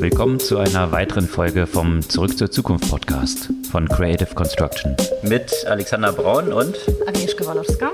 Willkommen 0.00 0.40
zu 0.40 0.58
einer 0.58 0.90
weiteren 0.92 1.26
Folge 1.26 1.66
vom 1.66 2.02
Zurück 2.02 2.36
zur 2.36 2.50
Zukunft 2.50 2.90
Podcast 2.90 3.50
von 3.70 3.88
Creative 3.88 4.34
Construction. 4.34 4.96
Mit 5.22 5.52
Alexander 5.66 6.12
Braun 6.12 6.52
und 6.52 6.76
Agnieszka 7.06 7.46
Walowska. 7.46 7.90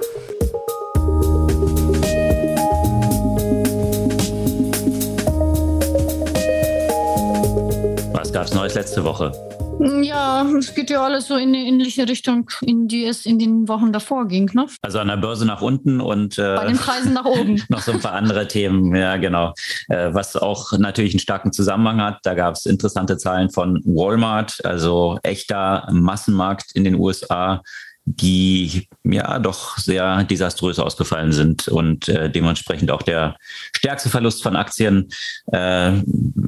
Was 8.12 8.32
gab 8.32 8.46
es 8.46 8.54
Neues 8.54 8.74
letzte 8.74 9.04
Woche? 9.04 9.49
Ja, 9.80 10.46
es 10.58 10.74
geht 10.74 10.90
ja 10.90 11.02
alles 11.02 11.26
so 11.26 11.36
in 11.36 11.48
eine 11.48 11.58
ähnliche 11.58 12.06
Richtung, 12.06 12.50
in 12.60 12.86
die 12.86 13.06
es 13.06 13.24
in 13.24 13.38
den 13.38 13.66
Wochen 13.66 13.92
davor 13.92 14.28
ging. 14.28 14.50
Ne? 14.52 14.66
Also 14.82 14.98
an 14.98 15.08
der 15.08 15.16
Börse 15.16 15.46
nach 15.46 15.62
unten 15.62 16.00
und 16.00 16.38
äh, 16.38 16.56
bei 16.56 16.66
den 16.66 16.76
Preisen 16.76 17.14
nach 17.14 17.24
oben. 17.24 17.62
noch 17.68 17.80
so 17.80 17.92
ein 17.92 18.00
paar 18.00 18.12
andere 18.12 18.46
Themen, 18.46 18.94
ja 18.94 19.16
genau. 19.16 19.54
Äh, 19.88 20.12
was 20.12 20.36
auch 20.36 20.72
natürlich 20.78 21.14
einen 21.14 21.20
starken 21.20 21.52
Zusammenhang 21.52 22.00
hat, 22.02 22.18
da 22.24 22.34
gab 22.34 22.54
es 22.54 22.66
interessante 22.66 23.16
Zahlen 23.16 23.50
von 23.50 23.80
Walmart, 23.84 24.64
also 24.64 25.18
echter 25.22 25.88
Massenmarkt 25.90 26.72
in 26.74 26.84
den 26.84 26.96
USA 26.96 27.62
die 28.04 28.88
ja 29.04 29.38
doch 29.38 29.78
sehr 29.78 30.24
desaströs 30.24 30.78
ausgefallen 30.78 31.32
sind 31.32 31.68
und 31.68 32.08
äh, 32.08 32.30
dementsprechend 32.30 32.90
auch 32.90 33.02
der 33.02 33.36
stärkste 33.76 34.08
Verlust 34.08 34.42
von 34.42 34.56
Aktien, 34.56 35.08
äh, 35.52 35.92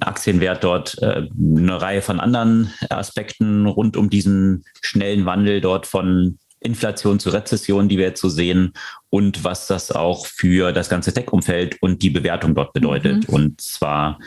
Aktienwert 0.00 0.64
dort, 0.64 1.00
äh, 1.02 1.28
eine 1.38 1.80
Reihe 1.80 2.02
von 2.02 2.20
anderen 2.20 2.72
Aspekten 2.88 3.66
rund 3.66 3.96
um 3.96 4.10
diesen 4.10 4.64
schnellen 4.80 5.26
Wandel 5.26 5.60
dort 5.60 5.86
von 5.86 6.38
Inflation 6.60 7.18
zu 7.18 7.30
Rezession, 7.30 7.88
die 7.88 7.98
wir 7.98 8.06
jetzt 8.06 8.20
so 8.20 8.28
sehen 8.28 8.72
und 9.10 9.44
was 9.44 9.66
das 9.66 9.92
auch 9.92 10.26
für 10.26 10.72
das 10.72 10.88
ganze 10.88 11.12
Tech-Umfeld 11.12 11.76
und 11.82 12.02
die 12.02 12.10
Bewertung 12.10 12.54
dort 12.54 12.72
bedeutet. 12.72 13.28
Mhm. 13.28 13.34
Und 13.34 13.60
zwar 13.60 14.18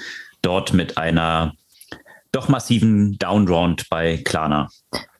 dort 0.41 0.73
mit 0.73 0.97
einer 0.97 1.53
doch 2.31 2.49
massiven 2.49 3.17
Downround 3.17 3.89
bei 3.89 4.17
Klarna. 4.17 4.69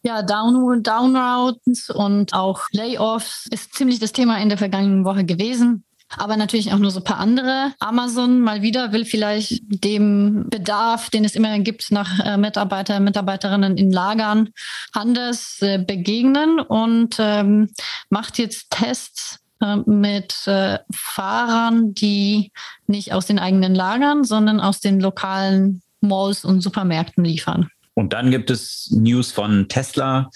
Ja, 0.05 0.21
Down 0.21 0.83
Downrounds 0.83 1.89
und 1.89 2.31
auch 2.35 2.67
Layoffs 2.71 3.47
ist 3.49 3.73
ziemlich 3.73 3.97
das 3.97 4.13
Thema 4.13 4.37
in 4.37 4.49
der 4.49 4.59
vergangenen 4.59 5.03
Woche 5.03 5.25
gewesen. 5.25 5.83
Aber 6.15 6.37
natürlich 6.37 6.71
auch 6.71 6.77
nur 6.77 6.91
so 6.91 6.99
ein 6.99 7.03
paar 7.03 7.17
andere. 7.17 7.73
Amazon 7.79 8.39
mal 8.39 8.61
wieder 8.61 8.91
will 8.91 9.05
vielleicht 9.05 9.63
dem 9.83 10.45
Bedarf, 10.51 11.09
den 11.09 11.25
es 11.25 11.35
immer 11.35 11.57
gibt 11.57 11.89
nach 11.89 12.19
äh, 12.19 12.37
Mitarbeiter, 12.37 12.99
Mitarbeiterinnen 12.99 13.77
in 13.77 13.91
Lagern, 13.91 14.49
anders 14.93 15.57
äh, 15.61 15.79
begegnen 15.79 16.59
und 16.59 17.15
ähm, 17.17 17.71
macht 18.11 18.37
jetzt 18.37 18.69
Tests 18.69 19.39
äh, 19.59 19.77
mit 19.87 20.35
äh, 20.45 20.77
Fahrern, 20.93 21.95
die 21.95 22.51
nicht 22.85 23.11
aus 23.11 23.25
den 23.25 23.39
eigenen 23.39 23.73
Lagern, 23.73 24.23
sondern 24.23 24.59
aus 24.59 24.81
den 24.81 24.99
lokalen 24.99 25.81
Malls 26.01 26.45
und 26.45 26.61
Supermärkten 26.61 27.25
liefern. 27.25 27.71
Und 27.95 28.13
dann 28.13 28.29
gibt 28.29 28.51
es 28.51 28.91
News 28.91 29.31
von 29.31 29.67
Tesla. 29.67 30.29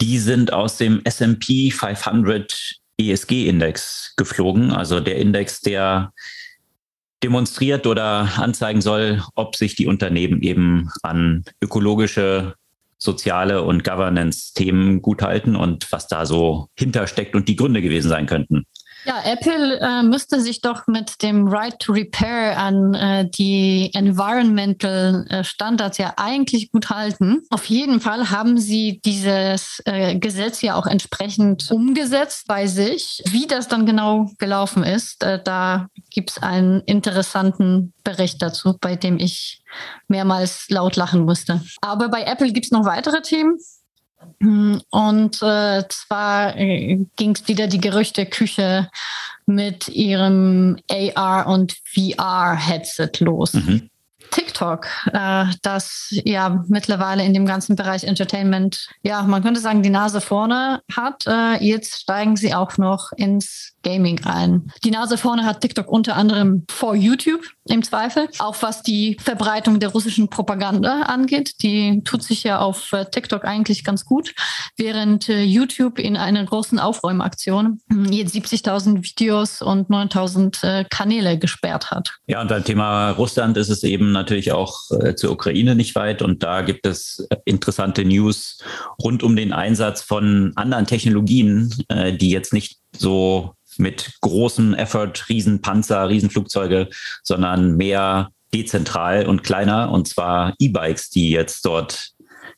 Die 0.00 0.18
sind 0.18 0.52
aus 0.52 0.76
dem 0.76 1.00
SP 1.06 1.70
500 1.70 2.80
ESG-Index 2.98 4.14
geflogen, 4.16 4.72
also 4.72 5.00
der 5.00 5.16
Index, 5.16 5.60
der 5.60 6.12
demonstriert 7.22 7.86
oder 7.86 8.28
anzeigen 8.36 8.80
soll, 8.80 9.22
ob 9.36 9.56
sich 9.56 9.76
die 9.76 9.86
Unternehmen 9.86 10.42
eben 10.42 10.90
an 11.02 11.44
ökologische, 11.62 12.54
soziale 12.98 13.62
und 13.62 13.84
Governance-Themen 13.84 15.02
gut 15.02 15.22
halten 15.22 15.56
und 15.56 15.90
was 15.90 16.06
da 16.06 16.26
so 16.26 16.68
hintersteckt 16.76 17.34
und 17.34 17.48
die 17.48 17.56
Gründe 17.56 17.82
gewesen 17.82 18.08
sein 18.08 18.26
könnten. 18.26 18.64
Ja, 19.04 19.20
Apple 19.24 19.80
äh, 19.80 20.02
müsste 20.02 20.40
sich 20.40 20.60
doch 20.60 20.86
mit 20.86 21.22
dem 21.22 21.48
Right 21.48 21.78
to 21.80 21.92
Repair 21.92 22.56
an 22.56 22.94
äh, 22.94 23.28
die 23.28 23.90
Environmental 23.94 25.26
äh, 25.28 25.42
Standards 25.42 25.98
ja 25.98 26.14
eigentlich 26.16 26.70
gut 26.70 26.88
halten. 26.88 27.42
Auf 27.50 27.64
jeden 27.66 28.00
Fall 28.00 28.30
haben 28.30 28.58
sie 28.58 29.00
dieses 29.04 29.82
äh, 29.86 30.16
Gesetz 30.18 30.62
ja 30.62 30.76
auch 30.76 30.86
entsprechend 30.86 31.70
umgesetzt 31.72 32.44
bei 32.46 32.68
sich. 32.68 33.22
Wie 33.26 33.48
das 33.48 33.66
dann 33.66 33.86
genau 33.86 34.30
gelaufen 34.38 34.84
ist, 34.84 35.24
äh, 35.24 35.42
da 35.42 35.88
gibt 36.10 36.30
es 36.30 36.42
einen 36.42 36.80
interessanten 36.82 37.92
Bericht 38.04 38.40
dazu, 38.40 38.76
bei 38.80 38.94
dem 38.94 39.18
ich 39.18 39.62
mehrmals 40.06 40.66
laut 40.68 40.94
lachen 40.94 41.24
musste. 41.24 41.60
Aber 41.80 42.08
bei 42.08 42.22
Apple 42.22 42.52
gibt 42.52 42.66
es 42.66 42.70
noch 42.70 42.84
weitere 42.84 43.20
Themen. 43.22 43.58
Und 44.40 45.42
äh, 45.42 45.84
zwar 45.88 46.56
äh, 46.56 46.98
ging 47.16 47.34
es 47.34 47.46
wieder 47.46 47.68
die 47.68 47.80
Gerüchteküche 47.80 48.90
mit 49.46 49.88
ihrem 49.88 50.78
AR 50.90 51.46
und 51.46 51.76
VR-Headset 51.84 53.10
los. 53.20 53.54
Mhm. 53.54 53.90
TikTok, 54.32 54.86
äh, 55.12 55.44
das 55.62 56.08
ja 56.10 56.64
mittlerweile 56.68 57.24
in 57.24 57.34
dem 57.34 57.46
ganzen 57.46 57.76
Bereich 57.76 58.04
Entertainment, 58.04 58.88
ja, 59.02 59.22
man 59.22 59.42
könnte 59.42 59.60
sagen, 59.60 59.82
die 59.82 59.90
Nase 59.90 60.20
vorne 60.20 60.80
hat. 60.92 61.24
Äh, 61.26 61.64
jetzt 61.64 62.00
steigen 62.00 62.36
sie 62.36 62.54
auch 62.54 62.78
noch 62.78 63.12
ins 63.12 63.72
Gaming 63.82 64.18
rein. 64.24 64.72
Die 64.84 64.90
Nase 64.90 65.18
vorne 65.18 65.44
hat 65.44 65.60
TikTok 65.60 65.88
unter 65.88 66.16
anderem 66.16 66.64
vor 66.70 66.94
YouTube 66.94 67.42
im 67.66 67.82
Zweifel, 67.82 68.28
auch 68.38 68.56
was 68.60 68.82
die 68.82 69.16
Verbreitung 69.20 69.80
der 69.80 69.90
russischen 69.90 70.28
Propaganda 70.28 71.02
angeht. 71.02 71.62
Die 71.62 72.02
tut 72.04 72.22
sich 72.22 72.42
ja 72.44 72.58
auf 72.58 72.92
äh, 72.92 73.04
TikTok 73.04 73.44
eigentlich 73.44 73.84
ganz 73.84 74.04
gut, 74.04 74.34
während 74.76 75.28
äh, 75.28 75.42
YouTube 75.42 75.98
in 75.98 76.16
einer 76.16 76.44
großen 76.44 76.78
Aufräumaktion 76.78 77.80
hm, 77.90 78.12
jetzt 78.12 78.34
70.000 78.34 79.02
Videos 79.02 79.62
und 79.62 79.90
9.000 79.90 80.64
äh, 80.64 80.84
Kanäle 80.88 81.38
gesperrt 81.38 81.90
hat. 81.90 82.14
Ja, 82.26 82.40
und 82.40 82.48
beim 82.48 82.64
Thema 82.64 83.10
Russland 83.10 83.56
ist 83.56 83.68
es 83.68 83.82
eben 83.82 84.12
natürlich 84.22 84.52
auch 84.52 84.80
zur 85.16 85.32
Ukraine 85.32 85.74
nicht 85.74 85.94
weit 85.94 86.22
und 86.22 86.42
da 86.42 86.62
gibt 86.62 86.86
es 86.86 87.26
interessante 87.44 88.04
News 88.04 88.58
rund 89.02 89.22
um 89.22 89.36
den 89.36 89.52
Einsatz 89.52 90.02
von 90.02 90.52
anderen 90.56 90.86
Technologien, 90.86 91.72
die 91.90 92.30
jetzt 92.30 92.52
nicht 92.52 92.78
so 92.96 93.54
mit 93.78 94.12
großem 94.20 94.74
Effort, 94.74 95.28
Riesenpanzer, 95.28 96.08
Riesenflugzeuge, 96.08 96.88
sondern 97.22 97.76
mehr 97.76 98.30
dezentral 98.54 99.26
und 99.26 99.42
kleiner, 99.42 99.90
und 99.90 100.08
zwar 100.08 100.54
E-Bikes, 100.58 101.10
die 101.10 101.30
jetzt 101.30 101.64
dort 101.64 102.10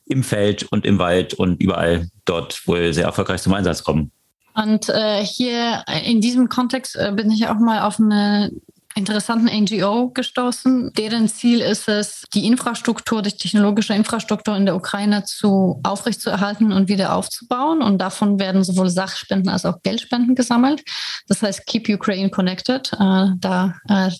im 0.05 0.23
Feld 0.23 0.63
und 0.63 0.85
im 0.85 0.99
Wald 0.99 1.33
und 1.33 1.61
überall 1.61 2.09
dort 2.25 2.67
wohl 2.67 2.93
sehr 2.93 3.05
erfolgreich 3.05 3.41
zum 3.41 3.53
Einsatz 3.53 3.83
kommen. 3.83 4.11
Und 4.53 4.89
äh, 4.89 5.23
hier 5.23 5.83
in 6.05 6.21
diesem 6.21 6.47
Kontext 6.47 6.95
äh, 6.95 7.11
bin 7.13 7.31
ich 7.31 7.47
auch 7.47 7.59
mal 7.59 7.81
auf 7.81 7.99
eine 7.99 8.51
interessanten 8.95 9.47
NGO 9.47 10.09
gestoßen. 10.09 10.93
Deren 10.93 11.27
Ziel 11.27 11.59
ist 11.59 11.87
es, 11.87 12.23
die 12.33 12.47
Infrastruktur, 12.47 13.21
die 13.21 13.31
technologische 13.31 13.93
Infrastruktur 13.93 14.55
in 14.55 14.65
der 14.65 14.75
Ukraine 14.75 15.23
zu 15.25 15.79
aufrechtzuerhalten 15.83 16.71
und 16.71 16.87
wieder 16.87 17.13
aufzubauen. 17.13 17.81
Und 17.81 17.99
davon 17.99 18.39
werden 18.39 18.63
sowohl 18.63 18.89
Sachspenden 18.89 19.49
als 19.49 19.65
auch 19.65 19.81
Geldspenden 19.83 20.35
gesammelt. 20.35 20.83
Das 21.27 21.41
heißt 21.41 21.65
Keep 21.65 21.89
Ukraine 21.89 22.29
Connected. 22.29 22.91
Äh, 22.93 23.27
da 23.37 23.75
äh, 23.89 24.11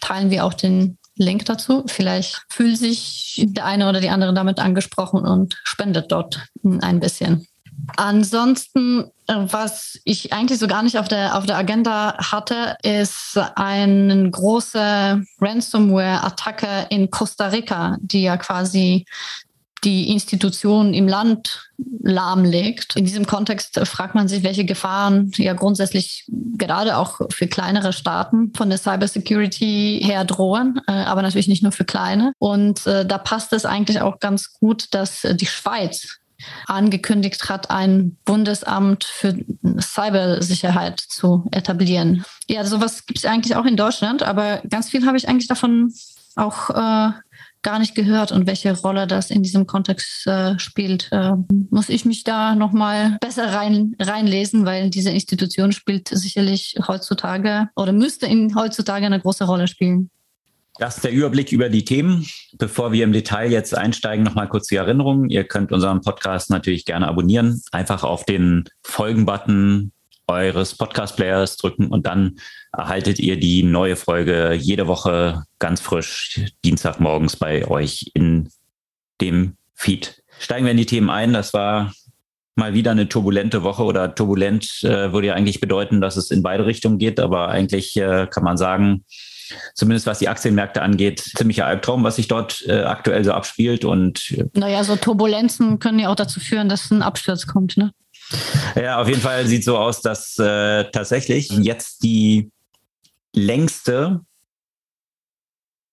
teilen 0.00 0.30
wir 0.30 0.44
auch 0.44 0.54
den 0.54 0.98
Link 1.14 1.44
dazu. 1.46 1.84
Vielleicht 1.86 2.42
fühlt 2.48 2.78
sich 2.78 3.44
der 3.48 3.64
eine 3.64 3.88
oder 3.88 4.00
die 4.00 4.10
andere 4.10 4.34
damit 4.34 4.58
angesprochen 4.58 5.24
und 5.24 5.60
spendet 5.64 6.10
dort 6.10 6.44
ein 6.80 7.00
bisschen. 7.00 7.46
Ansonsten, 7.96 9.04
äh, 9.26 9.34
was 9.36 9.98
ich 10.04 10.32
eigentlich 10.32 10.58
so 10.58 10.66
gar 10.66 10.82
nicht 10.82 10.98
auf 10.98 11.08
der, 11.08 11.36
auf 11.36 11.46
der 11.46 11.56
Agenda 11.56 12.16
hatte, 12.18 12.76
ist 12.82 13.38
eine 13.54 14.30
große 14.30 15.22
Ransomware-Attacke 15.40 16.86
in 16.90 17.10
Costa 17.10 17.48
Rica, 17.48 17.96
die 18.00 18.22
ja 18.22 18.36
quasi 18.36 19.04
die 19.84 20.10
Institutionen 20.10 20.92
im 20.92 21.06
Land 21.06 21.70
lahmlegt. 22.02 22.96
In 22.96 23.04
diesem 23.04 23.26
Kontext 23.26 23.78
fragt 23.86 24.14
man 24.14 24.26
sich, 24.26 24.42
welche 24.42 24.64
Gefahren 24.64 25.30
ja 25.36 25.52
grundsätzlich 25.52 26.24
gerade 26.56 26.96
auch 26.96 27.20
für 27.30 27.46
kleinere 27.46 27.92
Staaten 27.92 28.52
von 28.56 28.70
der 28.70 28.78
Cybersecurity 28.78 30.00
her 30.02 30.24
drohen, 30.24 30.80
äh, 30.88 30.92
aber 30.92 31.22
natürlich 31.22 31.48
nicht 31.48 31.62
nur 31.62 31.72
für 31.72 31.84
kleine. 31.84 32.32
Und 32.38 32.86
äh, 32.86 33.06
da 33.06 33.18
passt 33.18 33.52
es 33.52 33.64
eigentlich 33.64 34.00
auch 34.00 34.18
ganz 34.18 34.52
gut, 34.52 34.86
dass 34.92 35.22
die 35.22 35.46
Schweiz 35.46 36.18
angekündigt 36.66 37.48
hat, 37.48 37.70
ein 37.70 38.16
Bundesamt 38.24 39.04
für 39.04 39.36
Cybersicherheit 39.80 41.00
zu 41.00 41.46
etablieren. 41.52 42.24
Ja, 42.48 42.64
sowas 42.64 43.06
gibt 43.06 43.18
es 43.18 43.24
eigentlich 43.24 43.56
auch 43.56 43.64
in 43.64 43.76
Deutschland, 43.76 44.22
aber 44.22 44.62
ganz 44.68 44.90
viel 44.90 45.06
habe 45.06 45.16
ich 45.16 45.28
eigentlich 45.28 45.48
davon 45.48 45.92
auch 46.36 46.70
äh, 46.70 47.12
gar 47.62 47.78
nicht 47.78 47.94
gehört 47.94 48.32
und 48.32 48.46
welche 48.46 48.72
Rolle 48.72 49.06
das 49.06 49.30
in 49.30 49.42
diesem 49.42 49.66
Kontext 49.66 50.26
äh, 50.26 50.58
spielt, 50.58 51.08
äh, 51.10 51.32
muss 51.70 51.88
ich 51.88 52.04
mich 52.04 52.24
da 52.24 52.54
nochmal 52.54 53.18
besser 53.20 53.52
rein, 53.52 53.96
reinlesen, 53.98 54.64
weil 54.64 54.90
diese 54.90 55.10
Institution 55.10 55.72
spielt 55.72 56.08
sicherlich 56.08 56.76
heutzutage 56.86 57.68
oder 57.74 57.92
müsste 57.92 58.26
in 58.26 58.54
heutzutage 58.54 59.06
eine 59.06 59.20
große 59.20 59.44
Rolle 59.44 59.66
spielen. 59.66 60.10
Das 60.78 60.96
ist 60.96 61.04
der 61.04 61.10
Überblick 61.10 61.50
über 61.50 61.68
die 61.68 61.84
Themen. 61.84 62.24
Bevor 62.56 62.92
wir 62.92 63.02
im 63.02 63.12
Detail 63.12 63.50
jetzt 63.50 63.76
einsteigen, 63.76 64.24
nochmal 64.24 64.48
kurz 64.48 64.68
die 64.68 64.76
Erinnerung. 64.76 65.28
Ihr 65.28 65.42
könnt 65.42 65.72
unseren 65.72 66.02
Podcast 66.02 66.50
natürlich 66.50 66.84
gerne 66.84 67.08
abonnieren. 67.08 67.60
Einfach 67.72 68.04
auf 68.04 68.24
den 68.24 68.64
Folgen-Button 68.84 69.90
eures 70.28 70.76
Podcast-Players 70.76 71.56
drücken 71.56 71.88
und 71.88 72.06
dann 72.06 72.38
erhaltet 72.72 73.18
ihr 73.18 73.40
die 73.40 73.64
neue 73.64 73.96
Folge 73.96 74.52
jede 74.52 74.86
Woche 74.86 75.42
ganz 75.58 75.80
frisch 75.80 76.42
Dienstagmorgens 76.64 77.36
bei 77.36 77.66
euch 77.66 78.12
in 78.14 78.50
dem 79.20 79.56
Feed. 79.74 80.22
Steigen 80.38 80.64
wir 80.64 80.72
in 80.72 80.76
die 80.76 80.86
Themen 80.86 81.10
ein. 81.10 81.32
Das 81.32 81.54
war 81.54 81.92
mal 82.54 82.74
wieder 82.74 82.92
eine 82.92 83.08
turbulente 83.08 83.64
Woche 83.64 83.82
oder 83.82 84.14
turbulent 84.14 84.82
äh, 84.82 85.12
würde 85.12 85.28
ja 85.28 85.34
eigentlich 85.34 85.60
bedeuten, 85.60 86.00
dass 86.00 86.16
es 86.16 86.30
in 86.30 86.42
beide 86.42 86.66
Richtungen 86.66 86.98
geht, 86.98 87.18
aber 87.18 87.48
eigentlich 87.48 87.96
äh, 87.96 88.28
kann 88.30 88.44
man 88.44 88.56
sagen, 88.56 89.04
zumindest 89.74 90.06
was 90.06 90.18
die 90.18 90.28
Aktienmärkte 90.28 90.82
angeht, 90.82 91.20
ziemlicher 91.20 91.66
Albtraum, 91.66 92.04
was 92.04 92.16
sich 92.16 92.28
dort 92.28 92.64
äh, 92.66 92.82
aktuell 92.82 93.24
so 93.24 93.32
abspielt. 93.32 93.84
Und 93.84 94.36
naja, 94.54 94.84
so 94.84 94.96
Turbulenzen 94.96 95.78
können 95.78 95.98
ja 95.98 96.08
auch 96.08 96.16
dazu 96.16 96.40
führen, 96.40 96.68
dass 96.68 96.90
ein 96.90 97.02
Absturz 97.02 97.46
kommt, 97.46 97.76
ne? 97.76 97.92
Ja, 98.76 99.00
auf 99.00 99.08
jeden 99.08 99.20
Fall 99.20 99.46
sieht 99.46 99.64
so 99.64 99.78
aus, 99.78 100.02
dass 100.02 100.38
äh, 100.38 100.84
tatsächlich 100.90 101.48
jetzt 101.50 102.02
die 102.02 102.50
längste 103.34 104.20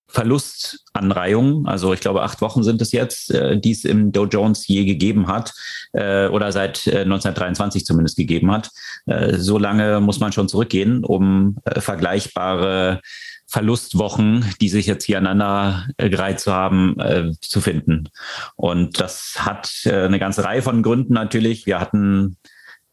Verlustanreihung, 0.07 1.68
also 1.68 1.94
ich 1.94 2.00
glaube 2.00 2.22
acht 2.22 2.40
Wochen 2.42 2.63
sind 2.63 2.81
es 2.81 2.92
jetzt, 2.94 3.31
äh, 3.31 3.60
die 3.60 3.72
es 3.72 3.84
im 3.84 4.12
Dow 4.12 4.25
Jones 4.25 4.66
je 4.68 4.86
gegeben 4.86 5.28
hat 5.28 5.54
äh, 5.94 6.28
oder 6.28 6.52
seit 6.52 6.88
äh, 6.88 7.02
1923 7.02 7.86
zumindest 7.86 8.16
gegeben 8.16 8.52
hat. 8.52 8.72
Äh, 9.07 9.38
so 9.38 9.57
lange 9.57 10.00
muss 10.00 10.19
man 10.19 10.31
schon 10.31 10.48
zurückgehen, 10.48 11.04
um 11.04 11.57
äh, 11.66 11.81
vergleichbare 11.81 13.02
Verlustwochen, 13.47 14.53
die 14.59 14.69
sich 14.69 14.86
jetzt 14.86 15.06
hier 15.06 15.18
aneinander 15.18 15.88
gereiht 15.97 16.39
zu 16.39 16.51
haben, 16.51 17.00
äh, 17.00 17.31
zu 17.42 17.62
finden. 17.62 18.09
Und 18.56 19.00
das 19.00 19.36
hat 19.39 19.71
äh, 19.86 20.06
eine 20.06 20.19
ganze 20.19 20.44
Reihe 20.44 20.62
von 20.62 20.83
Gründen 20.83 21.13
natürlich. 21.13 21.65
Wir 21.65 21.80
hatten 21.80 22.38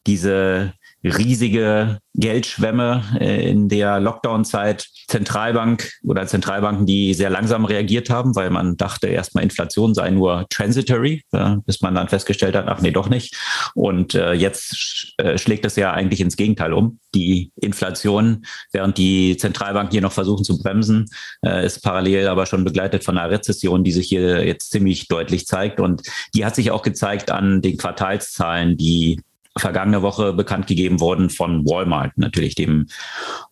diese 0.07 0.75
riesige 1.05 1.99
Geldschwemme 2.15 3.03
äh, 3.21 3.51
in 3.51 3.69
der 3.69 4.01
Lockdown-Zeit. 4.01 4.87
Zentralbank 5.09 5.91
oder 6.05 6.27
Zentralbanken, 6.27 6.87
die 6.87 7.13
sehr 7.13 7.29
langsam 7.29 7.67
reagiert 7.67 8.09
haben, 8.09 8.35
weil 8.35 8.49
man 8.49 8.77
dachte 8.77 9.09
erstmal 9.09 9.45
Inflation 9.45 9.95
sei 9.95 10.09
nur 10.11 10.47
transitory, 10.49 11.23
bis 11.67 11.83
man 11.83 11.95
dann 11.95 12.09
festgestellt 12.09 12.55
hat, 12.55 12.67
ach 12.67 12.81
nee, 12.81 12.93
doch 12.93 13.11
nicht. 13.11 13.37
Und 13.75 14.15
äh, 14.15 14.33
jetzt 14.33 15.13
äh, 15.19 15.37
schlägt 15.37 15.67
es 15.67 15.77
ja 15.77 15.93
eigentlich 15.93 16.21
ins 16.21 16.37
Gegenteil 16.37 16.73
um. 16.73 16.99
Die 17.15 17.53
Inflation, 17.57 18.47
während 18.73 18.97
die 18.97 19.37
Zentralbanken 19.37 19.93
hier 19.93 20.01
noch 20.01 20.13
versuchen 20.13 20.45
zu 20.45 20.59
bremsen, 20.59 21.11
ist 21.43 21.83
parallel 21.83 22.29
aber 22.29 22.47
schon 22.47 22.65
begleitet 22.65 23.05
von 23.05 23.19
einer 23.19 23.31
Rezession, 23.31 23.85
die 23.85 23.93
sich 23.93 24.09
hier 24.09 24.47
jetzt 24.47 24.71
ziemlich 24.71 25.09
deutlich 25.09 25.47
zeigt. 25.47 25.79
Und 25.79 26.03
die 26.35 26.47
hat 26.47 26.55
sich 26.55 26.71
auch 26.71 26.83
gezeigt 26.83 27.31
an 27.31 27.61
den 27.61 27.77
Quartalszahlen, 27.77 28.79
die 28.79 29.21
vergangene 29.59 30.03
Woche 30.03 30.33
bekannt 30.33 30.67
gegeben 30.67 31.01
worden 31.01 31.31
von 31.31 31.65
Walmart, 31.67 32.17
natürlich 32.17 32.55
dem 32.55 32.87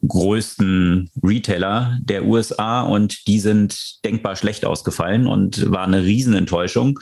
größten 0.07 1.11
Retailer 1.23 1.99
der 2.03 2.25
USA. 2.25 2.83
Und 2.83 3.27
die 3.27 3.41
sind 3.41 4.05
denkbar 4.05 4.37
schlecht 4.37 4.65
ausgefallen 4.65 5.27
und 5.27 5.71
war 5.71 5.85
eine 5.85 6.03
Riesenenttäuschung, 6.03 6.99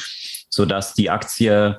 sodass 0.51 0.95
die 0.95 1.11
Aktie 1.11 1.79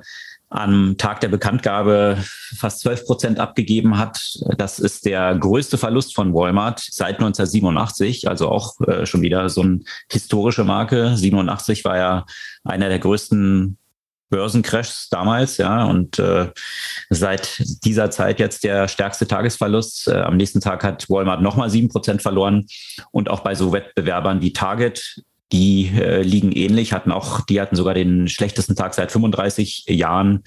am 0.50 0.96
Tag 0.98 1.20
der 1.20 1.28
Bekanntgabe 1.28 2.18
fast 2.58 2.80
12 2.80 3.06
Prozent 3.06 3.38
abgegeben 3.38 3.98
hat. 3.98 4.36
Das 4.58 4.80
ist 4.80 5.06
der 5.06 5.36
größte 5.36 5.78
Verlust 5.78 6.14
von 6.14 6.34
Walmart 6.34 6.80
seit 6.90 7.20
1987, 7.20 8.26
also 8.28 8.48
auch 8.48 8.80
äh, 8.80 9.06
schon 9.06 9.22
wieder 9.22 9.48
so 9.48 9.60
eine 9.60 9.80
historische 10.10 10.64
Marke. 10.64 11.16
87 11.16 11.84
war 11.84 11.96
ja 11.96 12.26
einer 12.64 12.88
der 12.88 12.98
größten 12.98 13.78
Börsencrashs 14.30 15.08
damals, 15.10 15.58
ja, 15.58 15.84
und 15.84 16.18
äh, 16.18 16.50
seit 17.10 17.62
dieser 17.84 18.10
Zeit 18.10 18.40
jetzt 18.40 18.64
der 18.64 18.88
stärkste 18.88 19.26
Tagesverlust. 19.26 20.08
Äh, 20.08 20.20
am 20.20 20.36
nächsten 20.36 20.60
Tag 20.60 20.82
hat 20.84 21.10
Walmart 21.10 21.42
nochmal 21.42 21.68
sieben 21.68 21.88
Prozent 21.88 22.22
verloren 22.22 22.66
und 23.10 23.28
auch 23.28 23.40
bei 23.40 23.54
so 23.54 23.72
Wettbewerbern 23.72 24.40
wie 24.40 24.52
Target, 24.52 25.22
die 25.52 25.90
äh, 25.96 26.22
liegen 26.22 26.52
ähnlich, 26.52 26.92
hatten 26.92 27.10
auch, 27.10 27.40
die 27.40 27.60
hatten 27.60 27.74
sogar 27.74 27.94
den 27.94 28.28
schlechtesten 28.28 28.76
Tag 28.76 28.94
seit 28.94 29.10
35 29.10 29.84
Jahren. 29.88 30.44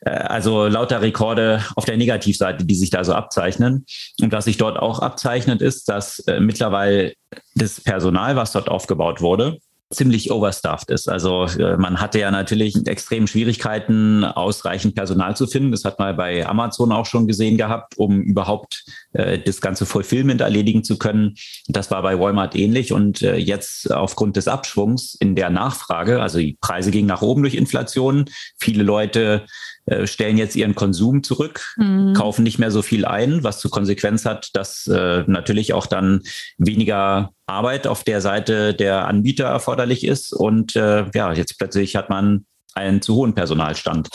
Äh, 0.00 0.10
also 0.10 0.68
lauter 0.68 1.02
Rekorde 1.02 1.64
auf 1.74 1.84
der 1.84 1.96
Negativseite, 1.96 2.64
die 2.64 2.74
sich 2.76 2.90
da 2.90 3.02
so 3.02 3.12
abzeichnen. 3.12 3.86
Und 4.20 4.32
was 4.32 4.44
sich 4.44 4.56
dort 4.56 4.78
auch 4.78 5.00
abzeichnet, 5.00 5.62
ist, 5.62 5.88
dass 5.88 6.20
äh, 6.20 6.38
mittlerweile 6.38 7.14
das 7.54 7.80
Personal, 7.80 8.36
was 8.36 8.52
dort 8.52 8.68
aufgebaut 8.68 9.20
wurde, 9.20 9.58
ziemlich 9.92 10.30
overstuffed 10.30 10.90
ist. 10.90 11.08
Also 11.08 11.46
äh, 11.58 11.76
man 11.76 12.00
hatte 12.00 12.20
ja 12.20 12.30
natürlich 12.30 12.86
extrem 12.86 13.26
Schwierigkeiten, 13.26 14.24
ausreichend 14.24 14.94
Personal 14.94 15.36
zu 15.36 15.48
finden. 15.48 15.72
Das 15.72 15.84
hat 15.84 15.98
man 15.98 16.16
bei 16.16 16.46
Amazon 16.46 16.92
auch 16.92 17.06
schon 17.06 17.26
gesehen 17.26 17.56
gehabt, 17.56 17.98
um 17.98 18.20
überhaupt 18.20 18.84
äh, 19.12 19.40
das 19.40 19.60
ganze 19.60 19.86
Fulfillment 19.86 20.40
erledigen 20.40 20.84
zu 20.84 20.96
können. 20.96 21.34
Das 21.66 21.90
war 21.90 22.02
bei 22.02 22.18
Walmart 22.18 22.54
ähnlich. 22.54 22.92
Und 22.92 23.22
äh, 23.22 23.36
jetzt 23.36 23.90
aufgrund 23.92 24.36
des 24.36 24.46
Abschwungs 24.46 25.14
in 25.14 25.34
der 25.34 25.50
Nachfrage, 25.50 26.22
also 26.22 26.38
die 26.38 26.56
Preise 26.60 26.92
gingen 26.92 27.08
nach 27.08 27.22
oben 27.22 27.42
durch 27.42 27.56
Inflation. 27.56 28.26
Viele 28.58 28.84
Leute 28.84 29.44
äh, 29.86 30.06
stellen 30.06 30.38
jetzt 30.38 30.56
ihren 30.56 30.74
Konsum 30.74 31.22
zurück, 31.22 31.74
mhm. 31.76 32.12
kaufen 32.12 32.42
nicht 32.42 32.58
mehr 32.58 32.70
so 32.70 32.82
viel 32.82 33.04
ein, 33.06 33.42
was 33.42 33.60
zur 33.60 33.70
Konsequenz 33.70 34.26
hat, 34.26 34.50
dass 34.54 34.86
äh, 34.86 35.24
natürlich 35.26 35.72
auch 35.72 35.86
dann 35.86 36.22
weniger 36.58 37.30
Arbeit 37.46 37.86
auf 37.86 38.04
der 38.04 38.20
Seite 38.20 38.74
der 38.74 39.08
Anbieter 39.08 39.46
erforderlich 39.46 40.04
ist. 40.04 40.32
Und 40.32 40.76
äh, 40.76 41.06
ja, 41.14 41.32
jetzt 41.32 41.58
plötzlich 41.58 41.96
hat 41.96 42.10
man 42.10 42.44
einen 42.74 43.02
zu 43.02 43.16
hohen 43.16 43.34
Personalstand. 43.34 44.10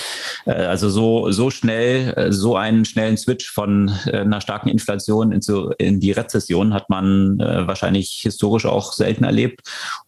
Äh, 0.46 0.52
also 0.52 0.90
so, 0.90 1.32
so 1.32 1.50
schnell, 1.50 2.14
äh, 2.16 2.32
so 2.32 2.56
einen 2.56 2.86
schnellen 2.86 3.18
Switch 3.18 3.50
von 3.50 3.90
einer 4.06 4.42
starken 4.42 4.70
Inflation 4.70 5.32
in, 5.32 5.42
so, 5.42 5.72
in 5.72 6.00
die 6.00 6.12
Rezession 6.12 6.74
hat 6.74 6.90
man 6.90 7.38
wahrscheinlich 7.40 8.22
historisch 8.22 8.66
auch 8.66 8.94
selten 8.94 9.24
erlebt. 9.24 9.62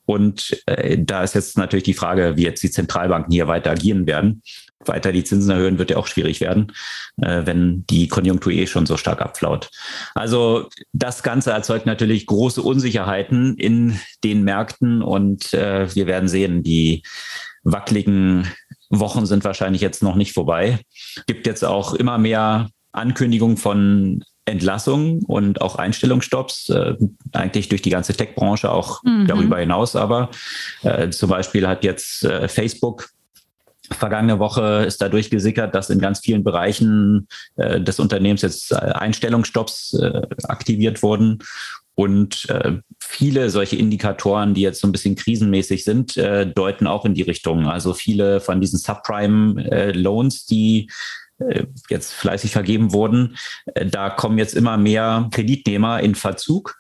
Und 0.06 0.64
da 0.98 1.24
ist 1.24 1.36
jetzt 1.36 1.58
natürlich 1.58 1.84
die 1.84 1.94
Frage, 1.94 2.38
wie 2.38 2.44
jetzt 2.44 2.64
die 2.64 2.72
Zentralbanken 2.72 3.32
hier 3.32 3.48
weiter 3.48 3.72
agieren 3.72 4.08
werden 4.08 4.42
weiter 4.86 5.12
die 5.12 5.24
Zinsen 5.24 5.52
erhöhen, 5.52 5.80
wird 5.80 5.92
ja 5.92 5.98
auch 5.98 6.08
schwierig 6.08 6.42
werden, 6.42 6.72
äh, 7.22 7.46
wenn 7.46 7.86
die 7.88 8.08
Konjunktur 8.08 8.52
eh 8.52 8.68
schon 8.68 8.86
so 8.86 8.98
stark 8.98 9.22
abflaut. 9.22 9.70
Also 10.16 10.70
das 10.94 11.24
Ganze 11.24 11.52
erzeugt 11.52 11.86
natürlich 11.86 12.26
große 12.26 12.62
Unsicherheiten 12.62 13.56
in 13.58 14.00
den 14.24 14.44
Märkten 14.44 15.02
und 15.02 15.54
äh, 15.54 15.94
wir 15.94 16.08
werden 16.08 16.30
sehen, 16.30 16.64
die 16.64 17.04
wackeligen 17.64 18.52
Wochen 18.90 19.26
sind 19.26 19.44
wahrscheinlich 19.44 19.82
jetzt 19.82 20.04
noch 20.04 20.16
nicht 20.16 20.34
vorbei. 20.34 20.80
Gibt 21.26 21.48
jetzt 21.48 21.66
auch 21.66 21.94
immer 21.94 22.18
mehr 22.18 22.70
Ankündigungen 22.94 23.58
von 23.58 24.24
Entlassungen 24.46 25.24
und 25.26 25.62
auch 25.62 25.76
Einstellungsstopps, 25.76 26.70
äh, 26.70 26.96
eigentlich 27.34 27.68
durch 27.68 27.82
die 27.82 27.90
ganze 27.90 28.14
Tech-Branche 28.14 28.72
auch 28.72 29.04
mhm. 29.04 29.28
darüber 29.28 29.60
hinaus. 29.60 29.96
Aber 29.96 30.30
äh, 30.84 31.10
zum 31.10 31.30
Beispiel 31.30 31.68
hat 31.68 31.84
jetzt 31.84 32.24
äh, 32.24 32.48
Facebook 32.48 33.10
Vergangene 33.92 34.40
Woche 34.40 34.84
ist 34.86 35.02
da 35.02 35.10
durchgesickert, 35.10 35.74
dass 35.74 35.90
in 35.90 36.00
ganz 36.00 36.20
vielen 36.20 36.44
Bereichen 36.44 37.28
äh, 37.56 37.80
des 37.80 38.00
Unternehmens 38.00 38.42
jetzt 38.42 38.72
äh, 38.72 38.76
Einstellungsstopps 38.76 39.94
äh, 39.94 40.22
aktiviert 40.44 41.04
wurden. 41.04 41.40
Und 41.96 42.48
äh, 42.50 42.74
viele 43.00 43.50
solche 43.50 43.76
Indikatoren, 43.76 44.54
die 44.54 44.62
jetzt 44.62 44.82
so 44.82 44.88
ein 44.88 44.92
bisschen 44.92 45.16
krisenmäßig 45.16 45.84
sind, 45.84 46.16
äh, 46.16 46.46
deuten 46.46 46.86
auch 46.86 47.06
in 47.06 47.16
die 47.16 47.24
Richtung. 47.24 47.68
Also 47.68 47.96
viele 47.96 48.40
von 48.40 48.62
diesen 48.62 48.78
Subprime-Loans, 48.78 50.44
äh, 50.44 50.46
die 50.48 50.92
jetzt 51.90 52.14
fleißig 52.14 52.52
vergeben 52.52 52.94
wurden, 52.94 53.38
äh, 53.74 53.86
da 53.86 54.10
kommen 54.10 54.38
jetzt 54.38 54.56
immer 54.56 54.78
mehr 54.78 55.30
Kreditnehmer 55.32 56.00
in 56.02 56.16
Verzug 56.16 56.78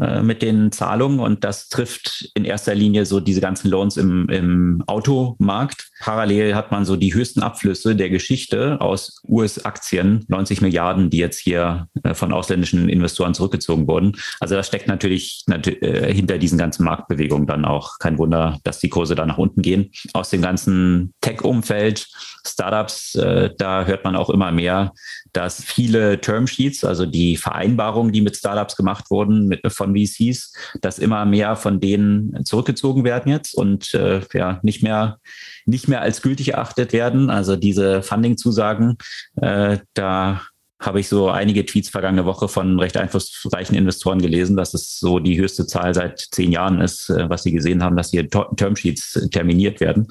äh, 0.00 0.22
mit 0.22 0.42
den 0.42 0.72
Zahlungen 0.72 1.20
und 1.20 1.44
das 1.44 1.68
trifft 1.68 2.30
in 2.34 2.44
erster 2.44 2.74
Linie 2.74 3.06
so 3.06 3.20
diese 3.20 3.40
ganzen 3.40 3.70
Loans 3.70 3.96
im, 3.96 4.28
im 4.28 4.82
Automarkt. 4.86 5.88
Parallel 6.00 6.54
hat 6.54 6.70
man 6.70 6.84
so 6.84 6.96
die 6.96 7.14
höchsten 7.14 7.42
Abflüsse 7.42 7.96
der 7.96 8.10
Geschichte 8.10 8.80
aus 8.80 9.20
US-Aktien, 9.26 10.24
90 10.28 10.60
Milliarden, 10.60 11.08
die 11.10 11.18
jetzt 11.18 11.38
hier 11.38 11.88
äh, 12.02 12.14
von 12.14 12.32
ausländischen 12.32 12.88
Investoren 12.88 13.34
zurückgezogen 13.34 13.88
wurden. 13.88 14.16
Also 14.40 14.54
das 14.54 14.66
steckt 14.66 14.88
natürlich 14.88 15.44
äh, 15.48 16.12
hinter 16.12 16.38
diesen 16.38 16.58
ganzen 16.58 16.84
Marktbewegungen 16.84 17.46
dann 17.46 17.64
auch. 17.64 17.98
Kein 17.98 18.18
Wunder, 18.18 18.58
dass 18.64 18.78
die 18.78 18.90
Kurse 18.90 19.14
da 19.14 19.24
nach 19.24 19.38
unten 19.38 19.62
gehen. 19.62 19.90
Aus 20.12 20.30
dem 20.30 20.42
ganzen 20.42 21.14
Tech-Umfeld, 21.20 22.08
Startups, 22.46 23.18
da 23.58 23.85
hört 23.86 24.04
man 24.04 24.16
auch 24.16 24.30
immer 24.30 24.52
mehr, 24.52 24.92
dass 25.32 25.62
viele 25.62 26.20
Termsheets, 26.20 26.84
also 26.84 27.06
die 27.06 27.36
Vereinbarungen, 27.36 28.12
die 28.12 28.20
mit 28.20 28.36
Startups 28.36 28.76
gemacht 28.76 29.10
wurden 29.10 29.48
mit, 29.48 29.60
von 29.72 29.94
VCs, 29.96 30.52
dass 30.80 30.98
immer 30.98 31.24
mehr 31.24 31.56
von 31.56 31.80
denen 31.80 32.44
zurückgezogen 32.44 33.04
werden 33.04 33.30
jetzt 33.30 33.54
und 33.54 33.94
äh, 33.94 34.20
ja 34.32 34.60
nicht 34.62 34.82
mehr 34.82 35.18
nicht 35.66 35.88
mehr 35.88 36.00
als 36.00 36.22
gültig 36.22 36.52
erachtet 36.52 36.92
werden. 36.92 37.28
Also 37.28 37.56
diese 37.56 38.02
Funding-Zusagen, 38.02 38.96
äh, 39.36 39.78
da 39.94 40.42
habe 40.78 41.00
ich 41.00 41.08
so 41.08 41.30
einige 41.30 41.64
Tweets 41.64 41.88
vergangene 41.88 42.26
Woche 42.26 42.48
von 42.48 42.78
recht 42.78 42.96
einflussreichen 42.96 43.76
Investoren 43.76 44.20
gelesen, 44.20 44.56
dass 44.56 44.74
es 44.74 44.98
so 44.98 45.18
die 45.18 45.38
höchste 45.38 45.66
Zahl 45.66 45.94
seit 45.94 46.20
zehn 46.32 46.52
Jahren 46.52 46.80
ist, 46.80 47.08
äh, 47.08 47.28
was 47.28 47.42
sie 47.42 47.52
gesehen 47.52 47.82
haben, 47.82 47.96
dass 47.96 48.10
hier 48.10 48.28
Termsheets 48.28 49.28
terminiert 49.30 49.80
werden. 49.80 50.08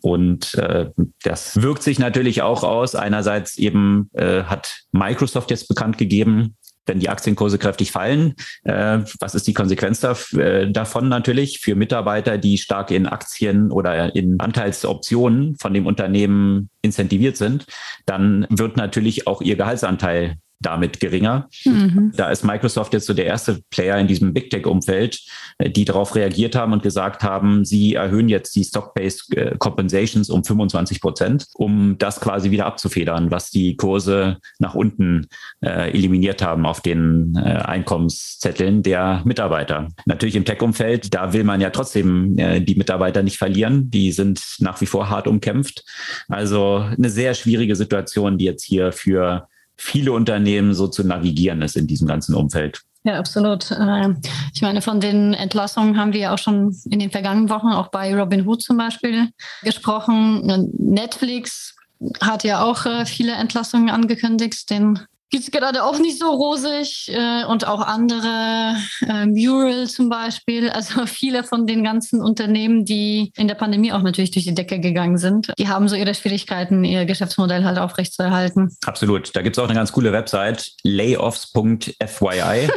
Und 0.00 0.54
äh, 0.54 0.90
das 1.22 1.60
wirkt 1.60 1.82
sich 1.82 1.98
natürlich 1.98 2.42
auch 2.42 2.62
aus. 2.62 2.94
Einerseits 2.94 3.58
eben 3.58 4.10
äh, 4.14 4.44
hat 4.44 4.80
Microsoft 4.92 5.50
jetzt 5.50 5.68
bekannt 5.68 5.98
gegeben, 5.98 6.56
wenn 6.88 6.98
die 6.98 7.08
Aktienkurse 7.08 7.58
kräftig 7.58 7.92
fallen, 7.92 8.34
äh, 8.64 9.00
was 9.20 9.34
ist 9.34 9.46
die 9.46 9.54
Konsequenz 9.54 10.00
da, 10.00 10.16
äh, 10.36 10.70
davon 10.70 11.08
natürlich 11.08 11.60
für 11.60 11.74
Mitarbeiter, 11.74 12.38
die 12.38 12.58
stark 12.58 12.90
in 12.90 13.06
Aktien 13.06 13.70
oder 13.70 14.14
in 14.14 14.40
Anteilsoptionen 14.40 15.56
von 15.56 15.74
dem 15.74 15.86
Unternehmen 15.86 16.70
incentiviert 16.82 17.36
sind, 17.36 17.66
dann 18.06 18.46
wird 18.50 18.76
natürlich 18.76 19.26
auch 19.26 19.42
ihr 19.42 19.56
Gehaltsanteil 19.56 20.36
damit 20.60 21.00
geringer. 21.00 21.48
Mhm. 21.64 22.12
Da 22.16 22.30
ist 22.30 22.44
Microsoft 22.44 22.92
jetzt 22.92 23.06
so 23.06 23.14
der 23.14 23.26
erste 23.26 23.60
Player 23.70 23.98
in 23.98 24.06
diesem 24.06 24.34
Big 24.34 24.50
Tech-Umfeld, 24.50 25.20
äh, 25.58 25.70
die 25.70 25.84
darauf 25.84 26.14
reagiert 26.14 26.56
haben 26.56 26.72
und 26.72 26.82
gesagt 26.82 27.22
haben, 27.22 27.64
sie 27.64 27.94
erhöhen 27.94 28.28
jetzt 28.28 28.56
die 28.56 28.64
Stock-Based 28.64 29.36
äh, 29.36 29.56
Compensations 29.58 30.30
um 30.30 30.44
25 30.44 31.00
Prozent, 31.00 31.46
um 31.54 31.96
das 31.98 32.20
quasi 32.20 32.50
wieder 32.50 32.66
abzufedern, 32.66 33.30
was 33.30 33.50
die 33.50 33.76
Kurse 33.76 34.38
nach 34.58 34.74
unten 34.74 35.26
äh, 35.60 35.90
eliminiert 35.92 36.42
haben 36.42 36.66
auf 36.66 36.80
den 36.80 37.36
äh, 37.36 37.40
Einkommenszetteln 37.40 38.82
der 38.82 39.22
Mitarbeiter. 39.24 39.88
Natürlich 40.06 40.36
im 40.36 40.44
Tech-Umfeld, 40.44 41.14
da 41.14 41.32
will 41.32 41.44
man 41.44 41.60
ja 41.60 41.70
trotzdem 41.70 42.36
äh, 42.38 42.60
die 42.60 42.74
Mitarbeiter 42.74 43.22
nicht 43.22 43.38
verlieren. 43.38 43.90
Die 43.90 44.12
sind 44.12 44.42
nach 44.58 44.80
wie 44.80 44.86
vor 44.86 45.08
hart 45.08 45.28
umkämpft. 45.28 45.84
Also 46.28 46.76
eine 46.76 47.10
sehr 47.10 47.34
schwierige 47.34 47.76
Situation, 47.76 48.38
die 48.38 48.44
jetzt 48.44 48.64
hier 48.64 48.92
für 48.92 49.48
viele 49.78 50.12
Unternehmen 50.12 50.74
so 50.74 50.88
zu 50.88 51.04
navigieren 51.04 51.62
ist 51.62 51.76
in 51.76 51.86
diesem 51.86 52.06
ganzen 52.06 52.34
Umfeld. 52.34 52.82
Ja, 53.04 53.18
absolut. 53.18 53.70
Ähm, 53.70 54.20
ich 54.52 54.60
meine, 54.60 54.82
von 54.82 55.00
den 55.00 55.32
Entlassungen 55.32 55.96
haben 55.96 56.12
wir 56.12 56.20
ja 56.20 56.34
auch 56.34 56.38
schon 56.38 56.76
in 56.90 56.98
den 56.98 57.10
vergangenen 57.10 57.48
Wochen 57.48 57.68
auch 57.68 57.88
bei 57.88 58.14
Robin 58.14 58.46
Hood 58.46 58.62
zum 58.62 58.76
Beispiel 58.76 59.28
gesprochen. 59.62 60.68
Netflix 60.76 61.76
hat 62.20 62.44
ja 62.44 62.62
auch 62.62 62.84
äh, 62.86 63.06
viele 63.06 63.32
Entlassungen 63.32 63.88
angekündigt. 63.88 64.68
Den 64.70 65.00
geht 65.30 65.42
es 65.42 65.50
gerade 65.50 65.84
auch 65.84 65.98
nicht 65.98 66.18
so 66.18 66.30
rosig 66.30 67.08
äh, 67.08 67.44
und 67.44 67.66
auch 67.66 67.80
andere, 67.80 68.76
äh, 69.06 69.26
Mural 69.26 69.86
zum 69.86 70.08
Beispiel. 70.08 70.70
Also 70.70 71.06
viele 71.06 71.44
von 71.44 71.66
den 71.66 71.84
ganzen 71.84 72.22
Unternehmen, 72.22 72.84
die 72.84 73.32
in 73.36 73.48
der 73.48 73.54
Pandemie 73.54 73.92
auch 73.92 74.02
natürlich 74.02 74.30
durch 74.30 74.46
die 74.46 74.54
Decke 74.54 74.80
gegangen 74.80 75.18
sind, 75.18 75.52
die 75.58 75.68
haben 75.68 75.88
so 75.88 75.96
ihre 75.96 76.14
Schwierigkeiten, 76.14 76.84
ihr 76.84 77.04
Geschäftsmodell 77.04 77.64
halt 77.64 77.78
aufrechtzuerhalten. 77.78 78.76
Absolut. 78.84 79.34
Da 79.36 79.42
gibt 79.42 79.56
es 79.56 79.62
auch 79.62 79.68
eine 79.68 79.74
ganz 79.74 79.92
coole 79.92 80.12
Website, 80.12 80.72
layoffs.fyi. 80.82 82.68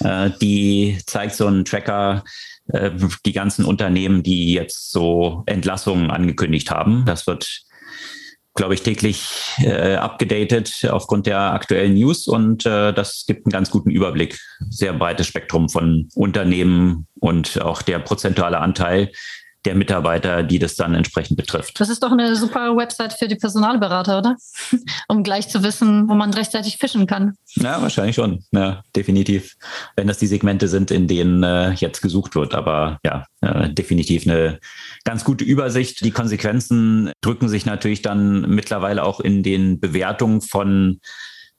äh, 0.00 0.30
die 0.40 0.98
zeigt 1.06 1.34
so 1.34 1.46
einen 1.46 1.64
Tracker, 1.64 2.24
äh, 2.68 2.90
die 3.24 3.32
ganzen 3.32 3.64
Unternehmen, 3.64 4.22
die 4.22 4.52
jetzt 4.52 4.90
so 4.90 5.42
Entlassungen 5.46 6.10
angekündigt 6.10 6.70
haben. 6.70 7.04
Das 7.06 7.26
wird 7.26 7.62
glaube 8.54 8.74
ich, 8.74 8.82
täglich 8.82 9.28
äh, 9.58 9.96
abgedatet 9.96 10.86
aufgrund 10.88 11.26
der 11.26 11.38
aktuellen 11.38 11.94
News 11.94 12.28
und 12.28 12.64
äh, 12.64 12.92
das 12.92 13.24
gibt 13.26 13.46
einen 13.46 13.52
ganz 13.52 13.70
guten 13.70 13.90
Überblick. 13.90 14.38
Sehr 14.70 14.92
breites 14.92 15.26
Spektrum 15.26 15.68
von 15.68 16.08
Unternehmen 16.14 17.06
und 17.18 17.60
auch 17.60 17.82
der 17.82 17.98
prozentuale 17.98 18.58
Anteil, 18.60 19.10
der 19.64 19.74
Mitarbeiter, 19.74 20.42
die 20.42 20.58
das 20.58 20.74
dann 20.76 20.94
entsprechend 20.94 21.36
betrifft. 21.36 21.80
Das 21.80 21.88
ist 21.88 22.02
doch 22.02 22.12
eine 22.12 22.36
super 22.36 22.76
Website 22.76 23.14
für 23.14 23.28
die 23.28 23.36
Personalberater, 23.36 24.18
oder? 24.18 24.36
um 25.08 25.22
gleich 25.22 25.48
zu 25.48 25.62
wissen, 25.62 26.08
wo 26.08 26.14
man 26.14 26.32
rechtzeitig 26.34 26.76
fischen 26.76 27.06
kann. 27.06 27.34
Ja, 27.56 27.80
wahrscheinlich 27.80 28.16
schon. 28.16 28.44
Ja, 28.52 28.82
definitiv. 28.94 29.56
Wenn 29.96 30.06
das 30.06 30.18
die 30.18 30.26
Segmente 30.26 30.68
sind, 30.68 30.90
in 30.90 31.08
denen 31.08 31.42
äh, 31.42 31.72
jetzt 31.72 32.02
gesucht 32.02 32.34
wird. 32.34 32.54
Aber 32.54 32.98
ja, 33.04 33.24
äh, 33.40 33.70
definitiv 33.70 34.26
eine 34.26 34.58
ganz 35.04 35.24
gute 35.24 35.44
Übersicht. 35.44 36.04
Die 36.04 36.10
Konsequenzen 36.10 37.12
drücken 37.20 37.48
sich 37.48 37.66
natürlich 37.66 38.02
dann 38.02 38.42
mittlerweile 38.42 39.04
auch 39.04 39.20
in 39.20 39.42
den 39.42 39.80
Bewertungen 39.80 40.40
von 40.40 41.00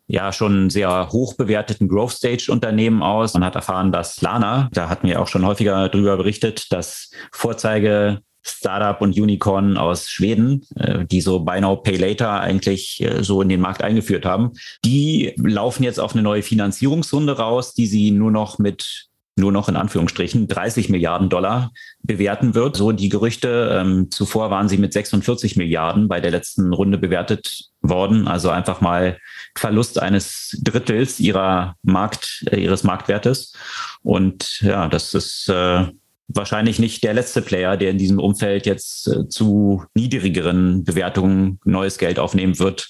ja 0.08 0.32
schon 0.32 0.70
sehr 0.70 1.10
hoch 1.12 1.36
bewerteten 1.36 1.88
Growth 1.88 2.12
Stage 2.12 2.48
Unternehmen 2.52 3.02
aus. 3.02 3.34
Man 3.34 3.44
hat 3.44 3.56
erfahren, 3.56 3.92
dass 3.92 4.22
Lana, 4.22 4.70
da 4.74 4.90
hatten 4.90 5.08
wir 5.08 5.22
auch 5.22 5.28
schon 5.28 5.46
häufiger 5.46 5.90
darüber 5.90 6.18
berichtet, 6.18 6.72
dass 6.72 7.10
Vorzeige 7.32 8.20
Startup 8.48 9.02
und 9.02 9.20
Unicorn 9.20 9.76
aus 9.76 10.10
Schweden, 10.10 10.62
äh, 10.76 11.06
die 11.06 11.22
so 11.22 11.40
Buy 11.40 11.62
Now 11.62 11.78
Pay 11.78 11.98
Later 11.98 12.40
eigentlich 12.40 13.02
äh, 13.02 13.24
so 13.24 13.42
in 13.42 13.50
den 13.50 13.60
Markt 13.60 13.82
eingeführt 13.82 14.26
haben, 14.26 14.52
die 14.84 15.34
laufen 15.38 15.84
jetzt 15.84 16.00
auf 16.00 16.14
eine 16.14 16.22
neue 16.22 16.44
Finanzierungsrunde 16.44 17.38
raus, 17.38 17.74
die 17.74 17.88
sie 17.88 18.12
nur 18.12 18.32
noch 18.32 18.60
mit 18.60 19.08
nur 19.36 19.52
noch 19.52 19.68
in 19.68 19.76
Anführungsstrichen 19.76 20.48
30 20.48 20.90
Milliarden 20.90 21.30
Dollar 21.30 21.72
bewerten 22.02 22.56
wird. 22.56 22.78
So 22.78 22.92
die 22.92 23.10
Gerüchte. 23.10 23.78
Ähm, 23.80 24.10
zuvor 24.10 24.50
waren 24.50 24.70
sie 24.70 24.78
mit 24.78 24.94
46 24.94 25.58
Milliarden 25.58 26.08
bei 26.08 26.22
der 26.22 26.32
letzten 26.32 26.74
Runde 26.74 26.98
bewertet 26.98 27.70
worden. 27.82 28.28
Also 28.28 28.50
einfach 28.50 28.82
mal 28.82 29.20
Verlust 29.56 30.02
eines 30.02 30.58
Drittels 30.64 31.20
ihrer 31.20 31.76
Markt, 31.84 32.46
äh, 32.50 32.58
ihres 32.58 32.84
Marktwertes. 32.84 33.54
Und 34.02 34.62
ja, 34.62 34.88
das 34.88 35.14
ist 35.14 35.50
äh, 35.50 35.86
wahrscheinlich 36.28 36.80
nicht 36.80 37.04
der 37.04 37.14
letzte 37.14 37.42
Player, 37.42 37.76
der 37.76 37.92
in 37.92 37.98
diesem 37.98 38.20
Umfeld 38.20 38.66
jetzt 38.66 39.08
äh, 39.08 39.28
zu 39.28 39.84
niedrigeren 39.94 40.86
Bewertungen 40.86 41.60
neues 41.66 41.98
Geld 41.98 42.20
aufnehmen 42.20 42.58
wird. 42.60 42.90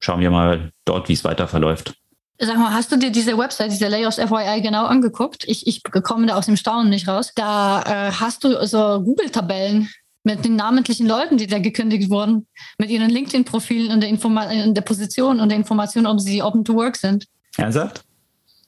Schauen 0.00 0.20
wir 0.20 0.32
mal 0.32 0.72
dort, 0.84 1.08
wie 1.08 1.12
es 1.12 1.22
weiter 1.22 1.46
verläuft. 1.46 1.94
Sag 2.38 2.56
mal, 2.56 2.72
hast 2.72 2.90
du 2.90 2.96
dir 2.96 3.10
diese 3.10 3.38
Website, 3.38 3.70
diese 3.70 3.88
Layoffs 3.88 4.16
FYI 4.16 4.62
genau 4.62 4.86
angeguckt? 4.86 5.44
Ich, 5.46 5.66
ich 5.66 5.82
komme 5.84 6.26
da 6.26 6.36
aus 6.36 6.46
dem 6.46 6.56
Staunen 6.56 6.90
nicht 6.90 7.06
raus. 7.06 7.32
Da 7.36 7.82
äh, 7.82 8.12
hast 8.12 8.42
du 8.42 8.66
so 8.66 9.00
Google-Tabellen 9.02 9.88
mit 10.24 10.44
den 10.44 10.56
namentlichen 10.56 11.06
Leuten, 11.06 11.36
die 11.36 11.46
da 11.46 11.58
gekündigt 11.58 12.10
wurden, 12.10 12.46
mit 12.78 12.90
ihren 12.90 13.10
LinkedIn-Profilen 13.10 13.92
und 13.92 14.00
der, 14.00 14.08
Informa 14.08 14.46
der 14.46 14.82
Position 14.82 15.40
und 15.40 15.48
der 15.50 15.58
Information, 15.58 16.06
ob 16.06 16.20
sie 16.20 16.42
open 16.42 16.64
to 16.64 16.74
work 16.74 16.96
sind. 16.96 17.26
Ernsthaft? 17.56 18.02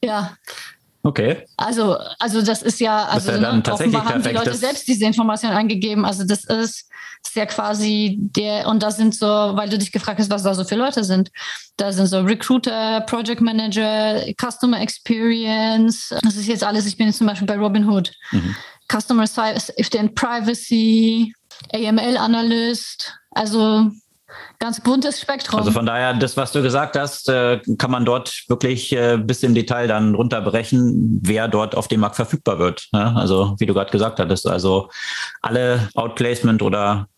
Ja. 0.03 0.37
Okay. 1.07 1.45
Also, 1.59 1.99
also 2.19 2.41
das 2.41 2.63
ist 2.63 2.81
ja, 2.81 3.05
also 3.05 3.31
ist 3.31 3.41
ja 3.41 3.53
ne, 3.53 3.63
offenbar 3.71 4.07
haben 4.07 4.23
die 4.23 4.31
Leute 4.31 4.55
selbst 4.55 4.89
diese 4.89 5.05
Information 5.05 5.53
eingegeben. 5.53 6.07
Also 6.07 6.25
das 6.25 6.45
ist, 6.45 6.89
ist 7.23 7.37
ja 7.37 7.45
quasi 7.45 8.17
der, 8.19 8.67
und 8.69 8.83
da 8.83 8.91
sind 8.91 9.15
so, 9.15 9.27
weil 9.27 9.69
du 9.69 9.77
dich 9.77 9.93
gefragt 9.93 10.19
hast, 10.19 10.31
was 10.31 10.45
da 10.45 10.55
so 10.55 10.65
für 10.65 10.77
Leute 10.77 11.05
sind. 11.05 11.31
Da 11.77 11.93
sind 11.93 12.07
so 12.07 12.21
Recruiter, 12.21 13.03
Project 13.03 13.43
Manager, 13.43 14.25
Customer 14.41 14.81
Experience. 14.81 16.09
Das 16.23 16.37
ist 16.37 16.47
jetzt 16.47 16.65
alles, 16.65 16.87
ich 16.87 16.97
bin 16.97 17.09
jetzt 17.09 17.19
zum 17.19 17.27
Beispiel 17.27 17.47
bei 17.47 17.59
Robinhood. 17.59 18.11
Mhm. 18.33 18.57
Customer 18.91 19.27
Safety 19.27 19.99
and 19.99 20.15
Privacy, 20.15 21.35
AML 21.75 22.17
Analyst. 22.17 23.15
Also 23.33 23.91
ganz 24.59 24.81
buntes 24.81 25.21
Spektrum. 25.21 25.61
Also 25.61 25.73
von 25.73 25.87
daher, 25.87 26.15
das, 26.15 26.37
was 26.37 26.53
du 26.53 26.63
gesagt 26.63 26.97
hast, 26.97 27.29
äh, 27.29 27.61
kann 27.79 27.91
man 27.91 28.05
dort 28.05 28.45
wirklich 28.49 28.93
äh, 28.93 29.19
bis 29.19 29.43
im 29.43 29.55
Detail 29.55 29.87
dann 29.87 30.15
runterbrechen, 30.15 31.21
wer 31.23 31.49
dort 31.49 31.77
auf 31.77 31.89
dem 31.89 32.01
Markt 32.01 32.17
verfügbar 32.17 32.59
wird. 32.59 32.89
Also 32.93 33.55
wie 33.59 33.67
du 33.67 33.75
gerade 33.75 33.91
gesagt 33.91 34.19
hattest, 34.19 34.47
also 34.47 34.91
alle 35.43 35.89
Outplacement 35.95 36.63
oder 36.63 37.09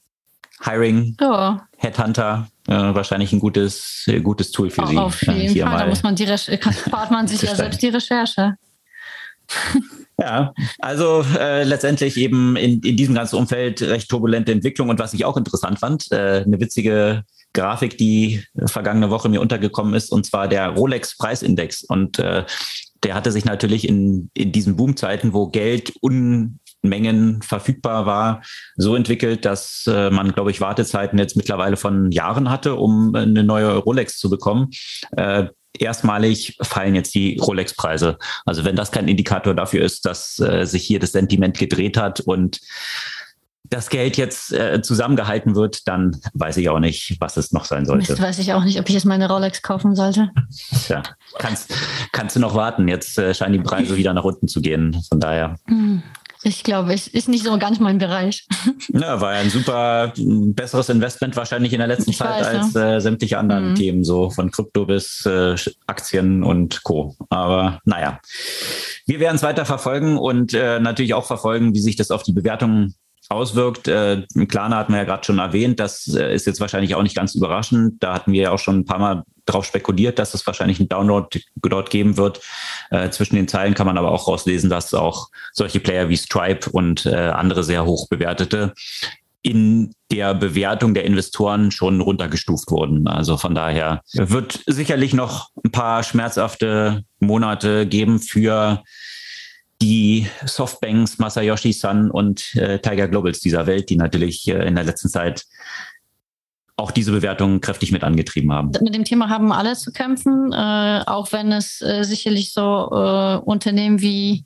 Hiring, 0.64 1.16
oh. 1.20 1.56
Headhunter, 1.76 2.48
äh, 2.66 2.72
wahrscheinlich 2.72 3.32
ein 3.32 3.40
gutes, 3.40 4.08
gutes 4.22 4.50
Tool 4.50 4.70
für 4.70 4.86
Sie. 4.86 4.96
Auf 4.96 5.22
jeden 5.22 5.68
Fall, 5.68 5.78
da 5.78 5.86
muss 5.86 6.02
man 6.02 6.16
die 6.16 6.26
spart 6.38 7.10
man 7.10 7.28
sich 7.28 7.42
ja 7.42 7.54
selbst 7.54 7.82
die 7.82 7.88
Recherche. 7.88 8.56
Ja, 10.18 10.54
also 10.78 11.24
äh, 11.38 11.64
letztendlich 11.64 12.16
eben 12.16 12.56
in, 12.56 12.80
in 12.80 12.96
diesem 12.96 13.14
ganzen 13.14 13.36
Umfeld 13.36 13.82
recht 13.82 14.08
turbulente 14.08 14.50
Entwicklung 14.50 14.88
und 14.88 14.98
was 14.98 15.12
ich 15.12 15.26
auch 15.26 15.36
interessant 15.36 15.78
fand, 15.78 16.10
äh, 16.10 16.42
eine 16.44 16.58
witzige 16.58 17.24
Grafik, 17.52 17.98
die 17.98 18.44
vergangene 18.66 19.10
Woche 19.10 19.28
mir 19.28 19.40
untergekommen 19.40 19.94
ist, 19.94 20.12
und 20.12 20.26
zwar 20.26 20.46
der 20.46 20.68
Rolex-Preisindex. 20.68 21.84
Und 21.84 22.18
äh, 22.18 22.44
der 23.02 23.14
hatte 23.14 23.32
sich 23.32 23.44
natürlich 23.44 23.88
in, 23.88 24.30
in 24.34 24.52
diesen 24.52 24.76
Boomzeiten, 24.76 25.32
wo 25.32 25.48
Geld 25.48 25.92
Unmengen 26.00 27.42
verfügbar 27.42 28.04
war, 28.04 28.42
so 28.76 28.94
entwickelt, 28.94 29.44
dass 29.44 29.84
äh, 29.86 30.10
man, 30.10 30.32
glaube 30.32 30.50
ich, 30.50 30.60
Wartezeiten 30.60 31.18
jetzt 31.18 31.36
mittlerweile 31.36 31.76
von 31.76 32.10
Jahren 32.10 32.50
hatte, 32.50 32.74
um 32.76 33.14
eine 33.14 33.42
neue 33.42 33.76
Rolex 33.76 34.18
zu 34.18 34.28
bekommen. 34.28 34.70
Äh, 35.16 35.46
erstmalig 35.80 36.56
fallen 36.62 36.94
jetzt 36.94 37.14
die 37.14 37.38
Rolex-Preise. 37.38 38.18
Also 38.44 38.64
wenn 38.64 38.76
das 38.76 38.90
kein 38.90 39.08
Indikator 39.08 39.54
dafür 39.54 39.84
ist, 39.84 40.04
dass 40.06 40.38
äh, 40.38 40.64
sich 40.64 40.84
hier 40.84 40.98
das 40.98 41.12
Sentiment 41.12 41.58
gedreht 41.58 41.96
hat 41.96 42.20
und 42.20 42.60
das 43.70 43.90
Geld 43.90 44.16
jetzt 44.16 44.52
äh, 44.52 44.80
zusammengehalten 44.82 45.54
wird, 45.54 45.88
dann 45.88 46.16
weiß 46.34 46.56
ich 46.58 46.68
auch 46.68 46.78
nicht, 46.78 47.16
was 47.20 47.36
es 47.36 47.52
noch 47.52 47.64
sein 47.64 47.84
sollte. 47.84 48.12
Mist, 48.12 48.22
weiß 48.22 48.38
ich 48.38 48.52
auch 48.52 48.64
nicht, 48.64 48.78
ob 48.78 48.88
ich 48.88 48.94
jetzt 48.94 49.04
meine 49.04 49.28
Rolex 49.28 49.62
kaufen 49.62 49.96
sollte. 49.96 50.30
Tja, 50.86 51.02
kannst, 51.38 51.74
kannst 52.12 52.36
du 52.36 52.40
noch 52.40 52.54
warten. 52.54 52.88
Jetzt 52.88 53.18
äh, 53.18 53.34
scheinen 53.34 53.54
die 53.54 53.60
Preise 53.60 53.96
wieder 53.96 54.14
nach 54.14 54.24
unten 54.24 54.48
zu 54.48 54.60
gehen. 54.60 54.96
Von 55.08 55.20
daher. 55.20 55.56
Hm. 56.46 56.50
Ich 56.50 56.62
glaube, 56.62 56.94
es 56.94 57.08
ist 57.08 57.28
nicht 57.28 57.44
so 57.44 57.58
ganz 57.58 57.80
mein 57.80 57.98
Bereich. 57.98 58.46
Ja, 58.92 59.20
war 59.20 59.34
ja 59.34 59.40
ein 59.40 59.50
super 59.50 60.12
besseres 60.16 60.88
Investment 60.88 61.36
wahrscheinlich 61.36 61.72
in 61.72 61.80
der 61.80 61.88
letzten 61.88 62.10
ich 62.10 62.18
Zeit 62.18 62.40
weiß, 62.40 62.46
als 62.46 62.74
ja. 62.74 62.96
äh, 62.96 63.00
sämtliche 63.00 63.38
anderen 63.38 63.70
mhm. 63.70 63.74
Themen, 63.74 64.04
so 64.04 64.30
von 64.30 64.50
Krypto 64.50 64.86
bis 64.86 65.26
äh, 65.26 65.54
Aktien 65.86 66.42
und 66.42 66.82
Co. 66.82 67.14
Aber 67.28 67.80
naja, 67.84 68.20
wir 69.06 69.20
werden 69.20 69.36
es 69.36 69.42
weiter 69.42 69.66
verfolgen 69.66 70.16
und 70.16 70.54
äh, 70.54 70.80
natürlich 70.80 71.14
auch 71.14 71.26
verfolgen, 71.26 71.74
wie 71.74 71.80
sich 71.80 71.96
das 71.96 72.10
auf 72.10 72.22
die 72.22 72.32
Bewertungen 72.32 72.94
auswirkt. 73.28 73.88
Äh, 73.88 74.22
Klarna 74.48 74.78
hat 74.78 74.88
man 74.88 74.98
ja 74.98 75.04
gerade 75.04 75.24
schon 75.24 75.38
erwähnt, 75.38 75.78
das 75.78 76.14
äh, 76.14 76.34
ist 76.34 76.46
jetzt 76.46 76.60
wahrscheinlich 76.60 76.94
auch 76.94 77.02
nicht 77.02 77.16
ganz 77.16 77.34
überraschend. 77.34 78.02
Da 78.02 78.14
hatten 78.14 78.32
wir 78.32 78.42
ja 78.42 78.50
auch 78.52 78.58
schon 78.58 78.78
ein 78.78 78.84
paar 78.84 78.98
Mal 78.98 79.24
darauf 79.46 79.64
spekuliert, 79.64 80.18
dass 80.18 80.34
es 80.34 80.46
wahrscheinlich 80.46 80.78
einen 80.78 80.88
Download 80.88 81.40
dort 81.62 81.90
geben 81.90 82.16
wird. 82.16 82.40
Äh, 82.90 83.10
zwischen 83.10 83.36
den 83.36 83.48
Zeilen 83.48 83.74
kann 83.74 83.86
man 83.86 83.98
aber 83.98 84.10
auch 84.10 84.28
rauslesen, 84.28 84.68
dass 84.68 84.92
auch 84.92 85.28
solche 85.52 85.80
Player 85.80 86.08
wie 86.08 86.16
Stripe 86.16 86.68
und 86.70 87.06
äh, 87.06 87.14
andere 87.14 87.64
sehr 87.64 87.84
hoch 87.86 88.08
bewertete 88.08 88.74
in 89.46 89.94
der 90.10 90.34
Bewertung 90.34 90.92
der 90.92 91.04
Investoren 91.04 91.70
schon 91.70 92.00
runtergestuft 92.00 92.68
wurden. 92.72 93.06
Also 93.06 93.36
von 93.36 93.54
daher 93.54 94.02
wird 94.12 94.60
sicherlich 94.66 95.14
noch 95.14 95.50
ein 95.64 95.70
paar 95.70 96.02
schmerzhafte 96.02 97.04
Monate 97.20 97.86
geben 97.86 98.18
für 98.18 98.82
die 99.80 100.26
Softbanks, 100.44 101.18
Masayoshi 101.18 101.72
Sun 101.72 102.10
und 102.10 102.56
äh, 102.56 102.80
Tiger 102.80 103.06
Globals 103.06 103.38
dieser 103.38 103.68
Welt, 103.68 103.88
die 103.88 103.96
natürlich 103.96 104.48
äh, 104.48 104.66
in 104.66 104.74
der 104.74 104.84
letzten 104.84 105.10
Zeit 105.10 105.44
auch 106.76 106.90
diese 106.90 107.12
Bewertungen 107.12 107.60
kräftig 107.60 107.90
mit 107.90 108.04
angetrieben 108.04 108.52
haben. 108.52 108.70
Mit 108.82 108.94
dem 108.94 109.04
Thema 109.04 109.30
haben 109.30 109.52
alle 109.52 109.74
zu 109.74 109.92
kämpfen, 109.92 110.52
äh, 110.52 111.02
auch 111.06 111.32
wenn 111.32 111.52
es 111.52 111.80
äh, 111.80 112.02
sicherlich 112.04 112.52
so 112.52 112.90
äh, 112.92 113.36
Unternehmen 113.38 114.00
wie 114.00 114.44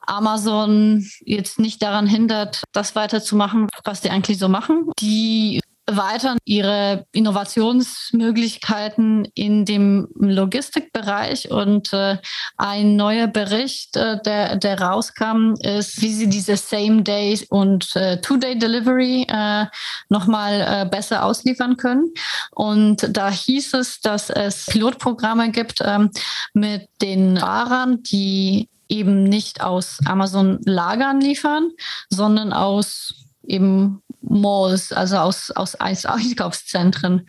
Amazon 0.00 1.06
jetzt 1.24 1.58
nicht 1.58 1.82
daran 1.82 2.06
hindert, 2.06 2.64
das 2.72 2.96
weiterzumachen, 2.96 3.68
was 3.84 4.00
die 4.00 4.10
eigentlich 4.10 4.38
so 4.38 4.48
machen. 4.48 4.90
Die 5.00 5.60
weiter 5.96 6.36
ihre 6.44 7.06
Innovationsmöglichkeiten 7.12 9.26
in 9.34 9.64
dem 9.64 10.08
Logistikbereich 10.14 11.50
und 11.50 11.92
äh, 11.92 12.18
ein 12.56 12.96
neuer 12.96 13.26
Bericht, 13.26 13.96
äh, 13.96 14.20
der, 14.22 14.56
der 14.56 14.80
rauskam, 14.80 15.54
ist, 15.60 16.00
wie 16.00 16.12
sie 16.12 16.28
diese 16.28 16.56
Same-Day 16.56 17.46
und 17.50 17.94
äh, 17.96 18.20
Two-Day-Delivery 18.20 19.26
äh, 19.28 19.66
nochmal 20.08 20.60
äh, 20.60 20.86
besser 20.88 21.24
ausliefern 21.24 21.76
können. 21.76 22.12
Und 22.50 23.16
da 23.16 23.30
hieß 23.30 23.74
es, 23.74 24.00
dass 24.00 24.30
es 24.30 24.66
Pilotprogramme 24.66 25.50
gibt 25.50 25.80
ähm, 25.84 26.10
mit 26.54 26.88
den 27.00 27.36
Fahrern, 27.36 28.02
die 28.02 28.68
eben 28.88 29.24
nicht 29.24 29.62
aus 29.62 29.98
Amazon 30.04 30.58
Lagern 30.64 31.20
liefern, 31.20 31.70
sondern 32.08 32.52
aus 32.52 33.19
eben 33.50 34.02
Malls, 34.22 34.92
also 34.92 35.16
aus, 35.16 35.50
aus 35.50 35.74
Einkaufszentren. 36.06 37.26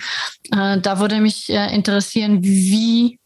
Äh, 0.51 0.79
da 0.79 0.99
würde 0.99 1.19
mich 1.19 1.49
äh, 1.49 1.73
interessieren, 1.73 2.43
wie 2.43 3.19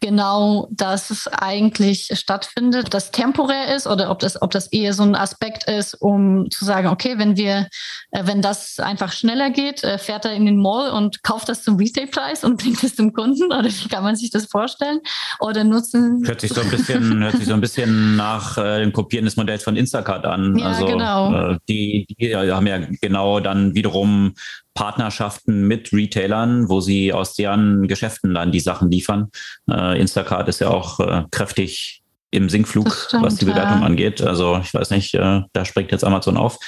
genau 0.00 0.68
das 0.70 1.28
eigentlich 1.28 2.10
stattfindet, 2.14 2.94
das 2.94 3.10
temporär 3.10 3.74
ist 3.74 3.86
oder 3.86 4.10
ob 4.10 4.20
das, 4.20 4.40
ob 4.40 4.50
das 4.50 4.68
eher 4.68 4.92
so 4.94 5.02
ein 5.02 5.14
Aspekt 5.14 5.68
ist, 5.68 5.94
um 5.94 6.48
zu 6.50 6.64
sagen, 6.64 6.88
okay, 6.88 7.18
wenn 7.18 7.36
wir, 7.36 7.68
äh, 8.12 8.22
wenn 8.24 8.40
das 8.40 8.78
einfach 8.78 9.12
schneller 9.12 9.50
geht, 9.50 9.82
äh, 9.82 9.98
fährt 9.98 10.24
er 10.24 10.32
in 10.32 10.46
den 10.46 10.60
Mall 10.60 10.90
und 10.90 11.22
kauft 11.22 11.48
das 11.48 11.62
zum 11.62 11.76
Retailpreis 11.76 12.44
und 12.44 12.56
bringt 12.62 12.82
es 12.82 12.94
zum 12.94 13.12
Kunden 13.12 13.46
oder 13.46 13.64
wie 13.64 13.88
kann 13.88 14.04
man 14.04 14.16
sich 14.16 14.30
das 14.30 14.46
vorstellen? 14.46 15.00
Oder 15.40 15.64
nutzen. 15.64 16.22
Hört 16.24 16.40
sich 16.40 16.52
so 16.52 16.60
ein 16.60 16.70
bisschen, 16.70 17.22
hört 17.22 17.36
sich 17.36 17.46
so 17.46 17.54
ein 17.54 17.60
bisschen 17.60 18.16
nach 18.16 18.56
äh, 18.58 18.80
dem 18.80 18.92
Kopieren 18.92 19.24
des 19.24 19.36
Modells 19.36 19.64
von 19.64 19.76
Instacart 19.76 20.24
an. 20.24 20.56
Ja, 20.56 20.66
also 20.66 20.86
genau. 20.86 21.52
Äh, 21.52 21.58
die, 21.68 22.06
die 22.18 22.36
haben 22.36 22.66
ja 22.66 22.78
genau 23.00 23.40
dann 23.40 23.74
wiederum 23.74 24.34
Partnerschaften 24.78 25.66
mit 25.66 25.92
Retailern, 25.92 26.68
wo 26.68 26.78
sie 26.78 27.12
aus 27.12 27.34
deren 27.34 27.88
Geschäften 27.88 28.32
dann 28.32 28.52
die 28.52 28.60
Sachen 28.60 28.92
liefern. 28.92 29.28
Äh, 29.68 30.00
Instacart 30.00 30.46
ist 30.48 30.60
ja 30.60 30.68
auch 30.68 31.00
äh, 31.00 31.24
kräftig 31.32 32.04
im 32.30 32.48
Sinkflug, 32.48 32.92
stimmt, 32.92 33.24
was 33.24 33.36
die 33.36 33.46
Bewertung 33.46 33.80
ja. 33.80 33.86
angeht. 33.86 34.20
Also 34.20 34.58
ich 34.62 34.74
weiß 34.74 34.90
nicht, 34.90 35.14
äh, 35.14 35.42
da 35.52 35.64
springt 35.64 35.92
jetzt 35.92 36.04
Amazon 36.04 36.36
auf. 36.36 36.58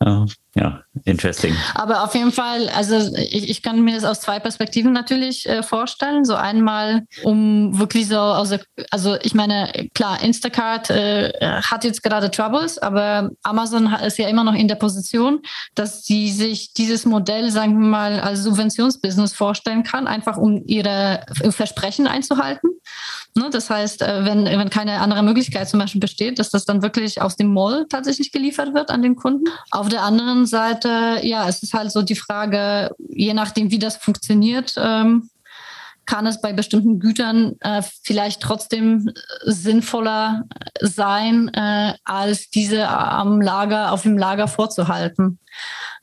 Äh, 0.00 0.24
ja, 0.54 0.80
interesting. 1.04 1.54
Aber 1.74 2.02
auf 2.02 2.14
jeden 2.14 2.32
Fall, 2.32 2.70
also 2.70 3.14
ich, 3.14 3.50
ich 3.50 3.62
kann 3.62 3.82
mir 3.82 3.94
das 3.94 4.04
aus 4.04 4.22
zwei 4.22 4.38
Perspektiven 4.38 4.92
natürlich 4.92 5.46
äh, 5.46 5.62
vorstellen. 5.62 6.24
So 6.24 6.34
einmal, 6.34 7.02
um 7.24 7.78
wirklich 7.78 8.08
so, 8.08 8.18
also, 8.18 8.56
also 8.90 9.16
ich 9.22 9.34
meine, 9.34 9.70
klar, 9.94 10.22
Instacart 10.22 10.88
äh, 10.88 11.30
hat 11.42 11.84
jetzt 11.84 12.02
gerade 12.02 12.30
Troubles, 12.30 12.78
aber 12.78 13.30
Amazon 13.42 13.92
ist 14.02 14.16
ja 14.16 14.28
immer 14.28 14.44
noch 14.44 14.54
in 14.54 14.68
der 14.68 14.76
Position, 14.76 15.42
dass 15.74 16.04
sie 16.04 16.30
sich 16.30 16.72
dieses 16.72 17.04
Modell, 17.04 17.50
sagen 17.50 17.78
wir 17.78 17.86
mal, 17.86 18.20
als 18.20 18.42
Subventionsbusiness 18.42 19.34
vorstellen 19.34 19.82
kann, 19.82 20.06
einfach 20.06 20.38
um 20.38 20.62
ihre 20.64 21.20
Versprechen 21.50 22.06
einzuhalten. 22.06 22.70
Ne? 23.36 23.50
Das 23.50 23.70
heißt, 23.70 24.02
äh, 24.02 24.24
wenn, 24.24 24.44
wenn 24.44 24.70
keine 24.70 25.00
andere 25.00 25.22
Möglichkeit 25.22 25.68
zum 25.68 25.80
Beispiel 25.80 26.00
besteht, 26.00 26.38
dass 26.38 26.50
das 26.50 26.64
dann 26.64 26.82
wirklich 26.82 27.20
aus 27.20 27.36
dem 27.36 27.52
Mall 27.52 27.86
tatsächlich 27.88 28.32
geliefert 28.32 28.74
wird 28.74 28.90
an 28.90 29.02
den 29.02 29.16
Kunden. 29.16 29.44
Auf 29.70 29.88
der 29.88 30.02
anderen 30.02 30.46
Seite, 30.46 31.20
ja, 31.22 31.48
es 31.48 31.62
ist 31.62 31.74
halt 31.74 31.92
so 31.92 32.02
die 32.02 32.16
Frage, 32.16 32.90
je 33.08 33.34
nachdem, 33.34 33.70
wie 33.70 33.78
das 33.78 33.96
funktioniert, 33.96 34.74
ähm, 34.78 35.30
kann 36.06 36.26
es 36.26 36.40
bei 36.40 36.52
bestimmten 36.52 37.00
Gütern 37.00 37.56
äh, 37.60 37.82
vielleicht 38.02 38.40
trotzdem 38.40 39.10
sinnvoller 39.44 40.44
sein, 40.80 41.48
äh, 41.52 41.94
als 42.04 42.48
diese 42.48 42.88
am 42.88 43.40
Lager, 43.40 43.92
auf 43.92 44.02
dem 44.02 44.16
Lager 44.16 44.48
vorzuhalten. 44.48 45.38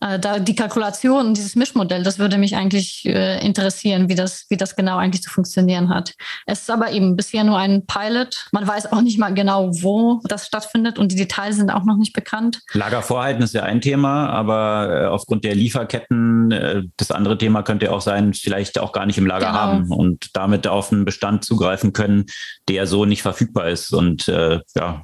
Äh, 0.04 0.20
da 0.20 0.40
die 0.40 0.56
Kalkulation, 0.56 1.34
dieses 1.34 1.56
Mischmodell, 1.56 2.04
das 2.04 2.20
würde 2.20 2.38
mich 2.38 2.56
eigentlich 2.56 3.06
äh, 3.06 3.44
interessieren, 3.46 4.10
wie 4.10 4.16
das, 4.16 4.46
wie 4.50 4.58
das 4.58 4.76
genau 4.76 4.98
eigentlich 4.98 5.24
zu 5.24 5.30
funktionieren 5.30 5.90
hat. 5.90 6.14
Es 6.46 6.62
ist 6.62 6.72
aber 6.72 6.92
eben 6.92 7.16
bisher 7.16 7.44
nur 7.44 7.58
ein 7.58 7.86
Pilot. 7.86 8.48
Man 8.52 8.68
weiß 8.68 8.92
auch 8.92 9.02
nicht 9.02 9.18
mal 9.18 9.34
genau, 9.34 9.70
wo 9.82 10.20
das 10.26 10.48
stattfindet 10.48 11.00
und 11.00 11.12
die 11.12 11.16
Details 11.16 11.56
sind 11.56 11.72
auch 11.72 11.86
noch 11.86 11.98
nicht 11.98 12.14
bekannt. 12.14 12.60
Lager 12.74 13.02
vorhalten 13.02 13.44
ist 13.44 13.54
ja 13.54 13.64
ein 13.64 13.80
Thema, 13.80 14.30
aber 14.30 15.04
äh, 15.04 15.06
aufgrund 15.06 15.46
der 15.46 15.56
Lieferketten, 15.56 16.52
äh, 16.52 16.84
das 16.98 17.12
andere 17.12 17.38
Thema 17.38 17.64
könnte 17.64 17.92
auch 17.92 18.02
sein, 18.02 18.34
vielleicht 18.34 18.80
auch 18.80 18.92
gar 18.92 19.06
nicht 19.06 19.18
im 19.18 19.26
Lager 19.26 19.48
genau. 19.48 19.58
haben 19.58 19.92
und 19.92 20.36
damit 20.36 20.68
auf 20.68 20.92
einen 20.92 21.06
Bestand 21.06 21.46
zugreifen 21.46 21.94
können, 21.94 22.26
der 22.68 22.88
so 22.88 23.06
nicht 23.06 23.22
verfügbar 23.22 23.70
ist 23.70 23.94
und 23.94 24.28
äh, 24.28 24.60
ja, 24.76 25.04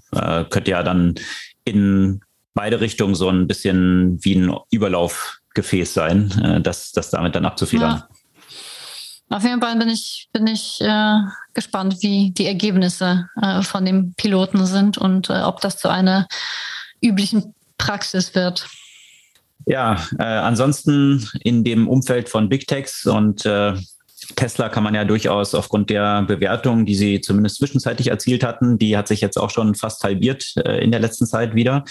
könnte 0.49 0.71
ja 0.71 0.83
dann 0.83 1.15
in 1.63 2.21
beide 2.60 2.82
Richtungen 2.82 3.15
so 3.15 3.30
ein 3.30 3.48
bisschen 3.48 4.19
wie 4.22 4.36
ein 4.36 4.54
Überlaufgefäß 4.69 5.93
sein, 5.93 6.30
äh, 6.43 6.60
das, 6.60 6.91
das 6.91 7.10
damit 7.10 7.34
dann 7.34 7.45
abzufedern. 7.45 8.04
Ja. 8.04 8.10
Auf 9.30 9.43
jeden 9.43 9.62
Fall 9.62 9.78
bin 9.78 9.88
ich, 9.88 10.28
bin 10.34 10.45
ich 10.45 10.82
äh, 10.82 11.19
gespannt, 11.54 11.95
wie 12.02 12.32
die 12.32 12.48
Ergebnisse 12.48 13.30
äh, 13.41 13.62
von 13.62 13.86
dem 13.86 14.13
Piloten 14.17 14.65
sind 14.65 14.98
und 14.98 15.30
äh, 15.30 15.41
ob 15.43 15.62
das 15.62 15.78
zu 15.78 15.88
einer 15.88 16.28
üblichen 17.02 17.56
Praxis 17.78 18.36
wird. 18.36 18.67
Ja, 19.65 20.06
äh, 20.17 20.24
ansonsten 20.24 21.30
in 21.41 21.63
dem 21.63 21.88
Umfeld 21.88 22.28
von 22.28 22.50
Big 22.50 22.67
Techs 22.67 23.06
und 23.06 23.45
äh, 23.45 23.74
Tesla 24.36 24.70
kann 24.70 24.84
man 24.84 24.96
ja 24.96 25.06
durchaus 25.06 25.56
aufgrund 25.56 25.89
der 25.89 26.24
Bewertung, 26.24 26.86
die 26.86 26.96
sie 26.96 27.22
zumindest 27.22 27.58
zwischenzeitlich 27.58 28.08
erzielt 28.10 28.44
hatten, 28.44 28.78
die 28.78 28.98
hat 28.98 29.08
sich 29.08 29.22
jetzt 29.22 29.38
auch 29.38 29.50
schon 29.50 29.76
fast 29.76 30.04
halbiert 30.04 30.54
äh, 30.65 30.84
in 30.84 30.92
der 30.92 31.00
letzten 31.00 31.26
Zeit 31.26 31.56
wieder. 31.56 31.84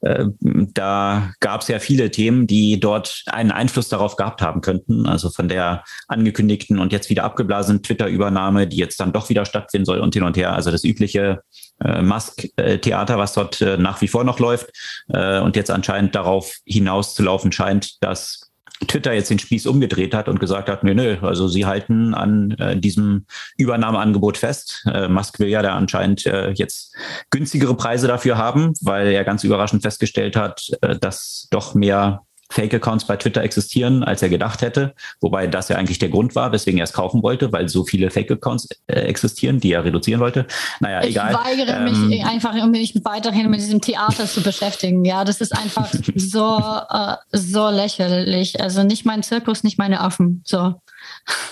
Äh, 0.00 0.26
da 0.40 1.32
gab 1.40 1.62
es 1.62 1.68
ja 1.68 1.78
viele 1.78 2.10
Themen, 2.10 2.46
die 2.46 2.80
dort 2.80 3.22
einen 3.26 3.50
Einfluss 3.50 3.88
darauf 3.88 4.16
gehabt 4.16 4.42
haben 4.42 4.60
könnten. 4.60 5.06
Also 5.06 5.30
von 5.30 5.48
der 5.48 5.84
angekündigten 6.08 6.78
und 6.78 6.92
jetzt 6.92 7.10
wieder 7.10 7.24
abgeblasenen 7.24 7.82
Twitter-Übernahme, 7.82 8.66
die 8.66 8.76
jetzt 8.76 9.00
dann 9.00 9.12
doch 9.12 9.28
wieder 9.28 9.44
stattfinden 9.44 9.86
soll 9.86 9.98
und 9.98 10.14
hin 10.14 10.24
und 10.24 10.36
her. 10.36 10.54
Also 10.54 10.70
das 10.70 10.84
übliche 10.84 11.42
äh, 11.82 12.02
Musk-Theater, 12.02 13.18
was 13.18 13.32
dort 13.34 13.60
äh, 13.60 13.76
nach 13.76 14.00
wie 14.00 14.08
vor 14.08 14.24
noch 14.24 14.38
läuft 14.38 14.70
äh, 15.08 15.40
und 15.40 15.56
jetzt 15.56 15.70
anscheinend 15.70 16.14
darauf 16.14 16.56
hinauszulaufen 16.64 17.52
scheint, 17.52 18.02
dass 18.02 18.43
Twitter 18.86 19.12
jetzt 19.12 19.30
den 19.30 19.38
Spieß 19.38 19.66
umgedreht 19.66 20.14
hat 20.14 20.28
und 20.28 20.40
gesagt 20.40 20.68
hat, 20.68 20.84
nö, 20.84 20.94
nö, 20.94 21.16
also 21.22 21.48
sie 21.48 21.66
halten 21.66 22.14
an 22.14 22.52
äh, 22.52 22.76
diesem 22.76 23.26
Übernahmeangebot 23.56 24.36
fest. 24.36 24.84
Äh, 24.92 25.08
Musk 25.08 25.38
will 25.38 25.48
ja 25.48 25.62
da 25.62 25.74
anscheinend 25.74 26.26
äh, 26.26 26.50
jetzt 26.50 26.94
günstigere 27.30 27.76
Preise 27.76 28.08
dafür 28.08 28.38
haben, 28.38 28.72
weil 28.80 29.08
er 29.08 29.24
ganz 29.24 29.44
überraschend 29.44 29.82
festgestellt 29.82 30.36
hat, 30.36 30.70
äh, 30.80 30.98
dass 30.98 31.48
doch 31.50 31.74
mehr 31.74 32.22
Fake-Accounts 32.54 33.06
bei 33.06 33.16
Twitter 33.16 33.42
existieren, 33.42 34.04
als 34.04 34.22
er 34.22 34.28
gedacht 34.28 34.62
hätte. 34.62 34.94
Wobei 35.20 35.48
das 35.48 35.68
ja 35.68 35.76
eigentlich 35.76 35.98
der 35.98 36.08
Grund 36.08 36.36
war, 36.36 36.52
weswegen 36.52 36.78
er 36.78 36.84
es 36.84 36.92
kaufen 36.92 37.22
wollte, 37.22 37.52
weil 37.52 37.68
so 37.68 37.84
viele 37.84 38.10
Fake-Accounts 38.10 38.68
äh, 38.86 39.00
existieren, 39.00 39.58
die 39.58 39.72
er 39.72 39.84
reduzieren 39.84 40.20
wollte. 40.20 40.46
Naja, 40.78 41.00
ich 41.02 41.10
egal. 41.10 41.32
Ich 41.32 41.38
weigere 41.38 41.76
ähm, 41.76 42.08
mich 42.08 42.24
einfach, 42.24 42.54
um 42.54 42.70
mich 42.70 42.94
weiterhin 43.04 43.50
mit 43.50 43.60
diesem 43.60 43.80
Theater 43.80 44.26
zu 44.26 44.40
beschäftigen. 44.40 45.04
Ja, 45.04 45.24
das 45.24 45.40
ist 45.40 45.56
einfach 45.56 45.92
so, 46.14 46.60
äh, 46.90 47.16
so 47.32 47.70
lächerlich. 47.70 48.60
Also 48.60 48.84
nicht 48.84 49.04
mein 49.04 49.24
Zirkus, 49.24 49.64
nicht 49.64 49.78
meine 49.78 50.00
Affen. 50.00 50.42
So. 50.44 50.74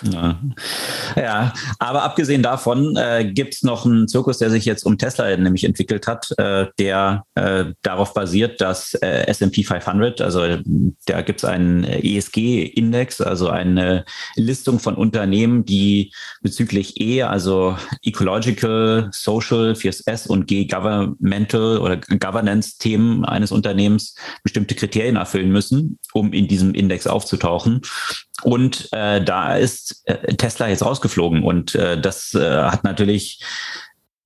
Ja. 0.02 0.40
ja, 1.16 1.52
aber 1.78 2.02
abgesehen 2.02 2.42
davon 2.42 2.96
äh, 2.96 3.30
gibt 3.32 3.54
es 3.54 3.62
noch 3.62 3.86
einen 3.86 4.08
Zirkus, 4.08 4.38
der 4.38 4.50
sich 4.50 4.64
jetzt 4.64 4.84
um 4.84 4.98
Tesla 4.98 5.36
nämlich 5.36 5.64
entwickelt 5.64 6.06
hat, 6.06 6.30
äh, 6.38 6.66
der 6.78 7.24
äh, 7.34 7.66
darauf 7.82 8.12
basiert, 8.12 8.60
dass 8.60 8.94
äh, 8.94 9.26
S&P 9.26 9.62
500, 9.62 10.20
also 10.20 10.58
da 11.06 11.22
gibt 11.22 11.40
es 11.40 11.44
einen 11.44 11.84
ESG-Index, 11.84 13.20
also 13.20 13.48
eine 13.48 14.04
Listung 14.36 14.78
von 14.78 14.94
Unternehmen, 14.94 15.64
die 15.64 16.12
bezüglich 16.42 17.00
E, 17.00 17.22
also 17.22 17.76
Ecological, 18.02 19.08
Social, 19.12 19.72
4S 19.72 20.26
und 20.28 20.46
G, 20.46 20.66
Governmental 20.66 21.78
oder 21.78 21.96
Governance-Themen 21.96 23.24
eines 23.24 23.52
Unternehmens 23.52 24.14
bestimmte 24.42 24.74
Kriterien 24.74 25.16
erfüllen 25.16 25.50
müssen, 25.50 25.98
um 26.12 26.32
in 26.32 26.48
diesem 26.48 26.74
Index 26.74 27.06
aufzutauchen. 27.06 27.82
Und 28.42 28.88
äh, 28.92 29.22
da 29.22 29.56
ist 29.56 30.02
äh, 30.06 30.34
Tesla 30.34 30.68
jetzt 30.68 30.84
rausgeflogen 30.84 31.42
und 31.42 31.74
äh, 31.74 32.00
das 32.00 32.34
äh, 32.34 32.62
hat 32.62 32.82
natürlich 32.82 33.40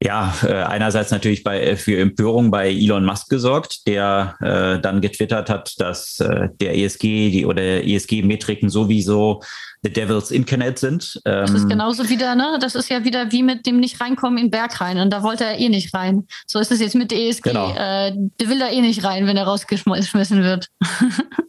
ja, 0.03 0.35
äh, 0.43 0.53
einerseits 0.53 1.11
natürlich 1.11 1.43
bei, 1.43 1.75
für 1.77 1.99
Empörung 1.99 2.51
bei 2.51 2.69
Elon 2.69 3.05
Musk 3.05 3.31
gesorgt, 3.31 3.87
der 3.87 4.37
äh, 4.41 4.81
dann 4.81 5.01
getwittert 5.01 5.49
hat, 5.49 5.81
dass 5.81 6.21
äh, 6.21 6.49
der 6.61 6.77
ESG 6.77 7.31
die, 7.31 7.47
oder 7.47 7.63
ESG-Metriken 7.63 8.69
sowieso 8.69 9.43
The 9.87 9.93
Devil's 9.93 10.33
Incarnate 10.33 10.79
sind. 10.79 11.21
Ähm, 11.25 11.43
das 11.43 11.53
ist 11.53 11.69
genauso 11.69 12.09
wieder, 12.09 12.35
ne? 12.35 12.59
Das 12.61 12.75
ist 12.75 12.91
ja 12.91 13.05
wieder 13.05 13.31
wie 13.31 13.45
mit 13.45 13.67
dem 13.67 13.79
nicht 13.79 14.01
reinkommen 14.01 14.37
in 14.39 14.47
den 14.47 14.51
Berg 14.51 14.81
rein. 14.81 14.99
Und 14.99 15.11
da 15.11 15.23
wollte 15.23 15.45
er 15.45 15.59
eh 15.59 15.69
nicht 15.69 15.95
rein. 15.95 16.27
So 16.47 16.59
ist 16.59 16.73
es 16.73 16.81
jetzt 16.81 16.97
mit 16.97 17.13
der 17.13 17.19
ESG. 17.19 17.51
Genau. 17.51 17.71
Äh, 17.71 18.13
der 18.41 18.49
will 18.49 18.59
da 18.59 18.69
eh 18.69 18.81
nicht 18.81 19.05
rein, 19.05 19.27
wenn 19.27 19.37
er 19.37 19.45
rausgeschmissen 19.45 20.43
wird. 20.43 20.69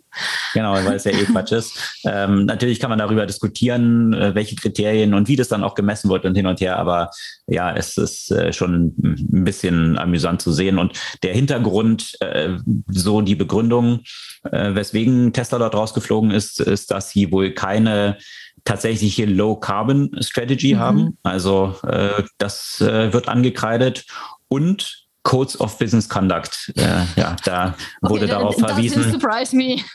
Genau, 0.53 0.73
weil 0.73 0.95
es 0.95 1.03
ja 1.03 1.11
eh 1.11 1.25
Quatsch 1.25 1.51
ist. 1.51 2.01
Ähm, 2.03 2.45
natürlich 2.45 2.79
kann 2.79 2.89
man 2.89 2.97
darüber 2.97 3.27
diskutieren, 3.27 4.13
äh, 4.13 4.33
welche 4.33 4.55
Kriterien 4.55 5.13
und 5.13 5.27
wie 5.27 5.35
das 5.35 5.49
dann 5.49 5.63
auch 5.63 5.75
gemessen 5.75 6.09
wird 6.09 6.25
und 6.25 6.33
hin 6.33 6.47
und 6.47 6.59
her, 6.59 6.79
aber 6.79 7.11
ja, 7.45 7.71
es 7.75 7.97
ist 7.97 8.31
äh, 8.31 8.51
schon 8.51 8.95
ein 9.03 9.43
bisschen 9.43 9.97
amüsant 9.97 10.41
zu 10.41 10.51
sehen. 10.51 10.79
Und 10.79 10.93
der 11.21 11.35
Hintergrund, 11.35 12.19
äh, 12.21 12.57
so 12.87 13.21
die 13.21 13.35
Begründung, 13.35 14.01
äh, 14.43 14.75
weswegen 14.75 15.33
Tesla 15.33 15.59
dort 15.59 15.75
rausgeflogen 15.75 16.31
ist, 16.31 16.59
ist, 16.59 16.91
dass 16.91 17.09
sie 17.09 17.31
wohl 17.31 17.53
keine 17.53 18.17
tatsächliche 18.65 19.25
Low-Carbon-Strategy 19.25 20.75
mhm. 20.75 20.79
haben. 20.79 21.17
Also 21.23 21.75
äh, 21.83 22.23
das 22.37 22.81
äh, 22.81 23.13
wird 23.13 23.29
angekreidet. 23.29 24.05
Und 24.49 25.06
Codes 25.27 25.59
of 25.59 25.77
Business 25.77 26.07
Conduct. 26.07 26.71
Äh, 26.77 27.03
ja, 27.17 27.35
da 27.43 27.75
wurde 28.01 28.23
okay, 28.23 28.27
darauf 28.27 28.55
verwiesen. 28.55 29.03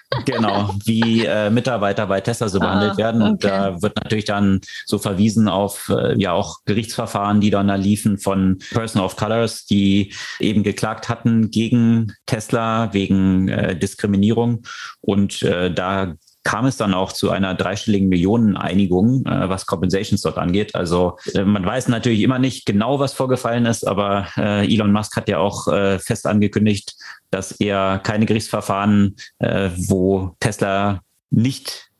genau, 0.26 0.74
wie 0.84 1.24
äh, 1.24 1.48
Mitarbeiter 1.48 2.06
bei 2.06 2.20
Tesla 2.20 2.50
so 2.50 2.58
ah, 2.60 2.64
behandelt 2.66 2.98
werden. 2.98 3.22
Und 3.22 3.42
okay. 3.42 3.48
da 3.48 3.80
wird 3.80 3.96
natürlich 3.96 4.26
dann 4.26 4.60
so 4.84 4.98
verwiesen 4.98 5.48
auf 5.48 5.88
äh, 5.88 6.20
ja 6.20 6.32
auch 6.32 6.58
Gerichtsverfahren, 6.66 7.40
die 7.40 7.48
dann 7.48 7.68
da 7.68 7.76
liefen 7.76 8.18
von 8.18 8.58
Person 8.72 9.00
of 9.00 9.16
Colors, 9.16 9.64
die 9.64 10.12
eben 10.38 10.62
geklagt 10.62 11.08
hatten 11.08 11.50
gegen 11.50 12.12
Tesla 12.26 12.92
wegen 12.92 13.48
äh, 13.48 13.74
Diskriminierung. 13.74 14.66
Und 15.00 15.40
äh, 15.40 15.72
da 15.72 16.12
kam 16.44 16.66
es 16.66 16.76
dann 16.76 16.94
auch 16.94 17.12
zu 17.12 17.30
einer 17.30 17.54
dreistelligen 17.54 18.08
Millioneneinigung, 18.08 19.24
äh, 19.26 19.48
was 19.48 19.66
Compensations 19.66 20.22
dort 20.22 20.38
angeht. 20.38 20.74
Also 20.74 21.18
äh, 21.34 21.44
man 21.44 21.64
weiß 21.64 21.88
natürlich 21.88 22.20
immer 22.22 22.38
nicht 22.38 22.66
genau, 22.66 22.98
was 22.98 23.12
vorgefallen 23.14 23.66
ist, 23.66 23.86
aber 23.86 24.26
äh, 24.36 24.72
Elon 24.72 24.92
Musk 24.92 25.16
hat 25.16 25.28
ja 25.28 25.38
auch 25.38 25.68
äh, 25.68 25.98
fest 25.98 26.26
angekündigt, 26.26 26.94
dass 27.30 27.52
er 27.52 28.00
keine 28.00 28.26
Gerichtsverfahren, 28.26 29.16
äh, 29.38 29.70
wo 29.76 30.34
Tesla 30.40 31.00
nicht 31.30 31.91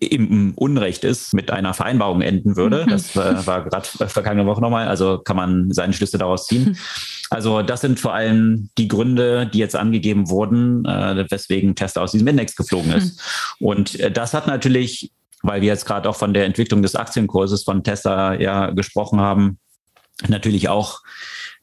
im 0.00 0.54
Unrecht 0.54 1.02
ist, 1.02 1.34
mit 1.34 1.50
einer 1.50 1.74
Vereinbarung 1.74 2.20
enden 2.20 2.56
würde. 2.56 2.84
Mhm. 2.86 2.90
Das 2.90 3.16
äh, 3.16 3.46
war 3.46 3.64
gerade 3.64 3.86
vergangene 4.08 4.46
Woche 4.46 4.60
nochmal, 4.60 4.86
also 4.86 5.18
kann 5.18 5.36
man 5.36 5.72
seine 5.72 5.92
Schlüsse 5.92 6.18
daraus 6.18 6.46
ziehen. 6.46 6.78
Also 7.30 7.62
das 7.62 7.80
sind 7.80 7.98
vor 7.98 8.14
allem 8.14 8.70
die 8.78 8.88
Gründe, 8.88 9.46
die 9.52 9.58
jetzt 9.58 9.76
angegeben 9.76 10.30
wurden, 10.30 10.84
äh, 10.84 11.26
weswegen 11.28 11.74
Tesla 11.74 12.02
aus 12.02 12.12
diesem 12.12 12.28
Index 12.28 12.54
geflogen 12.54 12.92
ist. 12.92 13.20
Mhm. 13.58 13.66
Und 13.66 14.00
äh, 14.00 14.10
das 14.10 14.34
hat 14.34 14.46
natürlich, 14.46 15.12
weil 15.42 15.60
wir 15.60 15.68
jetzt 15.68 15.84
gerade 15.84 16.08
auch 16.08 16.16
von 16.16 16.32
der 16.32 16.44
Entwicklung 16.46 16.80
des 16.82 16.94
Aktienkurses 16.94 17.64
von 17.64 17.82
Tesla 17.82 18.34
ja 18.34 18.70
gesprochen 18.70 19.20
haben, 19.20 19.58
natürlich 20.28 20.68
auch 20.68 21.00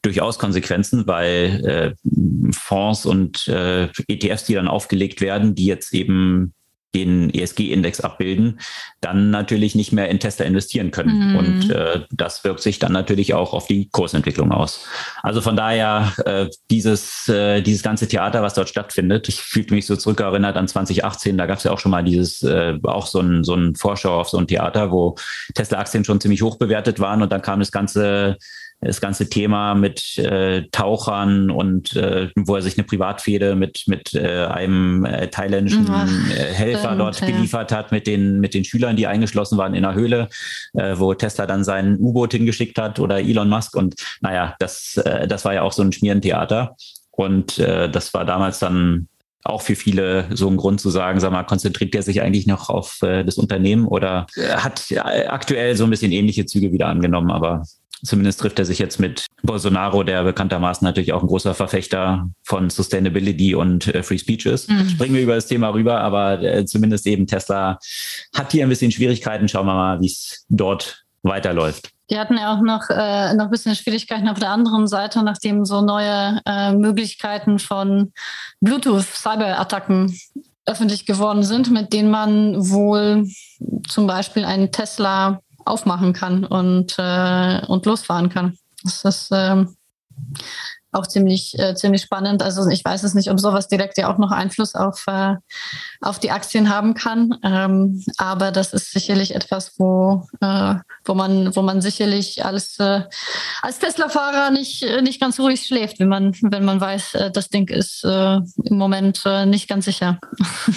durchaus 0.01 0.37
Konsequenzen, 0.37 1.07
weil 1.07 1.65
äh, 1.65 2.51
Fonds 2.53 3.05
und 3.05 3.47
äh, 3.47 3.87
ETFs, 4.07 4.43
die 4.43 4.53
dann 4.53 4.67
aufgelegt 4.67 5.19
werden, 5.19 5.55
die 5.55 5.65
jetzt 5.65 5.93
eben 5.93 6.53
den 6.95 7.29
ESG-Index 7.29 7.99
abbilden, 8.01 8.59
dann 9.01 9.29
natürlich 9.29 9.75
nicht 9.75 9.91
mehr 9.91 10.09
in 10.09 10.19
Tesla 10.19 10.45
investieren 10.45 10.91
können. 10.91 11.31
Mhm. 11.31 11.35
Und 11.35 11.69
äh, 11.69 12.01
das 12.11 12.43
wirkt 12.43 12.61
sich 12.61 12.79
dann 12.79 12.93
natürlich 12.93 13.33
auch 13.33 13.53
auf 13.53 13.67
die 13.67 13.89
Kursentwicklung 13.89 14.51
aus. 14.51 14.87
Also 15.21 15.41
von 15.41 15.55
daher 15.55 16.13
äh, 16.25 16.47
dieses, 16.71 17.27
äh, 17.27 17.61
dieses 17.61 17.83
ganze 17.83 18.07
Theater, 18.07 18.41
was 18.41 18.53
dort 18.53 18.69
stattfindet, 18.69 19.27
ich 19.27 19.41
fühlte 19.41 19.73
mich 19.73 19.85
so 19.85 19.95
zurückerinnert 19.95 20.55
an 20.55 20.67
2018, 20.67 21.37
da 21.37 21.45
gab 21.45 21.57
es 21.57 21.65
ja 21.65 21.71
auch 21.71 21.79
schon 21.79 21.91
mal 21.91 22.03
dieses, 22.03 22.41
äh, 22.43 22.79
auch 22.83 23.07
so 23.07 23.19
ein, 23.19 23.43
so 23.43 23.55
ein 23.55 23.75
Vorschau 23.75 24.19
auf 24.19 24.29
so 24.29 24.37
ein 24.37 24.47
Theater, 24.47 24.91
wo 24.91 25.15
Tesla-Aktien 25.53 26.05
schon 26.05 26.21
ziemlich 26.21 26.41
hoch 26.41 26.57
bewertet 26.57 26.99
waren 26.99 27.21
und 27.21 27.31
dann 27.31 27.41
kam 27.41 27.59
das 27.59 27.71
ganze 27.71 28.37
das 28.81 29.01
ganze 29.01 29.29
Thema 29.29 29.73
mit 29.73 30.17
äh, 30.17 30.63
Tauchern 30.71 31.49
und 31.49 31.95
äh, 31.95 32.29
wo 32.35 32.55
er 32.55 32.61
sich 32.61 32.77
eine 32.77 32.85
Privatfehde 32.85 33.55
mit 33.55 33.83
mit 33.87 34.13
äh, 34.13 34.45
einem 34.45 35.05
äh, 35.05 35.27
thailändischen 35.27 35.87
Ach, 35.89 36.07
äh, 36.29 36.53
Helfer 36.53 36.79
stimmt, 36.79 36.99
dort 36.99 37.21
ja. 37.21 37.27
geliefert 37.27 37.71
hat 37.71 37.91
mit 37.91 38.05
den 38.07 38.39
mit 38.39 38.53
den 38.53 38.63
Schülern, 38.63 38.95
die 38.95 39.07
eingeschlossen 39.07 39.57
waren 39.57 39.73
in 39.73 39.83
der 39.83 39.95
Höhle, 39.95 40.29
äh, 40.73 40.95
wo 40.97 41.13
Tesla 41.13 41.45
dann 41.45 41.63
sein 41.63 41.97
U-Boot 41.99 42.33
hingeschickt 42.33 42.77
hat 42.77 42.99
oder 42.99 43.19
Elon 43.19 43.49
Musk 43.49 43.75
und 43.75 43.95
naja, 44.21 44.55
das 44.59 45.01
das 45.27 45.45
war 45.45 45.53
ja 45.53 45.61
auch 45.61 45.71
so 45.71 45.81
ein 45.81 45.91
Schmierentheater 45.91 46.75
und 47.11 47.59
das 47.59 48.13
war 48.13 48.25
damals 48.25 48.59
dann 48.59 49.07
auch 49.45 49.61
für 49.61 49.75
viele 49.75 50.25
so 50.35 50.49
ein 50.49 50.57
Grund 50.57 50.81
zu 50.81 50.89
sagen, 50.89 51.19
sag 51.19 51.31
mal, 51.31 51.43
konzentriert 51.43 51.93
er 51.93 52.01
sich 52.01 52.21
eigentlich 52.21 52.47
noch 52.47 52.69
auf 52.69 53.01
äh, 53.03 53.23
das 53.23 53.37
Unternehmen 53.37 53.85
oder 53.85 54.25
hat 54.57 54.91
aktuell 55.27 55.75
so 55.75 55.83
ein 55.83 55.91
bisschen 55.91 56.11
ähnliche 56.11 56.47
Züge 56.47 56.71
wieder 56.71 56.87
angenommen, 56.87 57.29
aber 57.29 57.63
Zumindest 58.03 58.39
trifft 58.39 58.59
er 58.59 58.65
sich 58.65 58.79
jetzt 58.79 58.99
mit 58.99 59.25
Bolsonaro, 59.43 60.03
der 60.03 60.23
bekanntermaßen 60.23 60.85
natürlich 60.85 61.13
auch 61.13 61.21
ein 61.21 61.27
großer 61.27 61.53
Verfechter 61.53 62.29
von 62.43 62.69
Sustainability 62.69 63.55
und 63.55 63.87
äh, 63.93 64.03
Free 64.03 64.17
Speech 64.17 64.45
ist. 64.45 64.69
Mhm. 64.69 64.89
Springen 64.89 65.15
wir 65.15 65.23
über 65.23 65.35
das 65.35 65.47
Thema 65.47 65.69
rüber, 65.69 66.01
aber 66.01 66.41
äh, 66.41 66.65
zumindest 66.65 67.07
eben 67.07 67.27
Tesla 67.27 67.79
hat 68.35 68.51
hier 68.51 68.65
ein 68.65 68.69
bisschen 68.69 68.91
Schwierigkeiten. 68.91 69.47
Schauen 69.47 69.65
wir 69.65 69.73
mal, 69.73 70.01
wie 70.01 70.07
es 70.07 70.45
dort 70.49 71.05
weiterläuft. 71.23 71.89
Die 72.09 72.19
hatten 72.19 72.37
ja 72.37 72.53
auch 72.53 72.61
noch, 72.61 72.89
äh, 72.89 73.33
noch 73.33 73.45
ein 73.45 73.51
bisschen 73.51 73.75
Schwierigkeiten 73.75 74.29
auf 74.29 74.39
der 74.39 74.51
anderen 74.51 74.87
Seite, 74.87 75.23
nachdem 75.23 75.65
so 75.65 75.81
neue 75.81 76.39
äh, 76.45 76.71
Möglichkeiten 76.73 77.57
von 77.57 78.13
Bluetooth-Cyber-Attacken 78.61 80.15
öffentlich 80.67 81.05
geworden 81.05 81.43
sind, 81.43 81.71
mit 81.71 81.93
denen 81.93 82.11
man 82.11 82.69
wohl 82.69 83.27
zum 83.87 84.07
Beispiel 84.07 84.45
einen 84.45 84.71
Tesla 84.71 85.39
aufmachen 85.65 86.13
kann 86.13 86.45
und, 86.45 86.95
äh, 86.97 87.65
und 87.67 87.85
losfahren 87.85 88.29
kann. 88.29 88.57
Das 88.83 89.03
ist 89.03 89.29
ähm, 89.31 89.75
auch 90.95 91.07
ziemlich, 91.07 91.57
äh, 91.59 91.75
ziemlich 91.75 92.01
spannend. 92.01 92.41
Also 92.41 92.67
ich 92.69 92.83
weiß 92.83 93.03
es 93.03 93.13
nicht, 93.13 93.29
ob 93.29 93.39
sowas 93.39 93.67
direkt 93.67 93.97
ja 93.97 94.11
auch 94.11 94.17
noch 94.17 94.31
Einfluss 94.31 94.75
auf, 94.75 95.03
äh, 95.07 95.35
auf 96.01 96.19
die 96.19 96.31
Aktien 96.31 96.69
haben 96.69 96.93
kann. 96.93 97.37
Ähm, 97.43 98.03
aber 98.17 98.51
das 98.51 98.73
ist 98.73 98.91
sicherlich 98.91 99.35
etwas, 99.35 99.73
wo, 99.77 100.25
äh, 100.41 100.75
wo, 101.03 101.13
man, 101.13 101.55
wo 101.55 101.61
man 101.61 101.81
sicherlich 101.81 102.45
als, 102.45 102.79
äh, 102.79 103.01
als 103.61 103.79
Tesla-Fahrer 103.79 104.51
nicht, 104.51 104.85
nicht 105.01 105.19
ganz 105.19 105.39
ruhig 105.39 105.65
schläft, 105.65 105.99
wenn 105.99 106.07
man, 106.07 106.33
wenn 106.41 106.65
man 106.65 106.79
weiß, 106.79 107.15
äh, 107.15 107.31
das 107.31 107.49
Ding 107.49 107.69
ist 107.69 108.03
äh, 108.05 108.35
im 108.63 108.77
Moment 108.77 109.23
nicht 109.45 109.67
ganz 109.67 109.85
sicher. 109.85 110.19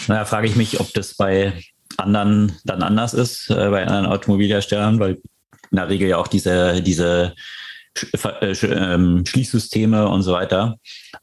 Naja, 0.09 0.25
frage 0.25 0.49
ich 0.49 0.57
mich, 0.57 0.81
ob 0.81 0.93
das 0.95 1.15
bei 1.15 1.53
anderen 1.99 2.53
dann 2.65 2.83
anders 2.83 3.15
ist, 3.15 3.51
äh, 3.51 3.69
bei 3.71 3.87
anderen 3.87 4.07
Automobilherstellern, 4.07 4.99
weil 4.99 5.19
in 5.71 5.77
der 5.77 5.89
Regel 5.89 6.09
ja 6.09 6.17
auch 6.17 6.29
diese, 6.29 6.83
diese 6.83 7.35
äh, 8.13 8.53
ähm, 8.63 9.25
Schließsysteme 9.27 10.09
und 10.09 10.23
so 10.23 10.33
weiter 10.33 10.79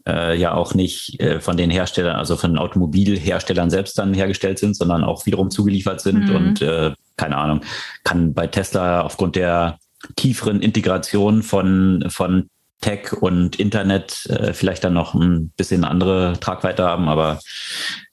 äh, 0.08 0.38
ja 0.38 0.54
auch 0.54 0.74
nicht 0.74 1.20
äh, 1.20 1.40
von 1.40 1.58
den 1.58 1.70
Herstellern, 1.70 2.18
also 2.18 2.36
von 2.36 2.52
den 2.52 2.60
Automobilherstellern 2.60 3.70
selbst 3.70 3.98
dann 3.98 4.14
hergestellt 4.14 4.60
sind, 4.60 4.76
sondern 4.76 5.04
auch 5.04 5.26
wiederum 5.26 5.50
zugeliefert 5.50 6.02
sind 6.02 6.30
mhm. 6.30 6.36
und 6.36 6.62
äh, 6.62 6.92
keine 7.18 7.38
Ahnung, 7.38 7.62
kann 8.04 8.34
bei 8.34 8.48
Tesla 8.48 9.02
aufgrund 9.02 9.36
der 9.36 9.78
tieferen 10.18 10.62
Integration 10.62 11.44
von, 11.44 12.06
von 12.10 12.50
Tech 12.82 13.14
und 13.14 13.56
Internet 13.56 14.26
äh, 14.28 14.54
vielleicht 14.54 14.84
dann 14.84 14.94
noch 14.94 15.14
ein 15.14 15.52
bisschen 15.58 15.86
andere 15.86 16.38
Tragweite 16.40 16.84
haben, 16.84 17.08
aber 17.08 17.40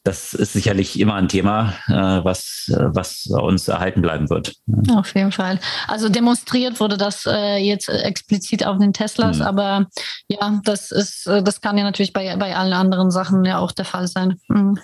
das 0.05 0.35
ist 0.35 0.53
sicherlich 0.53 0.99
immer 0.99 1.15
ein 1.15 1.29
Thema, 1.29 1.75
äh, 1.87 2.25
was, 2.25 2.69
äh, 2.73 2.87
was 2.93 3.27
uns 3.27 3.69
erhalten 3.69 4.03
bleiben 4.03 4.29
wird. 4.31 4.55
Auf 4.97 5.15
jeden 5.15 5.31
Fall. 5.31 5.61
Also 5.87 6.09
demonstriert 6.09 6.81
wurde 6.81 6.97
das 6.97 7.25
äh, 7.27 7.57
jetzt 7.57 7.89
explizit 7.89 8.67
auf 8.67 8.79
den 8.79 8.93
Teslas, 8.93 9.39
mhm. 9.39 9.43
aber 9.43 9.87
ja, 10.29 10.61
das 10.65 10.91
ist, 10.91 11.27
das 11.27 11.61
kann 11.61 11.79
ja 11.79 11.85
natürlich 11.85 12.13
bei, 12.13 12.35
bei 12.37 12.57
allen 12.57 12.73
anderen 12.73 13.11
Sachen 13.11 13.45
ja 13.45 13.59
auch 13.59 13.73
der 13.73 13.85
Fall 13.85 14.09
sein. 14.09 14.39
Mhm. 14.49 14.79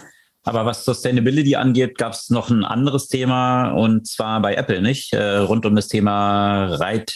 Aber 0.45 0.65
was 0.65 0.85
Sustainability 0.85 1.57
angeht, 1.57 1.99
gab 1.99 2.13
es 2.13 2.31
noch 2.31 2.49
ein 2.49 2.65
anderes 2.65 3.09
Thema 3.09 3.73
und 3.73 4.07
zwar 4.07 4.41
bei 4.41 4.55
Apple, 4.55 4.81
nicht? 4.81 5.15
Rund 5.15 5.67
um 5.67 5.77
das 5.77 5.89
Thema 5.89 6.75
Right, 6.77 7.13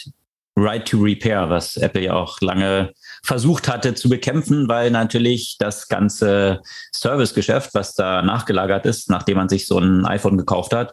right 0.55 0.87
to 0.87 0.99
Repair, 0.99 1.49
was 1.49 1.77
Apple 1.77 2.03
ja 2.03 2.13
auch 2.13 2.41
lange 2.41 2.91
versucht 3.23 3.69
hatte 3.69 3.95
zu 3.95 4.09
bekämpfen, 4.09 4.67
weil 4.67 4.91
natürlich 4.91 5.55
das 5.57 5.87
ganze 5.87 6.61
Servicegeschäft, 6.91 7.73
was 7.73 7.95
da 7.95 8.21
nachgelagert 8.21 8.85
ist, 8.85 9.09
nachdem 9.09 9.37
man 9.37 9.49
sich 9.49 9.65
so 9.65 9.79
ein 9.79 10.05
iPhone 10.05 10.37
gekauft 10.37 10.73
hat, 10.73 10.91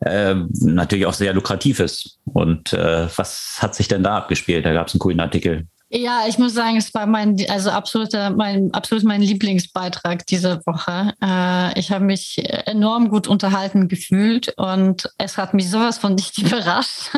äh, 0.00 0.34
natürlich 0.60 1.06
auch 1.06 1.14
sehr 1.14 1.34
lukrativ 1.34 1.80
ist. 1.80 2.18
Und 2.24 2.72
äh, 2.72 3.08
was 3.16 3.58
hat 3.58 3.74
sich 3.74 3.88
denn 3.88 4.02
da 4.02 4.16
abgespielt? 4.16 4.64
Da 4.64 4.72
gab 4.72 4.88
es 4.88 4.94
einen 4.94 5.00
coolen 5.00 5.20
Artikel. 5.20 5.66
Ja, 5.88 6.24
ich 6.28 6.36
muss 6.38 6.52
sagen, 6.52 6.76
es 6.76 6.92
war 6.94 7.06
mein, 7.06 7.36
also 7.48 7.70
absoluter, 7.70 8.30
mein, 8.30 8.74
absolut 8.74 9.04
mein 9.04 9.22
Lieblingsbeitrag 9.22 10.26
diese 10.26 10.60
Woche. 10.66 11.14
Äh, 11.22 11.78
ich 11.78 11.92
habe 11.92 12.04
mich 12.04 12.42
enorm 12.66 13.08
gut 13.08 13.28
unterhalten 13.28 13.86
gefühlt 13.86 14.52
und 14.56 15.08
es 15.18 15.36
hat 15.38 15.54
mich 15.54 15.70
sowas 15.70 15.98
von 15.98 16.16
nicht 16.16 16.38
überrascht. 16.42 17.10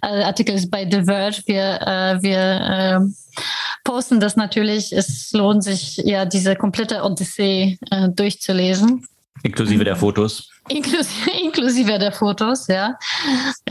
Also 0.00 0.16
der 0.16 0.26
Artikel 0.26 0.56
ist 0.56 0.70
bei 0.70 0.88
The 0.90 1.04
Verge. 1.04 1.42
Wir, 1.46 1.80
äh, 1.80 2.22
wir 2.22 2.38
äh, 2.40 3.00
posten 3.84 4.18
das 4.18 4.34
natürlich. 4.34 4.92
Es 4.92 5.30
lohnt 5.32 5.62
sich 5.62 5.98
ja, 5.98 6.24
diese 6.24 6.56
komplette 6.56 7.04
Odyssee 7.04 7.78
äh, 7.92 8.08
durchzulesen. 8.08 9.06
Inklusive 9.44 9.84
der 9.84 9.96
Fotos. 9.96 10.51
Inklusive, 10.68 11.30
inklusive 11.42 11.98
der 11.98 12.12
Fotos, 12.12 12.68
ja. 12.68 12.96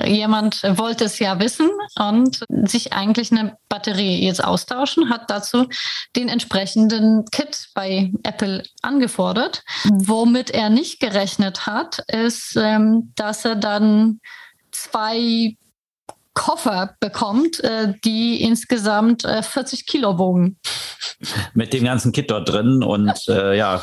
Jemand 0.06 0.62
wollte 0.63 1.06
es 1.06 1.19
ja 1.19 1.39
wissen 1.39 1.69
und 1.97 2.43
sich 2.49 2.93
eigentlich 2.93 3.32
eine 3.32 3.58
Batterie 3.69 4.25
jetzt 4.25 4.43
austauschen, 4.43 5.10
hat 5.10 5.30
dazu 5.30 5.67
den 6.15 6.27
entsprechenden 6.27 7.25
Kit 7.32 7.69
bei 7.73 8.12
Apple 8.23 8.63
angefordert. 8.82 9.63
Womit 9.89 10.49
er 10.51 10.69
nicht 10.69 10.99
gerechnet 10.99 11.65
hat, 11.65 11.99
ist, 12.08 12.58
ähm, 12.58 13.13
dass 13.15 13.45
er 13.45 13.56
dann 13.56 14.19
zwei 14.71 15.56
Koffer 16.34 16.96
bekommt, 17.00 17.62
äh, 17.63 17.94
die 18.06 18.41
insgesamt 18.41 19.24
40 19.24 19.80
äh, 19.80 19.84
Kilo 19.84 20.17
wogen. 20.17 20.58
Mit 21.54 21.74
dem 21.74 21.84
ganzen 21.84 22.12
Kit 22.12 22.32
dort 22.32 22.50
drin 22.50 22.84
und 22.84 23.12
äh, 23.28 23.56
ja, 23.58 23.82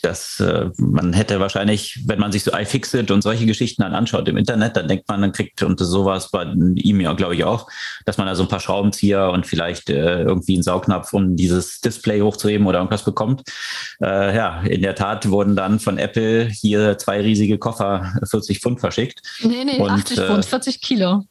das 0.00 0.40
äh, 0.40 0.70
man 0.78 1.12
hätte 1.12 1.40
wahrscheinlich, 1.40 2.00
wenn 2.06 2.18
man 2.18 2.32
sich 2.32 2.44
so 2.44 2.52
iFixit 2.52 3.10
und 3.10 3.22
solche 3.22 3.46
Geschichten 3.46 3.82
dann 3.82 3.94
anschaut 3.94 4.28
im 4.28 4.36
Internet, 4.36 4.76
dann 4.76 4.88
denkt 4.88 5.08
man, 5.08 5.20
dann 5.20 5.32
kriegt 5.32 5.62
und 5.62 5.78
sowas 5.80 6.30
bei 6.30 6.44
ihm 6.44 7.00
ja 7.00 7.12
glaube 7.14 7.34
ich 7.34 7.44
auch, 7.44 7.68
dass 8.06 8.16
man 8.16 8.26
da 8.26 8.34
so 8.34 8.44
ein 8.44 8.48
paar 8.48 8.60
Schraubenzieher 8.60 9.30
und 9.30 9.46
vielleicht 9.46 9.90
äh, 9.90 10.22
irgendwie 10.22 10.54
einen 10.54 10.62
Saugnapf, 10.62 11.12
um 11.12 11.36
dieses 11.36 11.80
Display 11.80 12.22
hochzuheben 12.22 12.66
oder 12.66 12.78
irgendwas 12.78 13.04
bekommt. 13.04 13.42
Äh, 14.00 14.34
ja, 14.34 14.62
in 14.62 14.82
der 14.82 14.94
Tat 14.94 15.28
wurden 15.28 15.56
dann 15.56 15.78
von 15.78 15.98
Apple 15.98 16.46
hier 16.46 16.96
zwei 16.98 17.20
riesige 17.20 17.58
Koffer 17.58 18.12
40 18.28 18.60
Pfund 18.60 18.80
verschickt. 18.80 19.20
Nee, 19.42 19.64
nee, 19.64 19.78
und, 19.78 19.90
80 19.90 20.20
Pfund, 20.20 20.44
40 20.44 20.80
Kilo. 20.80 21.24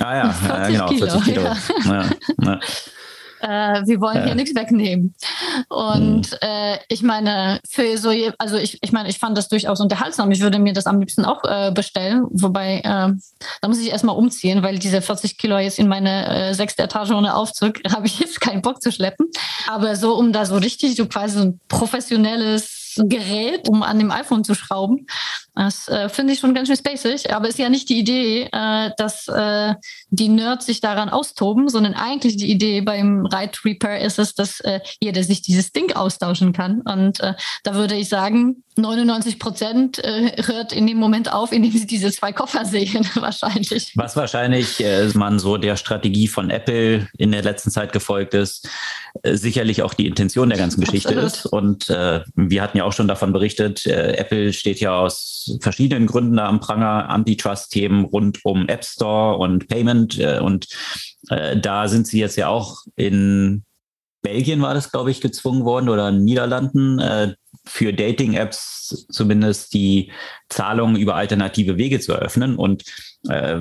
Ah 0.00 0.16
ja, 0.16 0.32
40 0.32 0.50
ja 0.50 0.66
genau, 0.68 0.86
Kilo, 0.86 1.06
40 1.06 1.24
Kilo. 1.24 1.42
Ja. 1.42 1.56
Ja, 1.84 2.10
ja. 2.42 2.60
Äh, 3.40 3.86
wir 3.86 4.00
wollen 4.00 4.24
hier 4.24 4.34
nichts 4.34 4.54
wegnehmen. 4.54 5.14
Und 5.68 6.30
mhm. 6.30 6.38
äh, 6.40 6.78
ich 6.88 7.02
meine, 7.02 7.60
für 7.68 7.96
so, 7.96 8.12
also 8.38 8.56
ich, 8.56 8.78
ich 8.82 8.92
meine, 8.92 9.08
ich 9.08 9.18
fand 9.18 9.36
das 9.36 9.48
durchaus 9.48 9.80
unterhaltsam. 9.80 10.30
Ich 10.30 10.40
würde 10.40 10.58
mir 10.58 10.72
das 10.72 10.86
am 10.86 11.00
liebsten 11.00 11.24
auch 11.24 11.42
äh, 11.44 11.72
bestellen. 11.72 12.24
Wobei, 12.30 12.80
äh, 12.80 13.12
da 13.62 13.68
muss 13.68 13.80
ich 13.80 13.90
erstmal 13.90 14.16
umziehen, 14.16 14.62
weil 14.62 14.78
diese 14.78 15.00
40 15.00 15.38
Kilo 15.38 15.58
jetzt 15.58 15.78
in 15.78 15.88
meine 15.88 16.50
äh, 16.50 16.54
sechste 16.54 16.82
Etage 16.82 17.10
ohne 17.12 17.34
Aufzug 17.34 17.80
habe 17.92 18.06
ich 18.06 18.18
jetzt 18.20 18.40
keinen 18.40 18.62
Bock 18.62 18.82
zu 18.82 18.92
schleppen. 18.92 19.26
Aber 19.68 19.96
so, 19.96 20.16
um 20.16 20.32
da 20.32 20.44
so 20.44 20.56
richtig 20.56 20.96
so 20.96 21.06
quasi 21.06 21.38
so 21.38 21.44
ein 21.44 21.60
professionelles 21.68 22.79
Gerät, 22.96 23.68
um 23.68 23.82
an 23.82 23.98
dem 23.98 24.10
iPhone 24.10 24.44
zu 24.44 24.54
schrauben. 24.54 25.06
Das 25.54 25.88
äh, 25.88 26.08
finde 26.08 26.32
ich 26.32 26.40
schon 26.40 26.54
ganz 26.54 26.68
schön 26.68 26.76
spacig, 26.76 27.32
aber 27.32 27.48
ist 27.48 27.58
ja 27.58 27.68
nicht 27.68 27.88
die 27.88 27.98
Idee, 27.98 28.48
äh, 28.52 28.90
dass 28.96 29.28
äh, 29.28 29.74
die 30.10 30.28
Nerds 30.28 30.66
sich 30.66 30.80
daran 30.80 31.08
austoben, 31.08 31.68
sondern 31.68 31.94
eigentlich 31.94 32.36
die 32.36 32.50
Idee 32.50 32.80
beim 32.80 33.26
Right 33.26 33.64
Repair 33.64 34.00
ist 34.00 34.18
es, 34.18 34.34
dass 34.34 34.60
äh, 34.60 34.80
jeder 35.00 35.22
sich 35.22 35.42
dieses 35.42 35.72
Ding 35.72 35.92
austauschen 35.92 36.52
kann. 36.52 36.80
Und 36.82 37.20
äh, 37.20 37.34
da 37.62 37.74
würde 37.74 37.94
ich 37.94 38.08
sagen, 38.08 38.62
99 38.76 39.38
Prozent 39.38 40.02
äh, 40.02 40.42
hört 40.44 40.72
in 40.72 40.86
dem 40.86 40.98
Moment 40.98 41.32
auf, 41.32 41.52
in 41.52 41.62
dem 41.62 41.72
sie 41.72 41.86
diese 41.86 42.10
zwei 42.10 42.32
Koffer 42.32 42.64
sehen, 42.64 43.06
wahrscheinlich. 43.14 43.92
Was 43.94 44.16
wahrscheinlich 44.16 44.82
äh, 44.82 45.08
man 45.14 45.38
so 45.38 45.56
der 45.56 45.76
Strategie 45.76 46.28
von 46.28 46.50
Apple 46.50 47.08
in 47.16 47.32
der 47.32 47.42
letzten 47.42 47.70
Zeit 47.70 47.92
gefolgt 47.92 48.34
ist, 48.34 48.68
äh, 49.22 49.34
sicherlich 49.36 49.82
auch 49.82 49.94
die 49.94 50.06
Intention 50.06 50.48
der 50.48 50.58
ganzen 50.58 50.80
Geschichte 50.80 51.10
Absolut. 51.10 51.32
ist. 51.32 51.46
Und 51.46 51.90
äh, 51.90 52.20
wir 52.34 52.62
hatten 52.62 52.78
ja 52.78 52.84
auch 52.84 52.92
schon 52.92 53.08
davon 53.08 53.32
berichtet, 53.32 53.86
äh, 53.86 54.14
Apple 54.16 54.52
steht 54.52 54.80
ja 54.80 54.98
aus 54.98 55.58
verschiedenen 55.60 56.06
Gründen 56.06 56.36
da 56.36 56.48
am 56.48 56.60
Pranger, 56.60 57.08
Antitrust-Themen 57.08 58.04
rund 58.04 58.44
um 58.44 58.68
App 58.68 58.84
Store 58.84 59.36
und 59.36 59.68
Payment. 59.68 59.99
Äh, 60.08 60.40
und 60.40 60.68
äh, 61.28 61.58
da 61.58 61.88
sind 61.88 62.06
sie 62.06 62.20
jetzt 62.20 62.36
ja 62.36 62.48
auch 62.48 62.84
in 62.96 63.64
Belgien 64.22 64.60
war 64.60 64.74
das, 64.74 64.92
glaube 64.92 65.10
ich, 65.10 65.20
gezwungen 65.20 65.64
worden 65.64 65.88
oder 65.88 66.10
Niederlanden, 66.10 66.98
äh, 66.98 67.34
für 67.64 67.92
Dating-Apps 67.92 69.06
zumindest 69.10 69.74
die 69.74 70.12
Zahlungen 70.48 70.96
über 70.96 71.14
alternative 71.14 71.76
Wege 71.76 72.00
zu 72.00 72.12
eröffnen. 72.12 72.56
Und 72.56 72.84
äh, 73.28 73.60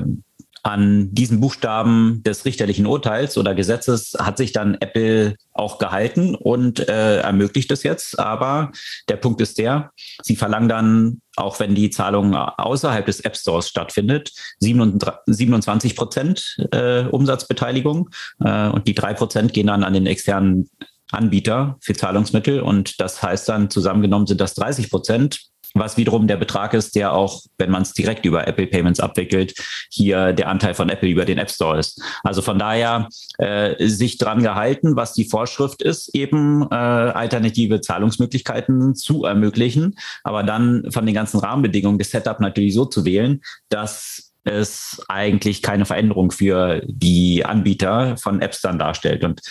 an 0.64 1.14
diesen 1.14 1.40
Buchstaben 1.40 2.22
des 2.24 2.46
richterlichen 2.46 2.86
Urteils 2.86 3.38
oder 3.38 3.56
Gesetzes 3.56 4.16
hat 4.20 4.38
sich 4.38 4.52
dann 4.52 4.76
Apple 4.76 5.36
auch 5.54 5.78
gehalten 5.78 6.36
und 6.36 6.88
äh, 6.88 7.20
ermöglicht 7.20 7.72
es 7.72 7.84
jetzt. 7.84 8.20
Aber 8.20 8.72
der 9.08 9.18
Punkt 9.18 9.42
ist 9.42 9.58
der, 9.58 9.92
sie 10.22 10.36
verlangen 10.36 10.70
dann, 10.70 11.22
auch 11.36 11.60
wenn 11.60 11.76
die 11.76 11.90
Zahlung 11.90 12.36
außerhalb 12.36 13.06
des 13.06 13.22
App 13.22 13.38
Stores 13.38 13.70
stattfindet, 13.70 14.32
27 14.60 15.96
Prozent 15.96 16.58
äh, 16.72 17.04
Umsatzbeteiligung 17.06 18.10
äh, 18.44 18.68
und 18.68 18.88
die 18.88 18.96
drei 18.96 19.14
Prozent 19.14 19.54
gehen 19.54 19.68
dann 19.68 19.84
an 19.84 19.94
den 19.94 20.06
externen 20.06 20.70
Anbieter 21.12 21.78
für 21.82 21.94
Zahlungsmittel 21.94 22.62
und 22.62 23.00
das 23.00 23.24
heißt 23.24 23.50
dann 23.50 23.70
zusammengenommen 23.70 24.28
sind 24.28 24.40
das 24.40 24.54
30 24.56 24.92
Prozent 24.92 25.50
was 25.74 25.98
wiederum 25.98 26.28
der 26.28 26.38
Betrag 26.38 26.74
ist, 26.74 26.96
der 26.96 27.14
auch, 27.14 27.44
wenn 27.58 27.70
man 27.70 27.84
es 27.84 27.94
direkt 27.94 28.26
über 28.26 28.48
Apple 28.48 28.68
Payments 28.68 29.00
abwickelt, 29.00 29.54
hier 29.90 30.34
der 30.34 30.48
Anteil 30.48 30.74
von 30.74 30.90
Apple 30.90 31.10
über 31.10 31.26
den 31.26 31.38
App 31.38 31.52
Store 31.52 31.78
ist. 31.78 32.02
Also 32.24 32.42
von 32.42 32.58
daher 32.58 33.08
äh, 33.38 33.88
sich 33.88 34.18
dran 34.18 34.42
gehalten, 34.42 34.96
was 34.96 35.14
die 35.14 35.26
Vorschrift 35.26 35.82
ist, 35.82 36.16
eben 36.16 36.64
äh, 36.72 36.76
alternative 36.76 37.82
Zahlungsmöglichkeiten 37.82 38.96
zu 38.96 39.26
ermöglichen, 39.26 39.96
aber 40.24 40.44
dann 40.44 40.92
von 40.92 41.06
den 41.06 41.16
ganzen 41.16 41.40
Rahmenbedingungen 41.40 42.00
des 42.00 42.12
Setup 42.12 42.40
natürlich 42.40 42.74
so 42.74 42.86
zu 42.86 43.06
wählen, 43.06 43.42
dass 43.70 44.30
es 44.44 45.02
eigentlich 45.08 45.62
keine 45.62 45.86
Veränderung 45.86 46.32
für 46.32 46.82
die 46.86 47.46
Anbieter 47.46 48.18
von 48.18 48.42
Apps 48.42 48.62
dann 48.62 48.80
darstellt. 48.80 49.24
Und 49.24 49.42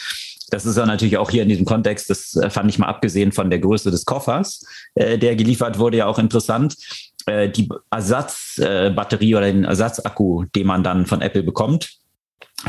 das 0.51 0.67
ist 0.67 0.77
ja 0.77 0.87
natürlich 0.87 1.19
auch 1.19 1.31
hier 1.31 1.43
in 1.43 1.49
diesem 1.49 1.65
Kontext, 1.65 2.11
das 2.11 2.35
äh, 2.37 2.51
fand 2.51 2.71
ich 2.71 2.79
mal 2.79 2.87
abgesehen 2.87 3.33
von 3.33 3.51
der 3.51 3.59
Größe 3.59 3.91
des 3.91 4.05
Koffers, 4.05 4.65
äh, 4.95 5.19
der 5.19 5.37
geliefert 5.37 5.79
wurde, 5.79 5.99
ja 5.99 6.07
auch 6.07 6.19
interessant. 6.19 6.77
Äh, 7.27 7.51
die 7.51 7.69
Ersatzbatterie 7.91 9.33
äh, 9.33 9.35
oder 9.37 9.47
den 9.47 9.65
Ersatzakku, 9.65 10.45
den 10.55 10.67
man 10.67 10.83
dann 10.83 11.07
von 11.07 11.21
Apple 11.21 11.43
bekommt, 11.43 11.91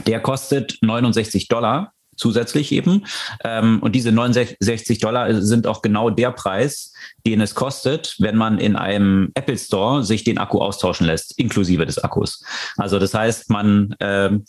der 0.06 0.20
kostet 0.20 0.78
69 0.82 1.48
Dollar 1.48 1.94
zusätzlich 2.20 2.74
eben. 2.74 3.06
Ähm, 3.44 3.80
und 3.82 3.94
diese 3.96 4.12
69 4.12 5.00
Dollar 5.00 5.42
sind 5.42 5.66
auch 5.66 5.82
genau 5.82 6.10
der 6.10 6.32
Preis, 6.32 6.94
den 7.26 7.40
es 7.42 7.56
kostet, 7.56 8.16
wenn 8.20 8.36
man 8.36 8.60
in 8.60 8.76
einem 8.76 9.32
Apple 9.36 9.58
Store 9.58 10.04
sich 10.04 10.26
den 10.26 10.38
Akku 10.38 10.60
austauschen 10.60 11.08
lässt, 11.08 11.40
inklusive 11.40 11.86
des 11.86 11.98
Akkus. 11.98 12.44
Also 12.76 13.00
das 13.00 13.14
heißt, 13.14 13.50
man 13.50 13.96
ähm, 14.02 14.44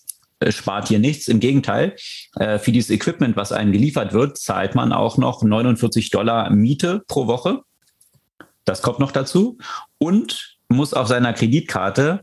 spart 0.49 0.89
hier 0.89 0.99
nichts. 0.99 1.29
Im 1.29 1.41
Gegenteil, 1.41 1.97
äh, 2.37 2.59
für 2.59 2.73
dieses 2.73 2.91
Equipment, 2.91 3.37
was 3.37 3.53
einem 3.53 3.73
geliefert 3.73 4.13
wird, 4.13 4.39
zahlt 4.39 4.75
man 4.75 4.93
auch 4.93 5.19
noch 5.19 5.43
49 5.43 6.11
Dollar 6.11 6.51
Miete 6.51 7.03
pro 7.07 7.27
Woche. 7.27 7.61
Das 8.65 8.83
kommt 8.83 8.99
noch 8.99 9.13
dazu. 9.13 9.59
Und 9.99 10.59
muss 10.69 10.95
auf 10.95 11.09
seiner 11.09 11.33
Kreditkarte 11.33 12.23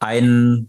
einen 0.00 0.68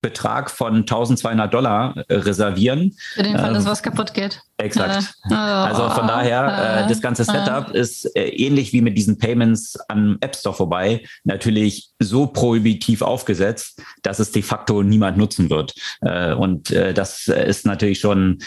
Betrag 0.00 0.50
von 0.50 0.76
1200 0.76 1.52
Dollar 1.52 1.94
äh, 2.08 2.14
reservieren. 2.14 2.96
Für 3.14 3.22
den 3.24 3.36
Fall, 3.36 3.52
dass 3.52 3.64
ähm, 3.64 3.70
was 3.70 3.82
kaputt 3.82 4.14
geht. 4.14 4.40
Exakt. 4.58 5.14
Äh, 5.28 5.34
also 5.34 5.90
von 5.90 6.06
daher, 6.06 6.84
äh, 6.84 6.88
das 6.88 7.00
ganze 7.00 7.24
Setup 7.24 7.70
ist 7.70 8.04
äh, 8.16 8.28
ähnlich 8.28 8.72
wie 8.72 8.80
mit 8.80 8.96
diesen 8.96 9.18
Payments 9.18 9.76
am 9.88 10.16
App 10.20 10.36
Store 10.36 10.54
vorbei, 10.54 11.02
natürlich 11.24 11.90
so 11.98 12.26
prohibitiv 12.26 13.02
aufgesetzt, 13.02 13.82
dass 14.02 14.20
es 14.20 14.30
de 14.30 14.42
facto 14.42 14.82
niemand 14.82 15.16
nutzen 15.16 15.50
wird. 15.50 15.74
Äh, 16.00 16.32
und 16.32 16.70
äh, 16.70 16.94
das 16.94 17.26
ist 17.26 17.66
natürlich 17.66 17.98
schon 17.98 18.38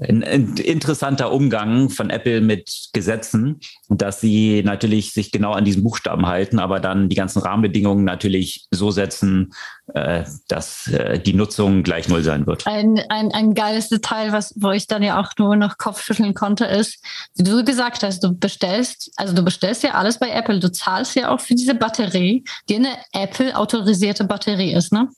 ein, 0.00 0.22
interessanter 0.56 1.32
Umgang 1.32 1.90
von 1.90 2.10
Apple 2.10 2.40
mit 2.40 2.88
Gesetzen, 2.92 3.60
dass 3.88 4.20
sie 4.20 4.62
natürlich 4.64 5.12
sich 5.12 5.32
genau 5.32 5.52
an 5.52 5.64
diesen 5.64 5.82
Buchstaben 5.82 6.26
halten, 6.26 6.58
aber 6.58 6.80
dann 6.80 7.08
die 7.08 7.16
ganzen 7.16 7.40
Rahmenbedingungen 7.40 8.04
natürlich 8.04 8.66
so 8.70 8.90
setzen, 8.90 9.52
äh, 9.94 10.24
dass 10.48 10.86
äh, 10.88 11.18
die 11.18 11.34
Nutzung 11.34 11.82
gleich 11.82 12.08
null 12.08 12.22
sein 12.22 12.46
wird. 12.46 12.66
Ein, 12.66 13.00
ein, 13.08 13.32
ein 13.32 13.54
geiles 13.54 13.88
Detail, 13.88 14.32
was, 14.32 14.54
wo 14.56 14.70
ich 14.70 14.86
dann 14.86 15.02
ja 15.02 15.20
auch 15.20 15.32
nur 15.38 15.56
noch 15.56 15.76
Kopfschütteln 15.76 16.34
konnte, 16.34 16.64
ist, 16.64 17.04
wie 17.34 17.42
du 17.42 17.64
gesagt 17.64 18.02
hast, 18.02 18.20
du 18.20 18.32
bestellst, 18.32 19.12
also 19.16 19.34
du 19.34 19.42
bestellst 19.42 19.82
ja 19.82 19.92
alles 19.92 20.18
bei 20.18 20.30
Apple, 20.30 20.60
du 20.60 20.70
zahlst 20.70 21.14
ja 21.16 21.30
auch 21.30 21.40
für 21.40 21.54
diese 21.54 21.74
Batterie, 21.74 22.44
die 22.68 22.76
eine 22.76 22.96
Apple-autorisierte 23.12 24.24
Batterie 24.24 24.72
ist, 24.72 24.92
ne? 24.92 25.08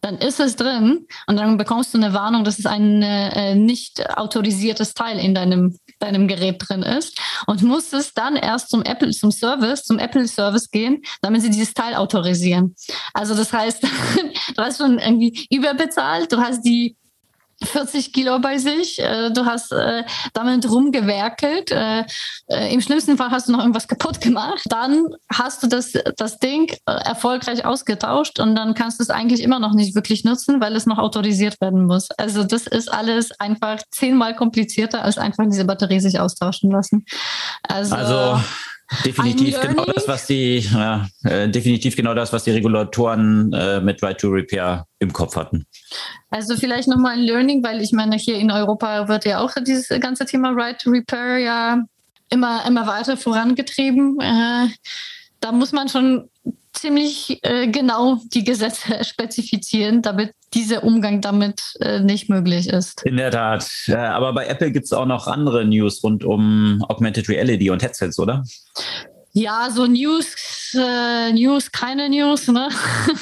Dann 0.00 0.18
ist 0.18 0.40
es 0.40 0.56
drin 0.56 1.06
und 1.26 1.36
dann 1.36 1.56
bekommst 1.56 1.92
du 1.92 1.98
eine 1.98 2.14
Warnung, 2.14 2.44
dass 2.44 2.58
es 2.58 2.66
ein 2.66 3.02
äh, 3.02 3.54
nicht 3.54 4.08
autorisiertes 4.16 4.94
Teil 4.94 5.18
in 5.18 5.34
deinem, 5.34 5.76
deinem 5.98 6.28
Gerät 6.28 6.62
drin 6.66 6.82
ist 6.82 7.18
und 7.46 7.62
musst 7.62 7.92
es 7.94 8.14
dann 8.14 8.36
erst 8.36 8.70
zum 8.70 8.82
Apple, 8.82 9.10
zum 9.10 9.32
Service, 9.32 9.84
zum 9.84 9.98
Apple-Service 9.98 10.70
gehen, 10.70 11.02
damit 11.20 11.42
sie 11.42 11.50
dieses 11.50 11.74
Teil 11.74 11.94
autorisieren. 11.94 12.74
Also 13.12 13.34
das 13.34 13.52
heißt, 13.52 13.82
du 14.56 14.62
hast 14.62 14.78
schon 14.78 14.98
irgendwie 14.98 15.46
überbezahlt, 15.50 16.32
du 16.32 16.38
hast 16.38 16.62
die 16.62 16.96
40 17.64 18.12
Kilo 18.12 18.38
bei 18.38 18.58
sich, 18.58 18.98
äh, 18.98 19.30
du 19.30 19.44
hast 19.44 19.72
äh, 19.72 20.04
damit 20.32 20.70
rumgewerkelt, 20.70 21.70
äh, 21.70 22.04
im 22.70 22.80
schlimmsten 22.80 23.16
Fall 23.16 23.30
hast 23.30 23.48
du 23.48 23.52
noch 23.52 23.60
irgendwas 23.60 23.88
kaputt 23.88 24.20
gemacht, 24.20 24.62
dann 24.66 25.06
hast 25.32 25.62
du 25.62 25.66
das, 25.66 25.92
das 26.16 26.38
Ding 26.38 26.72
erfolgreich 26.86 27.64
ausgetauscht 27.64 28.40
und 28.40 28.54
dann 28.54 28.74
kannst 28.74 29.00
du 29.00 29.02
es 29.02 29.10
eigentlich 29.10 29.42
immer 29.42 29.58
noch 29.58 29.74
nicht 29.74 29.94
wirklich 29.94 30.24
nutzen, 30.24 30.60
weil 30.60 30.74
es 30.76 30.86
noch 30.86 30.98
autorisiert 30.98 31.60
werden 31.60 31.86
muss. 31.86 32.10
Also 32.12 32.44
das 32.44 32.66
ist 32.66 32.92
alles 32.92 33.32
einfach 33.40 33.78
zehnmal 33.90 34.34
komplizierter, 34.36 35.04
als 35.04 35.18
einfach 35.18 35.44
diese 35.50 35.64
Batterie 35.64 36.00
sich 36.00 36.20
austauschen 36.20 36.70
lassen. 36.70 37.04
Also, 37.62 37.94
also 37.94 38.40
Definitiv 39.04 39.60
genau 39.60 39.84
das, 39.84 40.08
was 40.08 40.26
die, 40.26 40.60
ja, 40.60 41.06
äh, 41.24 41.48
definitiv 41.48 41.94
genau 41.94 42.14
das, 42.14 42.32
was 42.32 42.44
die 42.44 42.52
Regulatoren 42.52 43.52
äh, 43.52 43.80
mit 43.80 44.02
Right 44.02 44.18
to 44.18 44.28
Repair 44.28 44.86
im 44.98 45.12
Kopf 45.12 45.36
hatten. 45.36 45.66
Also 46.30 46.56
vielleicht 46.56 46.88
nochmal 46.88 47.18
ein 47.18 47.22
Learning, 47.22 47.62
weil 47.62 47.82
ich 47.82 47.92
meine, 47.92 48.16
hier 48.16 48.36
in 48.36 48.50
Europa 48.50 49.08
wird 49.08 49.26
ja 49.26 49.40
auch 49.40 49.52
dieses 49.66 49.88
ganze 50.00 50.24
Thema 50.24 50.50
Right 50.50 50.80
to 50.80 50.90
Repair 50.90 51.38
ja 51.38 51.84
immer, 52.30 52.64
immer 52.66 52.86
weiter 52.86 53.16
vorangetrieben. 53.16 54.18
Äh, 54.20 54.68
da 55.40 55.52
muss 55.52 55.72
man 55.72 55.88
schon 55.88 56.30
ziemlich 56.72 57.38
äh, 57.42 57.68
genau 57.68 58.20
die 58.32 58.44
Gesetze 58.44 59.04
spezifizieren, 59.04 60.02
damit 60.02 60.32
dieser 60.54 60.84
Umgang 60.84 61.20
damit 61.20 61.60
äh, 61.80 62.00
nicht 62.00 62.28
möglich 62.28 62.68
ist. 62.68 63.02
In 63.04 63.16
der 63.16 63.30
Tat. 63.30 63.68
Äh, 63.86 63.94
aber 63.94 64.32
bei 64.32 64.46
Apple 64.46 64.72
gibt 64.72 64.86
es 64.86 64.92
auch 64.92 65.06
noch 65.06 65.26
andere 65.26 65.64
News 65.64 66.02
rund 66.02 66.24
um 66.24 66.82
Augmented 66.88 67.28
Reality 67.28 67.70
und 67.70 67.82
Headsets, 67.82 68.18
oder? 68.18 68.44
Ja, 69.32 69.68
so 69.70 69.86
News 69.86 70.67
äh, 70.74 71.32
News, 71.32 71.70
keine 71.72 72.08
News. 72.08 72.48
Ne? 72.48 72.68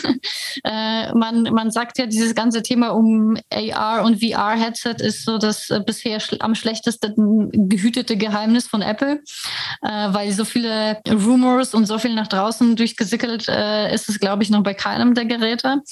äh, 0.65 1.13
man, 1.15 1.43
man 1.45 1.71
sagt 1.71 1.99
ja, 1.99 2.07
dieses 2.07 2.35
ganze 2.35 2.63
Thema 2.63 2.91
um 2.91 3.37
AR 3.53 4.05
und 4.05 4.23
VR-Headset 4.23 4.97
ist 4.99 5.25
so 5.25 5.39
das 5.39 5.71
äh, 5.71 5.81
bisher 5.85 6.21
schl 6.21 6.37
am 6.41 6.55
schlechtesten 6.55 7.69
gehütete 7.69 8.17
Geheimnis 8.17 8.67
von 8.67 8.83
Apple, 8.83 9.23
äh, 9.83 9.89
weil 9.89 10.33
so 10.33 10.45
viele 10.45 10.99
Rumors 11.09 11.75
und 11.75 11.87
so 11.87 11.99
viel 11.99 12.15
nach 12.15 12.29
draußen 12.29 12.77
durchgesickelt 12.77 13.49
äh, 13.49 13.95
ist 13.95 14.09
es, 14.09 14.21
glaube 14.21 14.43
ich, 14.43 14.51
noch 14.51 14.63
bei 14.63 14.75
keinem 14.75 15.15
der 15.15 15.25
Geräte. 15.25 15.83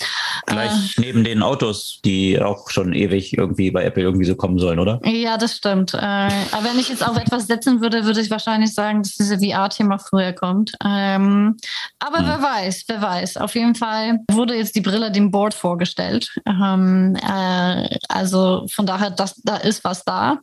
Gleich 0.46 0.96
äh, 0.98 1.00
neben 1.00 1.24
den 1.24 1.42
Autos, 1.42 2.00
die 2.04 2.40
auch 2.40 2.70
schon 2.70 2.92
ewig 2.92 3.36
irgendwie 3.36 3.70
bei 3.70 3.84
Apple 3.84 4.02
irgendwie 4.02 4.26
so 4.26 4.34
kommen 4.34 4.58
sollen, 4.58 4.78
oder? 4.78 5.00
Ja, 5.04 5.36
das 5.36 5.56
stimmt. 5.56 5.94
aber 5.94 6.64
wenn 6.64 6.78
ich 6.78 6.88
jetzt 6.88 7.06
auf 7.06 7.16
etwas 7.16 7.46
setzen 7.46 7.80
würde, 7.80 8.04
würde 8.04 8.20
ich 8.20 8.30
wahrscheinlich 8.30 8.74
sagen, 8.74 9.02
dass 9.02 9.16
diese 9.16 9.38
VR-Thema 9.38 9.98
früher 9.98 10.32
kommt. 10.32 10.72
Ähm, 10.84 11.43
ähm, 11.44 11.56
aber 11.98 12.18
hm. 12.18 12.26
wer 12.26 12.42
weiß, 12.42 12.84
wer 12.88 13.02
weiß. 13.02 13.36
Auf 13.38 13.54
jeden 13.54 13.74
Fall 13.74 14.20
wurde 14.30 14.54
jetzt 14.56 14.74
die 14.74 14.80
Brille 14.80 15.10
dem 15.10 15.30
Board 15.30 15.54
vorgestellt. 15.54 16.34
Ähm, 16.46 17.16
äh, 17.16 17.98
also 18.08 18.66
von 18.70 18.86
daher, 18.86 19.10
das, 19.10 19.40
da 19.42 19.56
ist 19.56 19.84
was 19.84 20.04
da. 20.04 20.38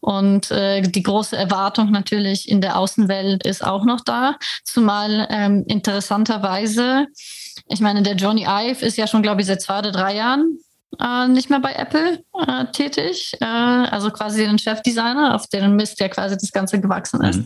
Und 0.00 0.50
äh, 0.50 0.82
die 0.82 1.02
große 1.02 1.36
Erwartung 1.36 1.90
natürlich 1.90 2.48
in 2.48 2.60
der 2.60 2.78
Außenwelt 2.78 3.46
ist 3.46 3.64
auch 3.64 3.84
noch 3.84 4.00
da. 4.00 4.36
Zumal 4.64 5.26
ähm, 5.30 5.64
interessanterweise, 5.66 7.06
ich 7.68 7.80
meine, 7.80 8.02
der 8.02 8.16
Johnny 8.16 8.46
Ive 8.48 8.84
ist 8.84 8.96
ja 8.96 9.06
schon, 9.06 9.22
glaube 9.22 9.40
ich, 9.40 9.46
seit 9.46 9.62
zwei 9.62 9.78
oder 9.78 9.92
drei 9.92 10.16
Jahren 10.16 10.58
äh, 11.00 11.28
nicht 11.28 11.50
mehr 11.50 11.60
bei 11.60 11.72
Apple 11.74 12.22
äh, 12.46 12.64
tätig, 12.72 13.36
äh, 13.40 13.44
also 13.44 14.10
quasi 14.10 14.44
den 14.44 14.58
Chefdesigner, 14.58 15.34
auf 15.34 15.46
deren 15.48 15.76
Mist 15.76 16.00
ja 16.00 16.08
quasi 16.08 16.36
das 16.36 16.52
Ganze 16.52 16.80
gewachsen 16.80 17.22
ist. 17.22 17.42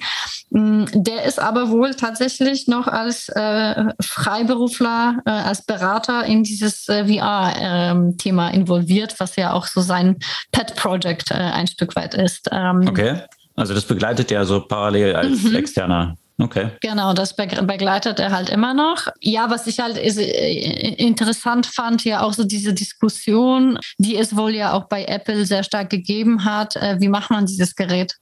Mhm. 0.50 0.82
Mm, 0.82 0.86
der 0.92 1.24
ist 1.24 1.38
aber 1.38 1.70
wohl 1.70 1.94
tatsächlich 1.94 2.68
noch 2.68 2.86
als 2.86 3.28
äh, 3.28 3.84
Freiberufler, 4.00 5.18
äh, 5.26 5.30
als 5.30 5.62
Berater 5.62 6.24
in 6.24 6.42
dieses 6.42 6.88
äh, 6.88 7.04
VR-Thema 7.06 8.48
ähm, 8.48 8.60
involviert, 8.60 9.18
was 9.18 9.36
ja 9.36 9.52
auch 9.52 9.66
so 9.66 9.80
sein 9.80 10.18
Pet-Project 10.52 11.32
ein 11.32 11.66
Stück 11.66 11.96
weit 11.96 12.14
ist. 12.14 12.48
Ähm, 12.50 12.86
okay. 12.88 13.22
Also 13.56 13.74
das 13.74 13.84
begleitet 13.84 14.30
er 14.30 14.44
so 14.46 14.60
parallel 14.60 15.16
als 15.16 15.42
mhm. 15.42 15.56
externer 15.56 16.16
Okay. 16.40 16.70
Genau, 16.80 17.14
das 17.14 17.34
begleitet 17.34 18.20
er 18.20 18.30
halt 18.30 18.48
immer 18.48 18.72
noch. 18.72 19.08
Ja, 19.20 19.50
was 19.50 19.66
ich 19.66 19.80
halt 19.80 19.96
interessant 19.98 21.66
fand, 21.66 22.04
ja 22.04 22.22
auch 22.22 22.32
so 22.32 22.44
diese 22.44 22.72
Diskussion, 22.72 23.78
die 23.98 24.16
es 24.16 24.36
wohl 24.36 24.54
ja 24.54 24.72
auch 24.72 24.84
bei 24.84 25.04
Apple 25.04 25.44
sehr 25.44 25.64
stark 25.64 25.90
gegeben 25.90 26.44
hat. 26.44 26.76
Äh, 26.76 27.00
wie 27.00 27.08
macht 27.08 27.30
man 27.30 27.46
dieses 27.46 27.74
Gerät? 27.74 28.14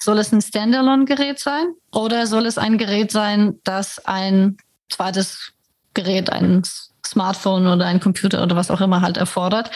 Soll 0.00 0.18
es 0.18 0.32
ein 0.32 0.42
Standalone-Gerät 0.42 1.38
sein 1.38 1.66
oder 1.92 2.26
soll 2.26 2.46
es 2.46 2.58
ein 2.58 2.78
Gerät 2.78 3.12
sein, 3.12 3.60
das 3.62 4.04
ein 4.04 4.56
zweites 4.90 5.52
Gerät, 5.94 6.30
ein 6.30 6.64
Smartphone 7.12 7.66
oder 7.66 7.86
ein 7.86 8.00
Computer 8.00 8.42
oder 8.42 8.56
was 8.56 8.70
auch 8.70 8.80
immer 8.80 9.00
halt 9.00 9.16
erfordert. 9.16 9.70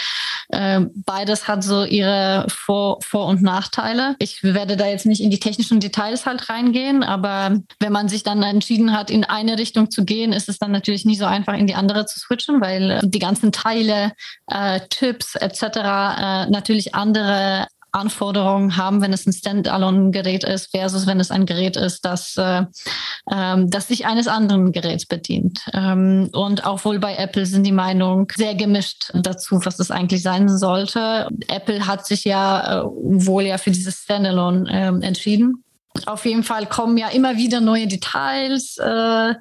Ähm, 0.53 0.91
beides 0.95 1.49
hat 1.49 1.65
so 1.65 1.85
ihre 1.85 2.47
Vor-, 2.49 2.99
Vor 3.03 3.27
und 3.27 3.43
Nachteile. 3.43 4.17
Ich 4.19 4.43
werde 4.43 4.77
da 4.77 4.87
jetzt 4.87 5.07
nicht 5.07 5.23
in 5.23 5.31
die 5.31 5.41
technischen 5.41 5.81
Details 5.81 6.27
halt 6.27 6.49
reingehen, 6.49 7.03
aber 7.03 7.61
wenn 7.81 7.93
man 7.93 8.09
sich 8.09 8.23
dann 8.23 8.43
entschieden 8.43 8.97
hat, 8.97 9.11
in 9.11 9.25
eine 9.25 9.59
Richtung 9.59 9.91
zu 9.91 10.05
gehen, 10.05 10.33
ist 10.33 10.49
es 10.49 10.59
dann 10.59 10.73
natürlich 10.73 11.05
nicht 11.05 11.19
so 11.19 11.27
einfach, 11.27 11.55
in 11.55 11.67
die 11.67 11.75
andere 11.75 12.07
zu 12.07 12.19
switchen, 12.19 12.61
weil 12.61 12.91
äh, 12.91 13.01
die 13.05 13.19
ganzen 13.19 13.53
Teile, 13.53 14.13
äh, 14.47 14.81
Tipps 14.89 15.35
etc. 15.35 15.63
Äh, 15.63 16.51
natürlich 16.51 16.95
andere 16.95 17.67
Anforderungen 17.93 18.77
haben, 18.77 19.01
wenn 19.01 19.13
es 19.13 19.27
ein 19.27 19.33
Standalone-Gerät 19.33 20.45
ist, 20.45 20.71
versus 20.71 21.07
wenn 21.07 21.21
es 21.21 21.31
ein 21.31 21.47
Gerät 21.47 21.77
ist, 21.77 22.05
das, 22.05 22.37
äh, 22.37 22.65
ähm, 23.31 23.71
das 23.71 23.89
sich 23.89 24.07
eines 24.07 24.29
anderen 24.29 24.73
Geräts 24.73 25.07
bedient. 25.07 25.61
Ähm, 25.73 26.29
und 26.33 26.65
auch 26.67 26.85
wohl 26.85 26.99
bei 26.99 27.17
Apple 27.17 27.47
sind 27.47 27.65
die 27.65 27.73
Meinungen 27.73 28.27
sehr 28.35 28.55
gemischt 28.55 29.11
dazu, 29.15 29.61
was 29.65 29.79
es 29.79 29.91
eigentlich 29.91 30.23
sein 30.23 30.49
sollte. 30.49 31.29
Apple 31.49 31.87
hat 31.87 32.07
sich 32.07 32.25
ja 32.25 32.83
äh, 32.83 32.85
wohl 32.85 33.45
ja 33.45 33.59
für 33.59 33.71
dieses 33.71 34.03
Standalone 34.03 34.71
äh, 34.71 35.07
entschieden. 35.07 35.65
Auf 36.07 36.25
jeden 36.27 36.43
Fall 36.43 36.67
kommen 36.67 36.97
ja 36.97 37.09
immer 37.09 37.37
wieder 37.37 37.61
neue 37.61 37.87
Details, 37.87 38.77
äh, 38.79 39.35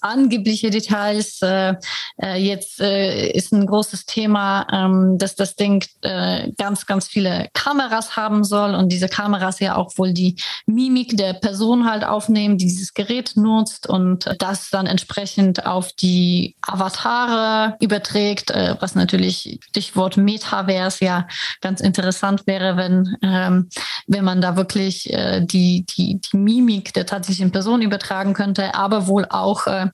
angebliche 0.00 0.70
Details. 0.70 1.40
Äh, 1.42 1.74
äh, 2.22 2.36
jetzt 2.36 2.80
äh, 2.80 3.30
ist 3.30 3.52
ein 3.52 3.66
großes 3.66 4.06
Thema, 4.06 4.66
ähm, 4.72 5.18
dass 5.18 5.36
das 5.36 5.56
Ding 5.56 5.84
äh, 6.02 6.50
ganz, 6.58 6.86
ganz 6.86 7.08
viele 7.08 7.48
Kameras 7.54 8.16
haben 8.16 8.44
soll 8.44 8.74
und 8.74 8.90
diese 8.90 9.08
Kameras 9.08 9.60
ja 9.60 9.76
auch 9.76 9.96
wohl 9.96 10.12
die 10.12 10.36
Mimik 10.66 11.16
der 11.16 11.34
Person 11.34 11.88
halt 11.88 12.04
aufnehmen, 12.04 12.58
die 12.58 12.66
dieses 12.66 12.94
Gerät 12.94 13.32
nutzt 13.36 13.88
und 13.88 14.28
das 14.38 14.70
dann 14.70 14.86
entsprechend 14.86 15.66
auf 15.66 15.92
die 15.92 16.56
Avatare 16.62 17.76
überträgt, 17.80 18.50
äh, 18.50 18.76
was 18.80 18.94
natürlich 18.94 19.58
Stichwort 19.68 20.16
Metaverse 20.16 21.04
ja 21.04 21.28
ganz 21.60 21.80
interessant 21.80 22.46
wäre, 22.46 22.76
wenn, 22.76 23.16
ähm, 23.22 23.68
wenn 24.06 24.24
man 24.24 24.40
da 24.40 24.56
wirklich 24.56 25.12
äh, 25.12 25.44
die, 25.44 25.84
die 25.96 25.99
die, 26.00 26.20
die 26.20 26.36
Mimik 26.36 26.92
der 26.94 27.06
tatsächlichen 27.06 27.52
Person 27.52 27.82
übertragen 27.82 28.32
könnte, 28.34 28.74
aber 28.74 29.06
wohl 29.06 29.26
auch, 29.28 29.66
äh, 29.66 29.88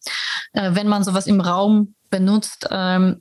äh, 0.53 0.75
wenn 0.75 0.88
man 0.88 1.05
sowas 1.05 1.27
im 1.27 1.40
Raum 1.40 1.95
benutzt, 2.11 2.69
ähm, 2.71 3.19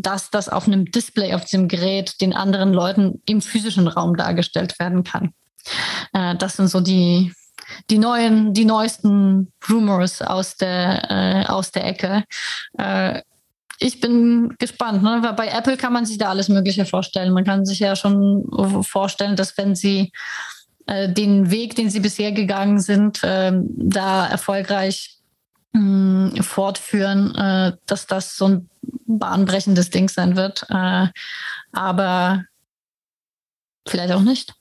dass 0.00 0.30
das 0.30 0.48
auf 0.48 0.66
einem 0.66 0.84
Display 0.86 1.34
auf 1.34 1.44
diesem 1.44 1.68
Gerät 1.68 2.20
den 2.20 2.34
anderen 2.34 2.72
Leuten 2.72 3.20
im 3.26 3.40
physischen 3.40 3.88
Raum 3.88 4.16
dargestellt 4.16 4.78
werden 4.78 5.04
kann. 5.04 5.32
Äh, 6.12 6.36
das 6.36 6.56
sind 6.56 6.68
so 6.68 6.80
die, 6.80 7.32
die 7.90 7.98
neuen, 7.98 8.54
die 8.54 8.64
neuesten 8.64 9.52
Rumors 9.68 10.22
aus 10.22 10.56
der, 10.56 11.10
äh, 11.10 11.46
aus 11.46 11.72
der 11.72 11.86
Ecke. 11.86 12.24
Äh, 12.78 13.22
ich 13.80 14.00
bin 14.00 14.54
gespannt, 14.58 15.02
ne? 15.02 15.18
weil 15.22 15.34
bei 15.34 15.48
Apple 15.48 15.76
kann 15.76 15.92
man 15.92 16.04
sich 16.04 16.18
da 16.18 16.30
alles 16.30 16.48
Mögliche 16.48 16.84
vorstellen. 16.84 17.32
Man 17.32 17.44
kann 17.44 17.64
sich 17.64 17.78
ja 17.78 17.94
schon 17.94 18.44
vorstellen, 18.82 19.36
dass 19.36 19.56
wenn 19.56 19.76
sie 19.76 20.10
äh, 20.88 21.12
den 21.12 21.50
Weg, 21.50 21.76
den 21.76 21.90
sie 21.90 22.00
bisher 22.00 22.32
gegangen 22.32 22.80
sind, 22.80 23.22
äh, 23.22 23.52
da 23.52 24.26
erfolgreich 24.26 25.18
mh, 25.72 26.32
hm, 26.32 26.42
fortführen, 26.42 27.34
äh, 27.34 27.72
dass 27.86 28.06
das 28.06 28.36
so 28.36 28.48
ein 28.48 28.70
bahnbrechendes 29.06 29.90
Ding 29.90 30.08
sein 30.08 30.34
wird. 30.34 30.64
Äh, 30.70 31.08
aber 31.72 32.44
vielleicht 33.86 34.12
auch 34.12 34.22
nicht. 34.22 34.54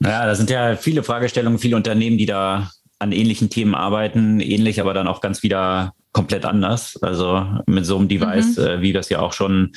Ja, 0.00 0.26
da 0.26 0.34
sind 0.34 0.50
ja 0.50 0.76
viele 0.76 1.02
Fragestellungen, 1.02 1.58
viele 1.58 1.76
Unternehmen, 1.76 2.18
die 2.18 2.26
da 2.26 2.70
an 2.98 3.12
ähnlichen 3.12 3.48
Themen 3.48 3.74
arbeiten, 3.74 4.40
ähnlich, 4.40 4.80
aber 4.80 4.92
dann 4.92 5.08
auch 5.08 5.20
ganz 5.20 5.42
wieder 5.42 5.94
komplett 6.12 6.44
anders. 6.44 6.98
Also 7.02 7.46
mit 7.66 7.86
so 7.86 7.96
einem 7.96 8.08
Device, 8.08 8.56
mhm. 8.56 8.64
äh, 8.64 8.82
wie 8.82 8.92
wir 8.92 9.00
es 9.00 9.08
ja 9.08 9.20
auch 9.20 9.32
schon 9.32 9.72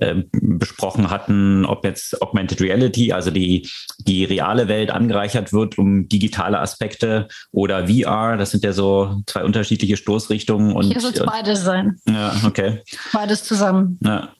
äh, 0.00 0.22
besprochen 0.32 1.10
hatten, 1.10 1.64
ob 1.64 1.84
jetzt 1.84 2.20
Augmented 2.22 2.60
Reality, 2.60 3.12
also 3.12 3.30
die, 3.30 3.68
die 3.98 4.24
reale 4.24 4.68
Welt 4.68 4.90
angereichert 4.90 5.52
wird 5.52 5.78
um 5.78 6.08
digitale 6.08 6.58
Aspekte 6.58 7.28
oder 7.52 7.88
VR, 7.88 8.36
das 8.36 8.50
sind 8.50 8.64
ja 8.64 8.72
so 8.72 9.22
zwei 9.26 9.44
unterschiedliche 9.44 9.96
Stoßrichtungen. 9.96 10.72
Und, 10.72 10.86
Hier 10.86 11.00
soll 11.00 11.12
es 11.12 11.24
beides 11.24 11.62
sein. 11.62 11.96
Ja, 12.08 12.34
okay. 12.44 12.82
Beides 13.12 13.44
zusammen. 13.44 13.98
Ja. 14.02 14.30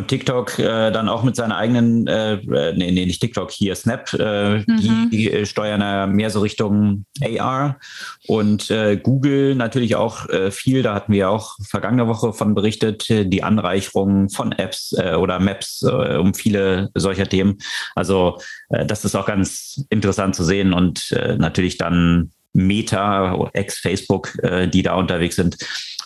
Und 0.00 0.08
TikTok 0.08 0.58
äh, 0.58 0.90
dann 0.90 1.10
auch 1.10 1.22
mit 1.24 1.36
seiner 1.36 1.58
eigenen, 1.58 2.06
äh, 2.06 2.36
äh, 2.36 2.72
nee, 2.74 2.90
nee, 2.90 3.04
nicht 3.04 3.20
TikTok, 3.20 3.50
hier 3.50 3.74
Snap, 3.74 4.10
äh, 4.14 4.60
mhm. 4.60 5.10
die, 5.12 5.30
äh, 5.30 5.44
steuern 5.44 5.82
ja 5.82 6.06
mehr 6.06 6.30
so 6.30 6.40
Richtung 6.40 7.04
AR. 7.22 7.78
Und 8.26 8.70
äh, 8.70 8.96
Google 8.96 9.54
natürlich 9.54 9.96
auch 9.96 10.26
äh, 10.30 10.50
viel, 10.50 10.82
da 10.82 10.94
hatten 10.94 11.12
wir 11.12 11.28
auch 11.28 11.58
vergangene 11.68 12.08
Woche 12.08 12.32
von 12.32 12.54
berichtet, 12.54 13.08
die 13.10 13.42
Anreicherung 13.42 14.30
von 14.30 14.52
Apps 14.52 14.94
oder 14.94 15.38
Maps 15.38 15.82
um 15.82 16.32
viele 16.32 16.90
solcher 16.94 17.28
Themen. 17.28 17.58
Also 17.94 18.38
das 18.68 19.04
ist 19.04 19.14
auch 19.14 19.26
ganz 19.26 19.84
interessant 19.90 20.34
zu 20.34 20.44
sehen 20.44 20.72
und 20.72 21.14
natürlich 21.38 21.76
dann 21.76 22.30
Meta, 22.52 23.48
ex-Facebook, 23.52 24.32
die 24.72 24.82
da 24.82 24.94
unterwegs 24.94 25.36
sind. 25.36 25.56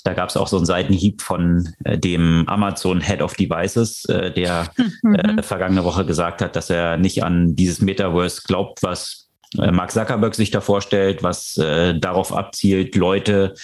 Da 0.04 0.12
gab 0.12 0.28
es 0.28 0.36
auch 0.36 0.48
so 0.48 0.56
einen 0.56 0.66
Seitenhieb 0.66 1.22
von 1.22 1.68
äh, 1.84 1.98
dem 1.98 2.44
Amazon 2.46 3.00
Head 3.00 3.22
of 3.22 3.34
Devices, 3.34 4.04
äh, 4.04 4.30
der 4.30 4.70
mhm. 5.02 5.14
äh, 5.14 5.42
vergangene 5.42 5.84
Woche 5.84 6.04
gesagt 6.04 6.42
hat, 6.42 6.56
dass 6.56 6.70
er 6.70 6.98
nicht 6.98 7.24
an 7.24 7.56
dieses 7.56 7.80
Metaverse 7.80 8.42
glaubt, 8.46 8.82
was 8.82 9.30
äh, 9.58 9.70
Mark 9.70 9.92
Zuckerberg 9.92 10.34
sich 10.34 10.50
da 10.50 10.60
vorstellt, 10.60 11.22
was 11.22 11.56
äh, 11.56 11.98
darauf 11.98 12.36
abzielt, 12.36 12.94
Leute 12.96 13.54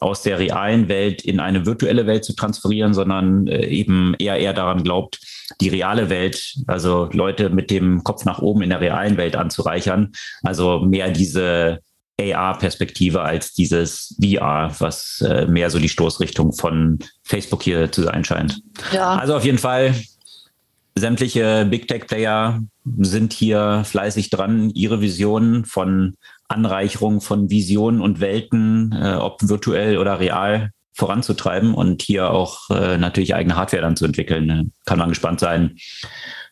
aus 0.00 0.22
der 0.22 0.38
realen 0.38 0.88
Welt 0.88 1.22
in 1.22 1.38
eine 1.38 1.64
virtuelle 1.66 2.06
Welt 2.06 2.24
zu 2.24 2.34
transferieren, 2.34 2.92
sondern 2.92 3.46
äh, 3.46 3.66
eben 3.66 4.14
eher 4.18 4.36
eher 4.38 4.52
daran 4.52 4.82
glaubt, 4.82 5.20
die 5.60 5.68
reale 5.68 6.10
Welt, 6.10 6.56
also 6.66 7.08
Leute 7.12 7.50
mit 7.50 7.70
dem 7.70 8.02
Kopf 8.02 8.24
nach 8.24 8.40
oben 8.40 8.62
in 8.62 8.70
der 8.70 8.80
realen 8.80 9.16
Welt 9.16 9.36
anzureichern. 9.36 10.12
Also 10.42 10.80
mehr 10.80 11.10
diese 11.10 11.80
AR-Perspektive 12.20 13.22
als 13.22 13.52
dieses 13.52 14.16
VR, 14.20 14.74
was 14.78 15.20
äh, 15.20 15.46
mehr 15.46 15.70
so 15.70 15.78
die 15.78 15.88
Stoßrichtung 15.88 16.52
von 16.52 16.98
Facebook 17.22 17.62
hier 17.62 17.92
zu 17.92 18.02
sein 18.02 18.24
scheint. 18.24 18.60
Ja. 18.92 19.16
Also 19.16 19.36
auf 19.36 19.44
jeden 19.44 19.58
Fall, 19.58 19.94
sämtliche 20.94 21.66
Big 21.68 21.88
Tech-Player 21.88 22.62
sind 22.98 23.32
hier 23.32 23.82
fleißig 23.84 24.30
dran, 24.30 24.70
ihre 24.70 25.00
Visionen 25.00 25.64
von 25.64 26.16
Anreicherung 26.48 27.20
von 27.20 27.50
Visionen 27.50 28.00
und 28.00 28.20
Welten, 28.20 28.92
äh, 28.92 29.14
ob 29.14 29.40
virtuell 29.42 29.98
oder 29.98 30.20
real, 30.20 30.70
voranzutreiben 30.94 31.74
und 31.74 32.00
hier 32.00 32.30
auch 32.30 32.70
äh, 32.70 32.96
natürlich 32.96 33.34
eigene 33.34 33.56
Hardware 33.56 33.82
dann 33.82 33.96
zu 33.96 34.06
entwickeln. 34.06 34.72
Kann 34.86 34.98
man 34.98 35.10
gespannt 35.10 35.40
sein, 35.40 35.76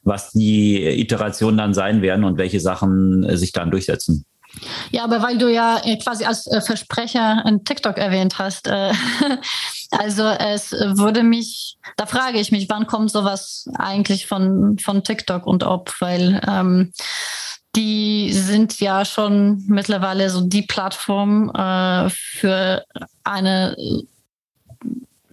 was 0.03 0.33
die 0.33 0.85
Iterationen 0.85 1.57
dann 1.57 1.73
sein 1.73 2.03
werden 2.03 2.25
und 2.25 2.37
welche 2.37 2.61
Sachen 2.61 3.25
äh, 3.25 3.39
sich 3.39 3.53
dann 3.53 3.71
durchsetzen. 3.71 4.27
Ja, 4.91 5.05
aber 5.05 5.23
weil 5.23 5.39
du 5.39 5.51
ja 5.51 5.81
äh, 5.85 5.97
quasi 5.99 6.25
als 6.25 6.47
äh, 6.47 6.61
Versprecher 6.61 7.45
ein 7.45 7.65
TikTok 7.65 7.99
erwähnt 7.99 8.39
hast, 8.39 8.67
äh, 8.67 8.93
also 9.91 10.25
es 10.25 10.73
würde 10.73 11.23
mich, 11.23 11.77
da 11.97 12.07
frage 12.07 12.39
ich 12.39 12.53
mich, 12.53 12.69
wann 12.69 12.87
kommt 12.87 13.11
sowas 13.11 13.69
eigentlich 13.75 14.27
von, 14.27 14.79
von 14.79 15.03
TikTok 15.03 15.47
und 15.47 15.65
ob, 15.65 15.95
weil 16.01 16.41
ähm, 16.49 16.93
die 17.77 18.33
sind 18.33 18.81
ja 18.81 19.05
schon 19.05 19.65
mittlerweile 19.67 20.31
so 20.31 20.43
die 20.43 20.63
Plattform 20.63 21.51
äh, 21.51 22.09
für 22.11 22.85
eine 23.25 23.77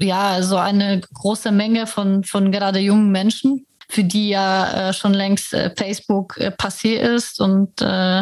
ja, 0.03 0.41
so 0.41 0.57
eine 0.57 1.01
große 1.13 1.51
Menge 1.51 1.87
von, 1.87 2.23
von 2.23 2.51
gerade 2.51 2.79
jungen 2.79 3.11
Menschen, 3.11 3.65
für 3.91 4.03
die 4.05 4.29
ja 4.29 4.89
äh, 4.89 4.93
schon 4.93 5.13
längst 5.13 5.53
äh, 5.53 5.73
Facebook 5.75 6.37
äh, 6.37 6.47
passé 6.47 6.95
ist 6.95 7.41
und 7.41 7.81
äh, 7.81 8.21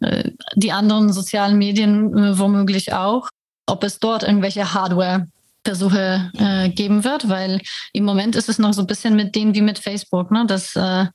äh, 0.00 0.30
die 0.54 0.72
anderen 0.72 1.12
sozialen 1.12 1.58
Medien 1.58 2.16
äh, 2.16 2.38
womöglich 2.38 2.92
auch, 2.92 3.28
ob 3.66 3.82
es 3.82 3.98
dort 3.98 4.22
irgendwelche 4.22 4.72
Hardware 4.72 5.26
Versuche 5.66 6.30
äh, 6.34 6.68
geben 6.68 7.04
wird, 7.04 7.28
weil 7.28 7.60
im 7.94 8.04
Moment 8.04 8.36
ist 8.36 8.50
es 8.50 8.58
noch 8.58 8.74
so 8.74 8.82
ein 8.82 8.86
bisschen 8.86 9.16
mit 9.16 9.34
denen 9.34 9.54
wie 9.54 9.62
mit 9.62 9.78
Facebook, 9.78 10.30
ne? 10.30 10.44
dass 10.46 10.76
äh, 10.76 11.06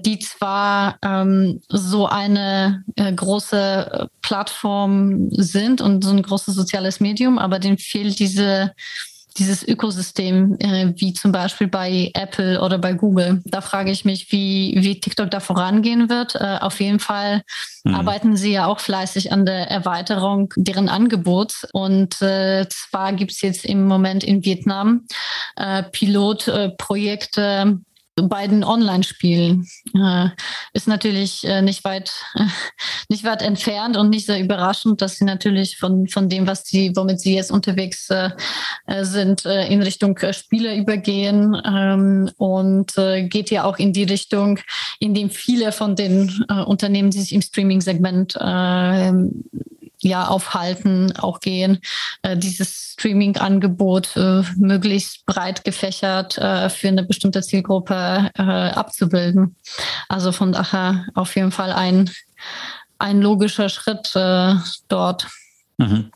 die 0.00 0.20
zwar 0.20 0.96
ähm, 1.02 1.60
so 1.68 2.06
eine 2.06 2.84
äh, 2.94 3.12
große 3.12 4.08
Plattform 4.22 5.28
sind 5.32 5.80
und 5.80 6.04
so 6.04 6.10
ein 6.10 6.22
großes 6.22 6.54
soziales 6.54 7.00
Medium, 7.00 7.38
aber 7.38 7.58
denen 7.58 7.78
fehlt 7.78 8.20
diese 8.20 8.72
dieses 9.38 9.66
Ökosystem, 9.66 10.56
äh, 10.58 10.92
wie 10.96 11.12
zum 11.12 11.32
Beispiel 11.32 11.68
bei 11.68 12.10
Apple 12.14 12.60
oder 12.60 12.78
bei 12.78 12.92
Google. 12.92 13.40
Da 13.44 13.60
frage 13.60 13.90
ich 13.90 14.04
mich, 14.04 14.32
wie, 14.32 14.74
wie 14.78 15.00
TikTok 15.00 15.30
da 15.30 15.40
vorangehen 15.40 16.10
wird. 16.10 16.34
Äh, 16.34 16.58
auf 16.60 16.80
jeden 16.80 16.98
Fall 16.98 17.42
mhm. 17.84 17.94
arbeiten 17.94 18.36
sie 18.36 18.52
ja 18.52 18.66
auch 18.66 18.80
fleißig 18.80 19.32
an 19.32 19.46
der 19.46 19.70
Erweiterung 19.70 20.52
deren 20.56 20.88
Angebots. 20.88 21.66
Und 21.72 22.20
äh, 22.20 22.66
zwar 22.68 23.12
gibt 23.12 23.32
es 23.32 23.40
jetzt 23.40 23.64
im 23.64 23.86
Moment 23.86 24.24
in 24.24 24.44
Vietnam 24.44 25.06
äh, 25.56 25.82
Pilotprojekte, 25.84 27.78
beiden 28.22 28.64
Online-Spielen. 28.64 29.66
Äh, 29.94 30.28
ist 30.72 30.88
natürlich 30.88 31.44
äh, 31.44 31.62
nicht 31.62 31.84
weit, 31.84 32.12
äh, 32.34 32.44
nicht 33.08 33.24
weit 33.24 33.42
entfernt 33.42 33.96
und 33.96 34.10
nicht 34.10 34.26
sehr 34.26 34.40
überraschend, 34.40 35.00
dass 35.02 35.16
sie 35.16 35.24
natürlich 35.24 35.78
von, 35.78 36.08
von 36.08 36.28
dem, 36.28 36.46
was 36.46 36.64
sie, 36.64 36.92
womit 36.96 37.20
sie 37.20 37.34
jetzt 37.34 37.50
unterwegs 37.50 38.10
äh, 38.10 38.30
äh, 38.86 39.04
sind, 39.04 39.44
äh, 39.44 39.66
in 39.68 39.82
Richtung 39.82 40.18
Spiele 40.32 40.76
übergehen. 40.76 41.60
Ähm, 41.64 42.30
und 42.36 42.94
geht 43.28 43.50
ja 43.50 43.64
auch 43.64 43.78
in 43.78 43.92
die 43.92 44.04
Richtung, 44.04 44.60
in 44.98 45.14
dem 45.14 45.30
viele 45.30 45.72
von 45.72 45.96
den 45.96 46.44
Unternehmen, 46.66 47.10
die 47.10 47.20
sich 47.20 47.32
im 47.32 47.42
Streaming-Segment 47.42 48.36
ja 50.00 50.28
aufhalten, 50.28 51.12
auch 51.16 51.40
gehen, 51.40 51.80
äh, 52.22 52.36
dieses 52.36 52.94
Streaming-Angebot 52.98 54.16
äh, 54.16 54.42
möglichst 54.56 55.26
breit 55.26 55.64
gefächert 55.64 56.38
äh, 56.38 56.68
für 56.68 56.88
eine 56.88 57.04
bestimmte 57.04 57.42
Zielgruppe 57.42 58.30
äh, 58.36 58.42
abzubilden. 58.42 59.56
Also 60.08 60.32
von 60.32 60.52
daher 60.52 61.06
auf 61.14 61.36
jeden 61.36 61.52
Fall 61.52 61.72
ein, 61.72 62.10
ein 62.98 63.20
logischer 63.20 63.68
Schritt 63.68 64.14
äh, 64.14 64.54
dort. 64.88 65.28
Mhm. 65.78 66.10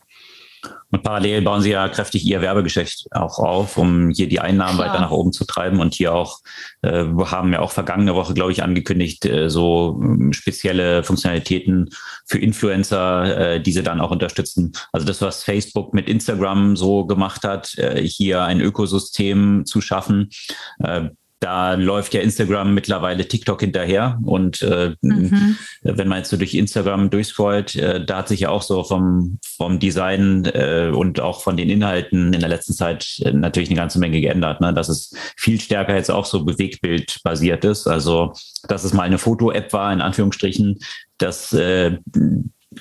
Und 0.92 1.02
parallel 1.02 1.40
bauen 1.40 1.62
sie 1.62 1.70
ja 1.70 1.88
kräftig 1.88 2.24
ihr 2.24 2.42
Werbegeschäft 2.42 3.06
auch 3.12 3.38
auf, 3.38 3.78
um 3.78 4.10
hier 4.10 4.28
die 4.28 4.40
Einnahmen 4.40 4.76
Klar. 4.76 4.90
weiter 4.90 5.00
nach 5.00 5.10
oben 5.10 5.32
zu 5.32 5.46
treiben. 5.46 5.80
Und 5.80 5.94
hier 5.94 6.14
auch, 6.14 6.40
äh, 6.82 7.04
wir 7.04 7.30
haben 7.30 7.52
ja 7.52 7.60
auch 7.60 7.72
vergangene 7.72 8.14
Woche, 8.14 8.34
glaube 8.34 8.52
ich, 8.52 8.62
angekündigt, 8.62 9.24
äh, 9.24 9.48
so 9.48 10.00
äh, 10.02 10.32
spezielle 10.34 11.02
Funktionalitäten 11.02 11.88
für 12.26 12.38
Influencer, 12.38 13.54
äh, 13.54 13.60
die 13.62 13.72
sie 13.72 13.82
dann 13.82 14.02
auch 14.02 14.10
unterstützen. 14.10 14.72
Also 14.92 15.06
das, 15.06 15.22
was 15.22 15.42
Facebook 15.42 15.94
mit 15.94 16.08
Instagram 16.08 16.76
so 16.76 17.06
gemacht 17.06 17.42
hat, 17.44 17.76
äh, 17.78 18.06
hier 18.06 18.42
ein 18.42 18.60
Ökosystem 18.60 19.64
zu 19.64 19.80
schaffen, 19.80 20.28
äh, 20.80 21.08
da 21.42 21.74
läuft 21.74 22.14
ja 22.14 22.20
Instagram 22.20 22.72
mittlerweile 22.72 23.26
TikTok 23.26 23.60
hinterher. 23.60 24.18
Und 24.22 24.62
äh, 24.62 24.94
mhm. 25.00 25.56
wenn 25.82 26.06
man 26.06 26.18
jetzt 26.18 26.30
so 26.30 26.36
durch 26.36 26.54
Instagram 26.54 27.10
durchscrollt, 27.10 27.74
äh, 27.74 28.04
da 28.04 28.18
hat 28.18 28.28
sich 28.28 28.40
ja 28.40 28.50
auch 28.50 28.62
so 28.62 28.84
vom, 28.84 29.38
vom 29.56 29.80
Design 29.80 30.44
äh, 30.44 30.92
und 30.94 31.20
auch 31.20 31.42
von 31.42 31.56
den 31.56 31.68
Inhalten 31.68 32.32
in 32.32 32.40
der 32.40 32.48
letzten 32.48 32.74
Zeit 32.74 33.20
äh, 33.24 33.32
natürlich 33.32 33.70
eine 33.70 33.78
ganze 33.78 33.98
Menge 33.98 34.20
geändert. 34.20 34.60
Ne? 34.60 34.72
Dass 34.72 34.88
es 34.88 35.12
viel 35.36 35.60
stärker 35.60 35.96
jetzt 35.96 36.12
auch 36.12 36.26
so 36.26 36.44
Bewegtbild 36.44 37.18
basiert 37.24 37.64
ist. 37.64 37.88
Also, 37.88 38.32
dass 38.68 38.84
es 38.84 38.92
mal 38.92 39.02
eine 39.02 39.18
Foto-App 39.18 39.72
war, 39.72 39.92
in 39.92 40.00
Anführungsstrichen, 40.00 40.78
das 41.18 41.52
äh, 41.52 41.98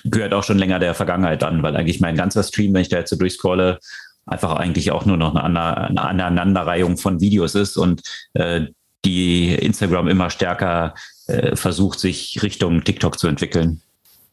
gehört 0.04 0.36
auch 0.36 0.44
schon 0.44 0.60
länger 0.60 0.78
der 0.78 0.94
Vergangenheit 0.94 1.44
an, 1.44 1.64
weil 1.64 1.76
eigentlich 1.76 2.00
mein 2.00 2.16
ganzer 2.16 2.44
Stream, 2.44 2.74
wenn 2.76 2.84
ich 2.84 2.90
da 2.90 2.98
jetzt 2.98 3.10
so 3.10 3.16
durchscrolle, 3.16 3.80
einfach 4.26 4.56
eigentlich 4.56 4.92
auch 4.92 5.06
nur 5.06 5.18
noch 5.18 5.36
eine, 5.36 6.00
Aneinanderreihung 6.00 6.98
von 6.98 7.20
Videos 7.22 7.56
ist 7.56 7.78
und 7.78 8.02
äh, 8.34 8.68
die 9.04 9.54
Instagram 9.56 10.08
immer 10.08 10.30
stärker 10.30 10.94
äh, 11.28 11.56
versucht, 11.56 12.00
sich 12.00 12.42
Richtung 12.44 12.84
TikTok 12.84 13.18
zu 13.18 13.28
entwickeln. 13.28 13.82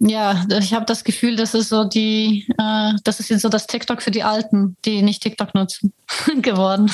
Ja, 0.01 0.47
ich 0.61 0.74
habe 0.74 0.86
das 0.86 1.03
Gefühl, 1.03 1.34
das 1.34 1.55
ist 1.55 1.70
so 1.70 1.84
die, 1.84 2.47
äh, 2.57 2.93
das 3.03 3.18
ist 3.18 3.30
jetzt 3.30 3.43
so 3.43 3.49
das 3.49 3.66
TikTok 3.66 4.01
für 4.01 4.12
die 4.12 4.22
Alten, 4.22 4.76
die 4.84 5.03
nicht 5.03 5.22
TikTok 5.22 5.55
nutzen, 5.55 5.93
geworden. 6.43 6.91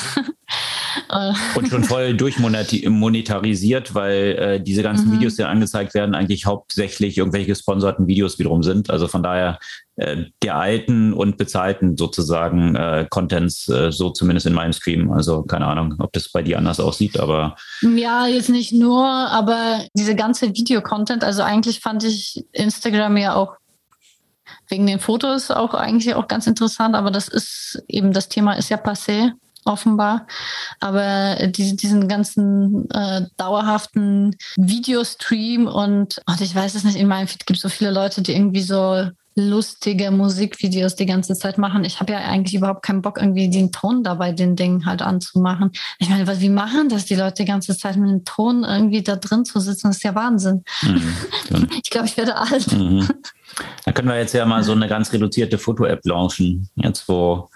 Und 1.55 1.67
schon 1.69 1.83
voll 1.83 2.15
durchmonetarisiert, 2.15 3.93
weil 3.95 4.13
äh, 4.13 4.61
diese 4.61 4.83
ganzen 4.83 5.09
mhm. 5.09 5.13
Videos, 5.13 5.35
die 5.35 5.43
angezeigt 5.43 5.93
werden, 5.93 6.15
eigentlich 6.15 6.45
hauptsächlich 6.45 7.17
irgendwelche 7.17 7.47
gesponserten 7.47 8.07
Videos 8.07 8.39
wiederum 8.39 8.63
sind. 8.63 8.89
Also 8.89 9.07
von 9.07 9.23
daher 9.23 9.59
äh, 9.97 10.25
der 10.43 10.55
alten 10.55 11.13
und 11.13 11.37
bezahlten 11.37 11.97
sozusagen 11.97 12.75
äh, 12.75 13.07
Contents, 13.09 13.67
äh, 13.69 13.91
so 13.91 14.09
zumindest 14.09 14.47
in 14.47 14.53
meinem 14.53 14.73
Stream. 14.73 15.11
Also 15.11 15.43
keine 15.43 15.67
Ahnung, 15.67 15.95
ob 15.99 16.13
das 16.13 16.31
bei 16.31 16.41
dir 16.41 16.57
anders 16.57 16.79
aussieht, 16.79 17.19
aber. 17.19 17.55
Ja, 17.81 18.27
jetzt 18.27 18.49
nicht 18.49 18.73
nur, 18.73 19.05
aber 19.05 19.83
diese 19.93 20.15
ganze 20.15 20.49
Video-Content, 20.49 21.23
also 21.23 21.43
eigentlich 21.43 21.79
fand 21.79 22.03
ich 22.03 22.45
Instagram 22.51 23.17
ja 23.17 23.35
auch 23.35 23.55
wegen 24.69 24.87
den 24.87 24.99
Fotos 24.99 25.51
auch 25.51 25.73
eigentlich 25.73 26.15
auch 26.15 26.27
ganz 26.27 26.47
interessant, 26.47 26.95
aber 26.95 27.11
das 27.11 27.27
ist 27.27 27.83
eben, 27.87 28.13
das 28.13 28.29
Thema 28.29 28.53
ist 28.53 28.69
ja 28.69 28.77
passé 28.77 29.31
offenbar. 29.65 30.27
Aber 30.79 31.47
die, 31.47 31.75
diesen 31.75 32.07
ganzen 32.07 32.89
äh, 32.91 33.23
dauerhaften 33.37 34.35
Videostream 34.55 35.67
und, 35.67 36.21
und 36.25 36.41
ich 36.41 36.55
weiß 36.55 36.75
es 36.75 36.83
nicht, 36.83 36.97
in 36.97 37.07
meinem 37.07 37.27
Feed 37.27 37.45
gibt 37.45 37.57
es 37.57 37.63
so 37.63 37.69
viele 37.69 37.91
Leute, 37.91 38.21
die 38.21 38.33
irgendwie 38.33 38.61
so 38.61 39.09
lustige 39.37 40.11
Musikvideos 40.11 40.95
die 40.95 41.05
ganze 41.05 41.35
Zeit 41.35 41.57
machen. 41.57 41.83
Ich 41.83 41.99
habe 41.99 42.13
ja 42.13 42.19
eigentlich 42.19 42.55
überhaupt 42.55 42.83
keinen 42.83 43.01
Bock, 43.01 43.17
irgendwie 43.17 43.49
den 43.49 43.71
Ton 43.71 44.01
dabei 44.01 44.31
den 44.31 44.55
Ding 44.55 44.85
halt 44.85 45.01
anzumachen. 45.01 45.71
Ich 45.99 46.09
meine, 46.09 46.25
was, 46.25 46.39
wie 46.39 46.49
machen 46.49 46.87
das 46.87 47.05
die 47.05 47.15
Leute 47.15 47.43
die 47.43 47.45
ganze 47.45 47.77
Zeit 47.77 47.97
mit 47.97 48.09
dem 48.09 48.23
Ton 48.23 48.63
irgendwie 48.63 49.03
da 49.03 49.17
drin 49.17 49.43
zu 49.43 49.59
sitzen? 49.59 49.87
Das 49.87 49.97
ist 49.97 50.03
ja 50.03 50.15
Wahnsinn. 50.15 50.63
Mhm, 50.81 51.67
ich 51.83 51.89
glaube, 51.89 52.07
ich 52.07 52.15
werde 52.15 52.37
alt. 52.37 52.71
Mhm. 52.71 53.07
Da 53.85 53.91
können 53.91 54.07
wir 54.09 54.17
jetzt 54.17 54.33
ja 54.33 54.45
mal 54.45 54.63
so 54.63 54.71
eine 54.71 54.87
ganz 54.87 55.13
reduzierte 55.13 55.57
Foto-App 55.57 56.01
launchen. 56.05 56.69
Jetzt 56.75 57.07
wo 57.07 57.49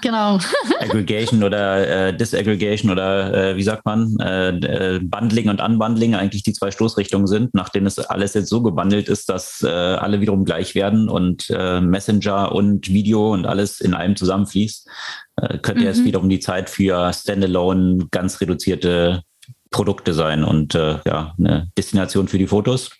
genau. 0.00 0.38
Aggregation 0.80 1.44
oder 1.44 2.08
äh, 2.08 2.16
Disaggregation 2.16 2.90
oder 2.90 3.50
äh, 3.50 3.56
wie 3.56 3.62
sagt 3.62 3.84
man, 3.84 4.16
äh, 4.18 4.48
äh, 4.48 5.00
Bundling 5.00 5.48
und 5.48 5.60
Unbundling 5.60 6.14
eigentlich 6.14 6.42
die 6.42 6.52
zwei 6.52 6.70
Stoßrichtungen 6.70 7.26
sind, 7.26 7.54
nachdem 7.54 7.86
es 7.86 7.98
alles 7.98 8.34
jetzt 8.34 8.48
so 8.48 8.62
gebundelt 8.62 9.08
ist, 9.08 9.28
dass 9.28 9.62
äh, 9.62 9.68
alle 9.68 10.20
wiederum 10.20 10.44
gleich 10.44 10.74
werden 10.74 11.08
und 11.08 11.50
äh, 11.50 11.80
Messenger 11.80 12.52
und 12.52 12.88
Video 12.88 13.32
und 13.32 13.46
alles 13.46 13.80
in 13.80 13.94
einem 13.94 14.16
zusammenfließt, 14.16 14.88
könnte 15.62 15.80
mhm. 15.80 15.86
jetzt 15.86 16.04
wiederum 16.04 16.28
die 16.28 16.38
Zeit 16.38 16.70
für 16.70 17.12
Standalone 17.12 18.06
ganz 18.12 18.40
reduzierte 18.40 19.22
Produkte 19.72 20.14
sein 20.14 20.44
und 20.44 20.74
ja, 20.74 21.34
eine 21.36 21.72
Destination 21.76 22.28
für 22.28 22.38
die 22.38 22.46
Fotos 22.46 22.90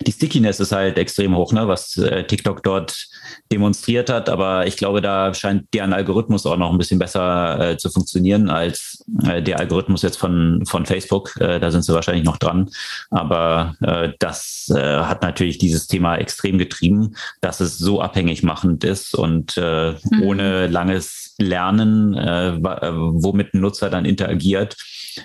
die 0.00 0.12
Stickiness 0.12 0.60
ist 0.60 0.72
halt 0.72 0.98
extrem 0.98 1.36
hoch, 1.36 1.52
ne, 1.52 1.68
was 1.68 1.96
äh, 1.96 2.24
TikTok 2.24 2.62
dort 2.62 3.06
demonstriert 3.52 4.10
hat. 4.10 4.28
Aber 4.28 4.66
ich 4.66 4.76
glaube, 4.76 5.00
da 5.00 5.32
scheint 5.34 5.72
deren 5.74 5.92
Algorithmus 5.92 6.46
auch 6.46 6.56
noch 6.56 6.70
ein 6.70 6.78
bisschen 6.78 6.98
besser 6.98 7.72
äh, 7.72 7.76
zu 7.76 7.90
funktionieren 7.90 8.50
als 8.50 9.04
äh, 9.24 9.42
der 9.42 9.58
Algorithmus 9.58 10.02
jetzt 10.02 10.18
von, 10.18 10.64
von 10.66 10.86
Facebook. 10.86 11.36
Äh, 11.40 11.60
da 11.60 11.70
sind 11.70 11.82
sie 11.82 11.94
wahrscheinlich 11.94 12.24
noch 12.24 12.38
dran. 12.38 12.70
Aber 13.10 13.76
äh, 13.80 14.12
das 14.18 14.72
äh, 14.74 14.80
hat 14.80 15.22
natürlich 15.22 15.58
dieses 15.58 15.86
Thema 15.86 16.16
extrem 16.16 16.58
getrieben, 16.58 17.14
dass 17.40 17.60
es 17.60 17.78
so 17.78 18.00
abhängig 18.00 18.42
machend 18.42 18.84
ist 18.84 19.14
und 19.14 19.56
äh, 19.56 19.92
mhm. 19.92 20.22
ohne 20.22 20.66
langes 20.66 21.34
Lernen, 21.38 22.14
äh, 22.14 22.56
äh 22.56 22.92
womit 22.92 23.54
ein 23.54 23.60
Nutzer 23.60 23.90
dann 23.90 24.04
interagiert, 24.04 24.76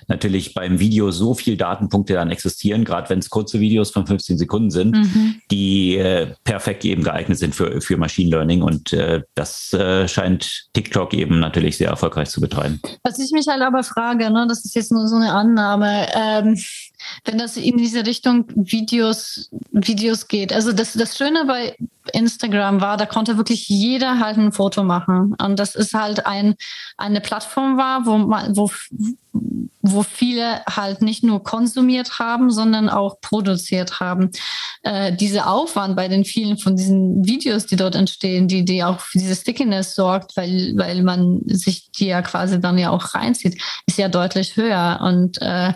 natürlich 0.08 0.54
beim 0.54 0.80
Video 0.80 1.12
so 1.12 1.34
viel 1.34 1.58
Datenpunkte 1.58 2.14
dann 2.14 2.32
existieren, 2.32 2.84
gerade 2.84 3.10
wenn 3.10 3.20
es 3.20 3.30
kurze 3.30 3.60
Videos 3.60 3.92
von 3.92 4.06
15 4.06 4.38
Sekunden 4.38 4.72
sind, 4.72 4.96
mhm. 4.96 5.36
die 5.50 5.98
äh, 5.98 6.34
perfekt 6.44 6.86
eben 6.86 7.04
geeignet 7.04 7.38
sind 7.38 7.56
für, 7.56 7.82
für 7.82 7.98
Machine 7.98 8.30
Learning. 8.30 8.62
Und 8.62 8.94
äh, 8.94 9.22
das 9.36 9.74
äh, 9.74 10.08
scheint 10.08 10.68
TikTok 10.74 11.14
eben 11.14 11.40
natürlich 11.40 11.78
sehr 11.78 11.90
erfolgreich 11.90 12.30
zu 12.30 12.42
betreiben. 12.42 12.80
Was 13.04 13.20
ich 13.20 13.32
mich 13.32 13.48
halt 13.48 13.62
aber 13.62 13.84
frage, 13.84 14.30
ne, 14.32 14.46
das 14.48 14.66
ist 14.66 14.76
jetzt 14.76 14.92
nur 14.92 15.08
so 15.08 15.16
eine 15.16 15.34
Annahme, 15.34 16.08
ähm, 16.16 16.58
wenn 17.26 17.38
das 17.38 17.58
in 17.58 17.78
diese 17.78 18.06
Richtung 18.06 18.46
Videos, 18.56 19.50
Videos 19.72 20.28
geht. 20.28 20.54
Also 20.54 20.72
das, 20.72 20.94
das 20.94 21.18
Schöne 21.18 21.46
bei 21.46 21.76
Instagram 22.14 22.82
war, 22.82 22.98
da 22.98 23.06
konnte 23.06 23.38
wirklich 23.38 23.70
jeder 23.70 24.20
halt 24.20 24.38
ein 24.38 24.52
Foto 24.52 24.84
machen. 24.84 25.36
Und 25.42 25.60
das 25.60 25.76
ist 25.76 25.94
halt 25.94 26.26
ein, 26.26 26.56
eine 26.98 27.22
Plattform 27.22 27.78
war, 27.78 28.06
wo, 28.06 28.28
wo, 28.56 28.72
wo 29.82 30.04
viele 30.04 30.64
halt 30.66 31.02
nicht 31.02 31.24
nur 31.24 31.44
konsumiert 31.44 32.20
haben, 32.20 32.52
sondern 32.52 32.90
auch 32.90 33.22
produziert 33.22 34.00
haben. 34.00 34.32
Äh, 34.84 35.16
dieser 35.16 35.50
Aufwand 35.50 35.96
bei 35.96 36.08
den 36.08 36.26
vielen 36.26 36.58
von 36.58 36.76
diesen 36.76 37.26
Videos, 37.26 37.66
die 37.66 37.76
dort 37.76 37.96
entstehen, 37.96 38.48
die, 38.48 38.66
die 38.66 38.84
auch 38.84 39.00
für 39.00 39.20
diese 39.20 39.36
Stickiness 39.36 39.96
sorgt, 39.96 40.36
weil, 40.38 40.74
weil 40.76 41.04
man 41.04 41.42
sich 41.46 41.92
die 41.92 42.08
ja 42.08 42.22
quasi 42.22 42.60
dann 42.60 42.78
ja 42.78 42.90
auch 42.90 43.14
reinzieht, 43.14 43.62
ist 43.86 43.98
ja 43.98 44.10
deutlich 44.10 44.58
höher. 44.58 45.00
Und 45.02 45.42
äh, 45.42 45.74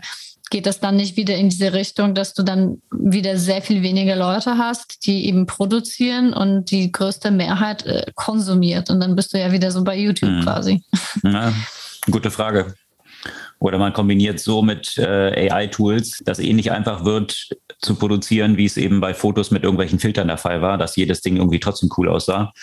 geht 0.50 0.66
das 0.66 0.80
dann 0.80 0.96
nicht 0.96 1.18
wieder 1.18 1.36
in 1.36 1.50
diese 1.50 1.74
Richtung, 1.74 2.14
dass 2.16 2.34
du 2.34 2.44
dann 2.44 2.82
wieder 2.92 3.38
sehr 3.38 3.62
viel 3.62 3.82
weniger 3.82 4.16
Leute 4.16 4.58
hast, 4.58 5.06
die 5.06 5.28
eben 5.28 5.46
produzieren 5.46 6.34
und 6.34 6.72
die 6.72 6.92
größte 6.92 7.32
Mehrheit 7.32 7.86
äh, 7.86 8.06
konsumiert. 8.16 8.90
Und 8.90 9.00
dann 9.00 9.16
bist 9.16 9.34
du 9.34 9.40
ja 9.40 9.52
wieder 9.52 9.72
so 9.72 9.84
bei 9.84 9.98
YouTube 9.98 10.30
hm. 10.30 10.42
quasi. 10.44 10.84
Ja, 11.24 11.54
gute 12.12 12.30
Frage. 12.30 12.76
Oder 13.60 13.78
man 13.78 13.94
kombiniert 13.94 14.40
so 14.40 14.62
mit 14.62 14.98
äh, 14.98 15.50
AI-Tools, 15.50 16.22
dass 16.26 16.40
ähnlich 16.40 16.72
einfach 16.72 17.06
wird 17.06 17.50
zu 17.82 17.96
produzieren, 17.96 18.58
wie 18.58 18.66
es 18.66 18.78
eben 18.78 19.00
bei 19.00 19.14
Fotos 19.14 19.50
mit 19.50 19.64
irgendwelchen 19.64 20.00
Filtern 20.00 20.28
der 20.28 20.38
Fall 20.38 20.62
war, 20.62 20.78
dass 20.78 20.96
jedes 20.96 21.22
Ding 21.22 21.38
irgendwie 21.38 21.60
trotzdem 21.60 21.90
cool 21.98 22.10
aussah. 22.10 22.54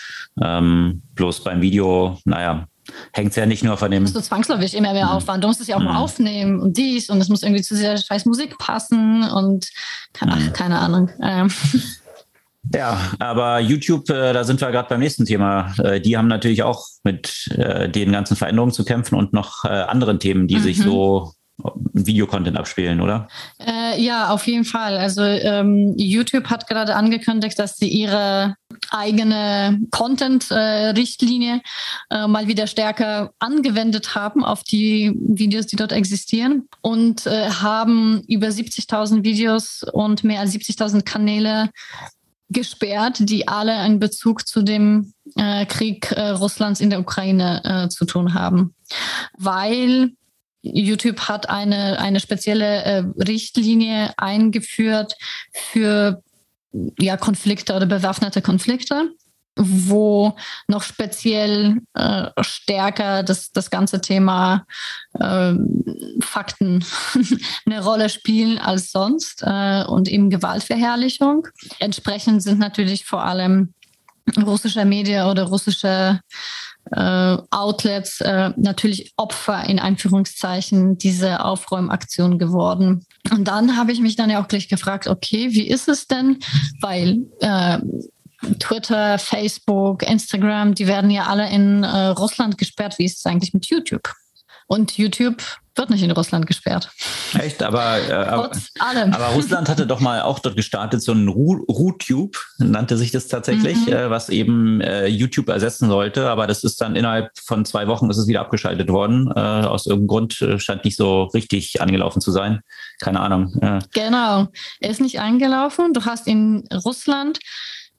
Ähm, 0.41 1.01
bloß 1.15 1.43
beim 1.43 1.61
Video, 1.61 2.19
naja, 2.25 2.67
hängt 3.11 3.31
es 3.31 3.35
ja 3.35 3.45
nicht 3.45 3.63
nur 3.63 3.77
von 3.77 3.91
dem. 3.91 4.03
Ist 4.03 4.21
zwangsläufig 4.23 4.75
immer 4.75 4.93
mehr 4.93 5.05
mhm. 5.05 5.11
Aufwand. 5.11 5.43
Du 5.43 5.47
musst 5.47 5.61
es 5.61 5.67
ja 5.67 5.75
auch 5.75 5.79
mhm. 5.79 5.85
mal 5.85 5.97
aufnehmen 5.97 6.59
und 6.59 6.77
dies 6.77 7.09
und 7.09 7.19
es 7.21 7.29
muss 7.29 7.43
irgendwie 7.43 7.61
zu 7.61 7.75
dieser 7.75 7.97
scheiß 7.97 8.25
Musik 8.25 8.57
passen 8.57 9.23
und 9.23 9.69
keine, 10.13 10.35
mhm. 10.35 10.53
keine 10.53 10.79
Ahnung. 10.79 11.09
Ähm. 11.21 11.49
Ja, 12.73 12.97
aber 13.19 13.59
YouTube, 13.59 14.09
äh, 14.09 14.31
da 14.31 14.45
sind 14.45 14.61
wir 14.61 14.71
gerade 14.71 14.87
beim 14.87 15.01
nächsten 15.01 15.25
Thema. 15.25 15.75
Äh, 15.79 15.99
die 15.99 16.17
haben 16.17 16.27
natürlich 16.27 16.63
auch 16.63 16.87
mit 17.03 17.49
äh, 17.57 17.89
den 17.89 18.13
ganzen 18.13 18.37
Veränderungen 18.37 18.71
zu 18.71 18.85
kämpfen 18.85 19.15
und 19.15 19.33
noch 19.33 19.65
äh, 19.65 19.67
anderen 19.67 20.17
Themen, 20.19 20.47
die 20.47 20.55
mhm. 20.55 20.61
sich 20.61 20.79
so 20.81 21.33
Videocontent 21.93 22.57
abspielen, 22.57 22.99
oder? 22.99 23.27
Äh, 23.59 24.01
ja, 24.01 24.29
auf 24.29 24.47
jeden 24.47 24.65
Fall. 24.65 24.97
Also 24.97 25.21
ähm, 25.21 25.93
YouTube 25.97 26.49
hat 26.49 26.67
gerade 26.67 26.95
angekündigt, 26.95 27.57
dass 27.59 27.77
sie 27.77 27.87
ihre 27.87 28.55
eigene 28.89 29.79
Content-Richtlinie 29.91 31.61
äh, 32.09 32.27
mal 32.27 32.47
wieder 32.47 32.65
stärker 32.67 33.31
angewendet 33.39 34.15
haben 34.15 34.43
auf 34.43 34.63
die 34.63 35.13
Videos, 35.15 35.67
die 35.67 35.75
dort 35.75 35.91
existieren 35.91 36.67
und 36.81 37.27
äh, 37.27 37.49
haben 37.49 38.23
über 38.27 38.47
70.000 38.47 39.23
Videos 39.23 39.83
und 39.93 40.23
mehr 40.23 40.39
als 40.39 40.53
70.000 40.53 41.03
Kanäle 41.03 41.69
gesperrt, 42.49 43.17
die 43.19 43.47
alle 43.47 43.73
einen 43.73 43.99
Bezug 43.99 44.47
zu 44.47 44.63
dem 44.63 45.13
äh, 45.35 45.65
Krieg 45.65 46.11
äh, 46.11 46.29
Russlands 46.29 46.81
in 46.81 46.89
der 46.89 46.99
Ukraine 46.99 47.87
zu 47.89 48.05
tun 48.05 48.33
haben. 48.33 48.75
Weil 49.37 50.11
YouTube 50.63 51.19
hat 51.27 51.49
eine, 51.49 51.99
eine 51.99 52.19
spezielle 52.19 52.83
äh, 52.83 53.03
Richtlinie 53.17 54.13
eingeführt 54.17 55.15
für 55.51 56.23
ja, 56.97 57.17
Konflikte 57.17 57.75
oder 57.75 57.85
bewaffnete 57.85 58.41
Konflikte, 58.41 59.11
wo 59.55 60.35
noch 60.67 60.81
speziell 60.81 61.77
äh, 61.93 62.29
stärker 62.41 63.23
das, 63.23 63.51
das 63.51 63.69
ganze 63.69 64.01
Thema 64.01 64.65
äh, 65.19 65.53
Fakten 66.21 66.83
eine 67.65 67.83
Rolle 67.83 68.09
spielen 68.09 68.57
als 68.57 68.91
sonst 68.91 69.43
äh, 69.45 69.83
und 69.83 70.07
eben 70.07 70.29
Gewaltverherrlichung. 70.29 71.47
Entsprechend 71.79 72.41
sind 72.41 72.57
natürlich 72.57 73.05
vor 73.05 73.23
allem 73.23 73.73
russische 74.41 74.85
Medien 74.85 75.25
oder 75.25 75.43
russische 75.43 76.21
äh, 76.91 77.37
Outlets 77.49 78.21
äh, 78.21 78.51
natürlich 78.57 79.13
Opfer 79.17 79.63
in 79.67 79.79
Anführungszeichen 79.79 80.97
dieser 80.97 81.45
Aufräumaktion 81.45 82.39
geworden. 82.39 83.05
Und 83.31 83.47
dann 83.47 83.77
habe 83.77 83.91
ich 83.91 84.01
mich 84.01 84.15
dann 84.15 84.29
ja 84.29 84.41
auch 84.41 84.47
gleich 84.47 84.67
gefragt, 84.67 85.07
okay, 85.07 85.51
wie 85.51 85.67
ist 85.67 85.87
es 85.87 86.07
denn? 86.07 86.39
Weil 86.81 87.25
äh, 87.39 87.79
Twitter, 88.59 89.17
Facebook, 89.17 90.03
Instagram, 90.03 90.75
die 90.75 90.87
werden 90.87 91.09
ja 91.09 91.27
alle 91.27 91.49
in 91.49 91.83
äh, 91.83 92.07
Russland 92.07 92.57
gesperrt. 92.57 92.99
Wie 92.99 93.05
ist 93.05 93.19
es 93.19 93.25
eigentlich 93.25 93.53
mit 93.53 93.67
YouTube? 93.67 94.13
Und 94.67 94.97
YouTube 94.97 95.41
wird 95.75 95.89
nicht 95.89 96.03
in 96.03 96.11
Russland 96.11 96.45
gesperrt. 96.45 96.89
Echt? 97.37 97.63
Aber, 97.63 97.97
äh, 97.97 98.13
aber, 98.13 98.51
aber, 98.79 99.25
Russland 99.33 99.69
hatte 99.69 99.87
doch 99.87 99.99
mal 99.99 100.21
auch 100.21 100.39
dort 100.39 100.55
gestartet, 100.55 101.01
so 101.01 101.11
ein 101.13 101.27
RuTube, 101.27 102.37
nannte 102.57 102.97
sich 102.97 103.11
das 103.11 103.27
tatsächlich, 103.27 103.87
mhm. 103.87 103.93
äh, 103.93 104.09
was 104.09 104.29
eben 104.29 104.81
äh, 104.81 105.07
YouTube 105.07 105.49
ersetzen 105.49 105.89
sollte. 105.89 106.29
Aber 106.29 106.47
das 106.47 106.63
ist 106.63 106.79
dann 106.81 106.95
innerhalb 106.95 107.31
von 107.43 107.65
zwei 107.65 107.87
Wochen 107.87 108.09
ist 108.09 108.17
es 108.17 108.27
wieder 108.27 108.41
abgeschaltet 108.41 108.89
worden. 108.89 109.31
Äh, 109.35 109.39
aus 109.39 109.85
irgendeinem 109.85 110.07
Grund 110.07 110.41
äh, 110.41 110.59
scheint 110.59 110.85
nicht 110.85 110.97
so 110.97 111.23
richtig 111.23 111.81
angelaufen 111.81 112.21
zu 112.21 112.31
sein. 112.31 112.61
Keine 112.99 113.19
Ahnung. 113.19 113.53
Genau. 113.93 114.47
Er 114.79 114.89
ist 114.89 115.01
nicht 115.01 115.19
angelaufen. 115.19 115.93
Du 115.93 116.05
hast 116.05 116.27
in 116.27 116.67
Russland 116.85 117.39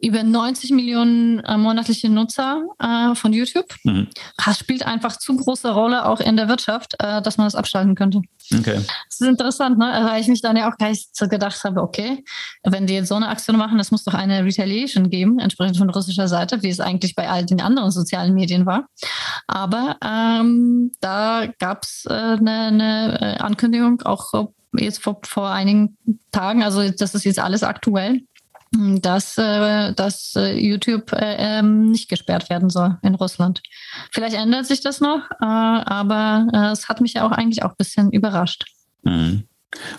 über 0.04 0.22
90 0.22 0.70
Millionen 0.70 1.40
äh, 1.40 1.56
monatliche 1.56 2.08
Nutzer 2.08 2.62
äh, 2.78 3.14
von 3.14 3.32
YouTube. 3.32 3.74
Mhm. 3.84 4.08
Das 4.44 4.58
spielt 4.58 4.84
einfach 4.84 5.18
zu 5.18 5.36
große 5.36 5.72
Rolle 5.72 6.06
auch 6.06 6.20
in 6.20 6.36
der 6.36 6.48
Wirtschaft, 6.48 6.94
äh, 6.98 7.22
dass 7.22 7.38
man 7.38 7.46
das 7.46 7.54
abschalten 7.54 7.94
könnte. 7.94 8.20
Okay. 8.52 8.80
Das 9.08 9.20
ist 9.20 9.26
interessant, 9.26 9.78
ne? 9.78 10.06
weil 10.06 10.20
ich 10.20 10.28
mich 10.28 10.42
dann 10.42 10.56
ja 10.56 10.70
auch 10.70 10.76
gleich 10.76 11.08
so 11.12 11.28
gedacht 11.28 11.62
habe, 11.64 11.80
okay, 11.80 12.22
wenn 12.62 12.86
die 12.86 12.94
jetzt 12.94 13.08
so 13.08 13.14
eine 13.14 13.28
Aktion 13.28 13.56
machen, 13.56 13.78
das 13.78 13.90
muss 13.90 14.04
doch 14.04 14.14
eine 14.14 14.44
Retaliation 14.44 15.08
geben, 15.08 15.38
entsprechend 15.38 15.78
von 15.78 15.90
russischer 15.90 16.28
Seite, 16.28 16.62
wie 16.62 16.68
es 16.68 16.80
eigentlich 16.80 17.14
bei 17.14 17.28
all 17.28 17.46
den 17.46 17.60
anderen 17.60 17.90
sozialen 17.90 18.34
Medien 18.34 18.66
war. 18.66 18.86
Aber 19.46 19.96
ähm, 20.04 20.92
da 21.00 21.46
gab 21.58 21.84
es 21.84 22.04
äh, 22.08 22.12
eine, 22.12 23.18
äh, 23.20 23.42
Ankündigung, 23.42 24.02
auch 24.02 24.32
jetzt 24.76 25.02
vor, 25.02 25.20
vor 25.24 25.50
einigen 25.50 25.96
Tagen, 26.32 26.62
also 26.62 26.88
das 26.90 27.14
ist 27.14 27.24
jetzt 27.24 27.38
alles 27.38 27.62
aktuell, 27.62 28.22
dass, 29.00 29.38
äh, 29.38 29.92
dass 29.94 30.34
äh, 30.36 30.54
YouTube 30.58 31.12
äh, 31.12 31.36
ähm, 31.38 31.90
nicht 31.90 32.08
gesperrt 32.08 32.50
werden 32.50 32.70
soll 32.70 32.98
in 33.02 33.14
Russland. 33.14 33.62
Vielleicht 34.12 34.36
ändert 34.36 34.66
sich 34.66 34.80
das 34.80 35.00
noch, 35.00 35.22
aber 35.40 36.72
es 36.72 36.88
hat 36.88 37.00
mich 37.00 37.14
ja 37.14 37.26
auch 37.26 37.32
eigentlich 37.32 37.62
auch 37.62 37.70
ein 37.70 37.76
bisschen 37.78 38.10
überrascht. 38.10 38.64
Mhm. 39.02 39.44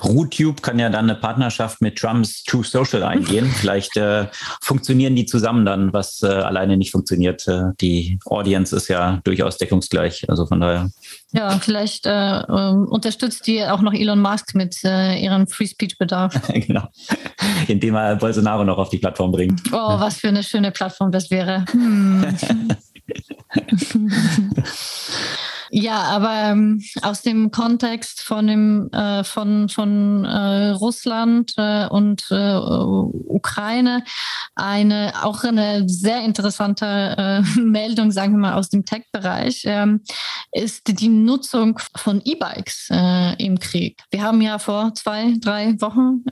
RootTube 0.03 0.61
kann 0.61 0.80
ja 0.80 0.89
dann 0.89 1.09
eine 1.09 1.19
Partnerschaft 1.19 1.82
mit 1.82 1.97
Trumps 1.97 2.43
True 2.43 2.63
Social 2.63 3.03
eingehen. 3.03 3.45
Vielleicht 3.55 3.97
äh, 3.97 4.28
funktionieren 4.61 5.15
die 5.15 5.26
zusammen 5.26 5.65
dann, 5.65 5.93
was 5.93 6.21
äh, 6.21 6.28
alleine 6.28 6.78
nicht 6.78 6.91
funktioniert. 6.91 7.47
Äh, 7.47 7.71
die 7.82 8.19
Audience 8.26 8.76
ist 8.76 8.88
ja 8.88 9.19
durchaus 9.23 9.57
deckungsgleich. 9.57 10.30
Also 10.30 10.45
von 10.45 10.59
daher. 10.59 10.89
Ja, 11.32 11.59
vielleicht 11.59 12.05
äh, 12.05 12.09
ähm, 12.09 12.88
unterstützt 12.88 13.45
die 13.47 13.65
auch 13.65 13.82
noch 13.82 13.93
Elon 13.93 14.21
Musk 14.21 14.55
mit 14.55 14.78
äh, 14.86 15.21
ihrem 15.21 15.47
Free 15.47 15.67
Speech 15.67 15.97
Bedarf. 15.97 16.39
genau. 16.53 16.88
Indem 17.67 17.95
er 17.95 18.15
Bolsonaro 18.15 18.63
noch 18.63 18.78
auf 18.78 18.89
die 18.89 18.99
Plattform 18.99 19.32
bringt. 19.32 19.61
Oh, 19.71 19.99
was 19.99 20.19
für 20.19 20.30
eine 20.30 20.43
schöne 20.43 20.71
Plattform 20.71 21.11
das 21.11 21.32
wäre. 21.32 21.65
Hm. 21.71 22.38
Ja, 25.78 26.03
aber 26.03 26.32
ähm, 26.36 26.82
aus 27.01 27.21
dem 27.21 27.51
Kontext 27.51 28.21
von 28.21 28.47
dem 28.47 28.89
äh, 28.93 29.26
von 29.26 29.67
von 29.67 30.23
äh, 30.23 30.69
Russland 30.69 31.51
äh, 31.57 31.88
und 31.88 32.23
äh, 32.32 32.55
Ukraine 32.55 34.05
eine 34.55 35.11
auch 35.21 35.43
eine 35.43 35.84
sehr 35.89 36.23
interessante 36.23 36.86
äh, 36.86 37.41
Meldung, 37.59 38.11
sagen 38.11 38.32
wir 38.32 38.39
mal 38.39 38.53
aus 38.53 38.69
dem 38.69 38.86
Tech-Bereich, 38.86 39.63
ähm, 39.65 39.99
ist 40.53 40.88
die 40.97 41.09
Nutzung 41.09 41.78
von 41.97 42.21
E-Bikes 42.23 42.88
äh, 42.91 43.43
im 43.43 43.59
Krieg. 43.59 44.01
Wir 44.11 44.23
haben 44.23 44.39
ja 44.39 44.59
vor 44.59 44.93
zwei 44.95 45.34
drei 45.41 45.76
Wochen 45.82 46.23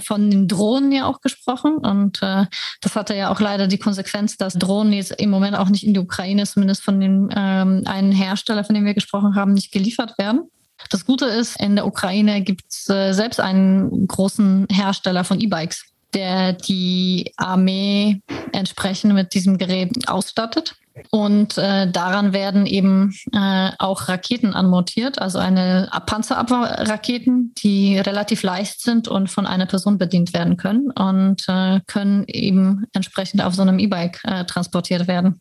von 0.00 0.30
den 0.30 0.46
Drohnen 0.46 0.92
ja 0.92 1.06
auch 1.06 1.20
gesprochen 1.20 1.78
und 1.78 2.22
das 2.22 2.94
hatte 2.94 3.16
ja 3.16 3.32
auch 3.32 3.40
leider 3.40 3.66
die 3.66 3.78
Konsequenz, 3.78 4.36
dass 4.36 4.54
Drohnen 4.54 4.92
jetzt 4.92 5.12
im 5.20 5.30
Moment 5.30 5.56
auch 5.56 5.68
nicht 5.68 5.84
in 5.84 5.94
die 5.94 6.00
Ukraine, 6.00 6.44
zumindest 6.46 6.84
von 6.84 7.00
dem 7.00 7.28
ähm, 7.34 7.82
einen 7.86 8.12
Hersteller 8.12 8.62
von 8.62 8.75
dem 8.76 8.84
wir 8.84 8.94
gesprochen 8.94 9.34
haben, 9.34 9.52
nicht 9.52 9.72
geliefert 9.72 10.16
werden. 10.18 10.50
Das 10.90 11.06
Gute 11.06 11.26
ist, 11.26 11.58
in 11.60 11.74
der 11.74 11.86
Ukraine 11.86 12.42
gibt 12.42 12.64
es 12.68 12.88
äh, 12.88 13.12
selbst 13.12 13.40
einen 13.40 14.06
großen 14.06 14.66
Hersteller 14.70 15.24
von 15.24 15.40
E-Bikes, 15.40 15.84
der 16.14 16.52
die 16.52 17.32
Armee 17.36 18.20
entsprechend 18.52 19.14
mit 19.14 19.34
diesem 19.34 19.58
Gerät 19.58 20.08
ausstattet. 20.08 20.76
Und 21.10 21.58
äh, 21.58 21.90
daran 21.90 22.32
werden 22.32 22.66
eben 22.66 23.14
äh, 23.32 23.70
auch 23.78 24.08
Raketen 24.08 24.54
anmontiert, 24.54 25.20
also 25.20 25.38
eine 25.38 25.90
Panzerabwehrraketen, 26.06 27.52
die 27.58 27.98
relativ 27.98 28.42
leicht 28.42 28.80
sind 28.80 29.06
und 29.06 29.30
von 29.30 29.46
einer 29.46 29.66
Person 29.66 29.98
bedient 29.98 30.32
werden 30.32 30.56
können 30.56 30.90
und 30.90 31.44
äh, 31.48 31.80
können 31.86 32.24
eben 32.28 32.86
entsprechend 32.94 33.42
auf 33.42 33.54
so 33.54 33.62
einem 33.62 33.78
E-Bike 33.78 34.20
äh, 34.24 34.44
transportiert 34.46 35.06
werden. 35.06 35.40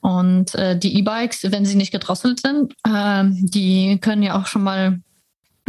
Und 0.00 0.54
äh, 0.54 0.78
die 0.78 0.98
E-Bikes, 0.98 1.50
wenn 1.50 1.64
sie 1.64 1.76
nicht 1.76 1.92
gedrosselt 1.92 2.40
sind, 2.40 2.74
äh, 2.86 3.24
die 3.24 3.98
können 3.98 4.22
ja 4.22 4.38
auch 4.38 4.46
schon 4.46 4.62
mal 4.62 5.00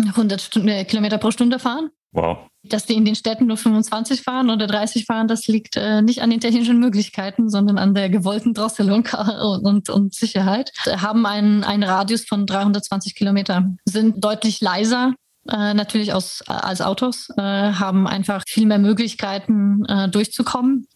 100 0.06 0.42
Stunde, 0.42 0.84
Kilometer 0.86 1.18
pro 1.18 1.32
Stunde 1.32 1.60
fahren. 1.60 1.90
Wow. 2.12 2.50
Dass 2.66 2.86
die 2.86 2.94
in 2.94 3.04
den 3.04 3.16
Städten 3.16 3.48
nur 3.48 3.58
25 3.58 4.22
fahren 4.22 4.50
oder 4.50 4.68
30 4.68 5.06
fahren, 5.06 5.28
das 5.28 5.48
liegt 5.48 5.76
äh, 5.76 6.02
nicht 6.02 6.22
an 6.22 6.30
den 6.30 6.40
technischen 6.40 6.80
Möglichkeiten, 6.80 7.50
sondern 7.50 7.78
an 7.78 7.94
der 7.94 8.10
gewollten 8.10 8.54
Drosselung 8.54 9.08
und, 9.42 9.66
und, 9.66 9.90
und 9.90 10.14
Sicherheit. 10.14 10.72
Haben 10.86 11.26
einen, 11.26 11.64
einen 11.64 11.84
Radius 11.84 12.26
von 12.26 12.46
320 12.46 13.16
Kilometer, 13.16 13.70
sind 13.86 14.24
deutlich 14.24 14.62
leiser 14.62 15.14
äh, 15.50 15.74
natürlich 15.74 16.14
aus, 16.14 16.42
als 16.48 16.82
Autos, 16.82 17.30
äh, 17.38 17.42
haben 17.42 18.08
einfach 18.08 18.44
viel 18.48 18.66
mehr 18.66 18.80
Möglichkeiten 18.80 19.84
äh, 19.86 20.08
durchzukommen 20.08 20.88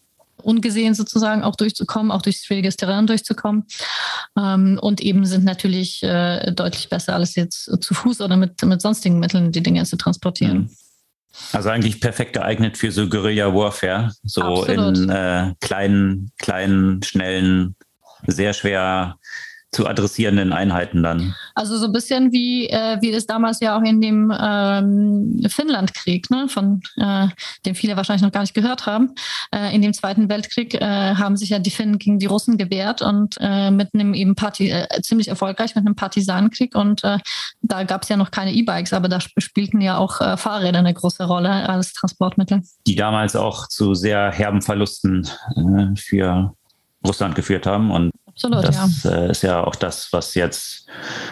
ungesehen 0.42 0.94
sozusagen 0.94 1.42
auch 1.42 1.56
durchzukommen, 1.56 2.12
auch 2.12 2.22
durch 2.22 2.38
schwieriges 2.38 2.76
Terrain 2.76 3.06
durchzukommen. 3.06 3.64
Ähm, 4.36 4.78
und 4.80 5.00
eben 5.00 5.24
sind 5.26 5.44
natürlich 5.44 6.02
äh, 6.02 6.52
deutlich 6.52 6.88
besser 6.88 7.14
als 7.14 7.34
jetzt 7.34 7.70
zu 7.82 7.94
Fuß 7.94 8.20
oder 8.20 8.36
mit, 8.36 8.62
mit 8.64 8.80
sonstigen 8.80 9.18
Mitteln 9.18 9.52
die 9.52 9.62
Dinge 9.62 9.84
zu 9.84 9.96
transportieren. 9.96 10.58
Mhm. 10.58 10.70
Also 11.52 11.70
eigentlich 11.70 12.00
perfekt 12.00 12.34
geeignet 12.34 12.76
für 12.76 12.92
so 12.92 13.08
Guerilla 13.08 13.54
Warfare, 13.54 14.12
so 14.22 14.42
Absolut. 14.42 14.98
in 14.98 15.08
äh, 15.10 15.54
kleinen, 15.60 16.30
kleinen, 16.38 17.02
schnellen, 17.02 17.76
sehr 18.26 18.52
schwer 18.52 19.16
zu 19.70 19.86
adressierenden 19.86 20.52
Einheiten 20.52 21.02
dann. 21.02 21.34
Also 21.54 21.76
so 21.76 21.86
ein 21.86 21.92
bisschen 21.92 22.32
wie, 22.32 22.68
äh, 22.70 22.98
wie 23.02 23.12
das 23.12 23.26
damals 23.26 23.60
ja 23.60 23.78
auch 23.78 23.82
in 23.82 24.00
dem 24.00 24.32
ähm, 24.38 25.42
Finnlandkrieg, 25.48 26.30
ne, 26.30 26.48
von 26.48 26.80
äh, 26.96 27.28
dem 27.66 27.74
viele 27.74 27.96
wahrscheinlich 27.96 28.22
noch 28.22 28.32
gar 28.32 28.40
nicht 28.40 28.54
gehört 28.54 28.86
haben. 28.86 29.14
Äh, 29.54 29.74
in 29.74 29.82
dem 29.82 29.92
Zweiten 29.92 30.30
Weltkrieg 30.30 30.74
äh, 30.74 30.80
haben 30.80 31.36
sich 31.36 31.50
ja 31.50 31.58
die 31.58 31.70
Finnen 31.70 31.98
gegen 31.98 32.18
die 32.18 32.26
Russen 32.26 32.56
gewehrt 32.56 33.02
und 33.02 33.36
äh, 33.40 33.70
mit 33.70 33.90
einem 33.92 34.14
eben 34.14 34.34
Parti 34.34 34.70
äh, 34.70 34.86
ziemlich 35.02 35.28
erfolgreich 35.28 35.74
mit 35.74 35.84
einem 35.84 35.96
Partisanenkrieg 35.96 36.74
und 36.74 37.02
da 37.62 37.84
gab 37.84 38.02
es 38.02 38.08
ja 38.08 38.16
noch 38.16 38.30
keine 38.30 38.52
E-Bikes, 38.52 38.92
aber 38.92 39.08
da 39.08 39.20
spielten 39.20 39.80
ja 39.80 39.98
auch 39.98 40.16
Fahrräder 40.38 40.78
eine 40.78 40.94
große 40.94 41.24
Rolle 41.24 41.68
als 41.68 41.92
Transportmittel. 41.92 42.62
Die 42.86 42.96
damals 42.96 43.36
auch 43.36 43.68
zu 43.68 43.94
sehr 43.94 44.30
herben 44.32 44.62
Verlusten 44.62 45.28
für 45.96 46.54
Russland 47.06 47.34
geführt 47.34 47.66
haben 47.66 47.90
und 47.90 48.10
Absolut, 48.38 48.64
das 48.64 49.02
ja. 49.04 49.10
Äh, 49.10 49.30
ist 49.30 49.42
ja 49.42 49.64
auch 49.64 49.74
das, 49.74 50.08
was 50.12 50.34
jetzt 50.34 50.86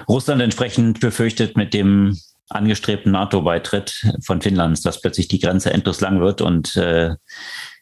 Russland 0.08 0.42
entsprechend 0.42 1.00
befürchtet 1.00 1.56
mit 1.56 1.72
dem 1.72 2.18
angestrebten 2.48 3.12
NATO-Beitritt 3.12 4.12
von 4.24 4.40
Finnlands, 4.40 4.82
dass 4.82 5.00
plötzlich 5.00 5.28
die 5.28 5.38
Grenze 5.38 5.72
endlos 5.72 6.00
lang 6.00 6.20
wird 6.20 6.40
und 6.40 6.76
äh, 6.76 7.14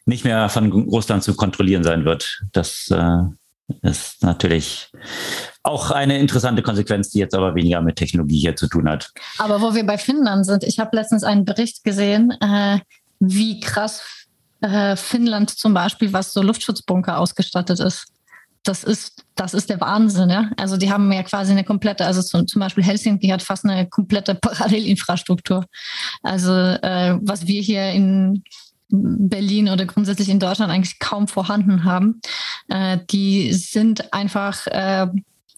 nicht 0.05 0.23
mehr 0.25 0.49
von 0.49 0.71
Russland 0.71 1.23
zu 1.23 1.35
kontrollieren 1.35 1.83
sein 1.83 2.05
wird. 2.05 2.41
Das 2.51 2.89
äh, 2.91 3.23
ist 3.81 4.21
natürlich 4.21 4.91
auch 5.63 5.89
eine 5.89 6.19
interessante 6.19 6.61
Konsequenz, 6.61 7.09
die 7.09 7.19
jetzt 7.19 7.33
aber 7.33 7.55
weniger 7.55 7.81
mit 7.81 7.95
Technologie 7.95 8.39
hier 8.39 8.55
zu 8.55 8.67
tun 8.67 8.87
hat. 8.87 9.11
Aber 9.39 9.61
wo 9.61 9.73
wir 9.73 9.85
bei 9.85 9.97
Finnland 9.97 10.45
sind, 10.45 10.63
ich 10.63 10.79
habe 10.79 10.95
letztens 10.95 11.23
einen 11.23 11.45
Bericht 11.45 11.83
gesehen, 11.83 12.31
äh, 12.41 12.79
wie 13.19 13.59
krass 13.59 14.03
äh, 14.61 14.95
Finnland 14.95 15.49
zum 15.49 15.73
Beispiel, 15.73 16.13
was 16.13 16.33
so 16.33 16.43
Luftschutzbunker 16.43 17.17
ausgestattet 17.17 17.79
ist 17.79 18.07
das 18.67 18.83
ist, 18.83 19.23
das 19.35 19.53
ist 19.53 19.69
der 19.69 19.79
Wahnsinn. 19.79 20.29
Ja? 20.29 20.51
Also 20.57 20.77
die 20.77 20.91
haben 20.91 21.11
ja 21.11 21.23
quasi 21.23 21.51
eine 21.51 21.63
komplette, 21.63 22.05
also 22.05 22.21
zum, 22.21 22.47
zum 22.47 22.59
Beispiel 22.59 22.83
Helsinki 22.83 23.27
hat 23.27 23.41
fast 23.41 23.65
eine 23.65 23.87
komplette 23.87 24.35
Parallelinfrastruktur. 24.41 25.65
Also 26.23 26.51
äh, 26.51 27.17
was 27.21 27.47
wir 27.47 27.61
hier 27.61 27.91
in 27.91 28.43
Berlin 28.89 29.69
oder 29.69 29.85
grundsätzlich 29.85 30.29
in 30.29 30.39
Deutschland 30.39 30.71
eigentlich 30.71 30.99
kaum 30.99 31.27
vorhanden 31.27 31.83
haben, 31.83 32.21
äh, 32.69 32.99
die 33.09 33.53
sind 33.53 34.13
einfach 34.13 34.67
äh, 34.67 35.07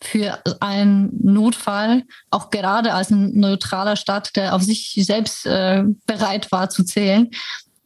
für 0.01 0.39
einen 0.59 1.09
Notfall, 1.23 2.03
auch 2.29 2.51
gerade 2.51 2.93
als 2.93 3.09
ein 3.09 3.31
neutraler 3.33 3.95
Staat, 3.95 4.35
der 4.35 4.53
auf 4.53 4.61
sich 4.61 4.93
selbst 5.01 5.45
äh, 5.45 5.83
bereit 6.05 6.51
war 6.51 6.69
zu 6.69 6.83
zählen, 6.83 7.29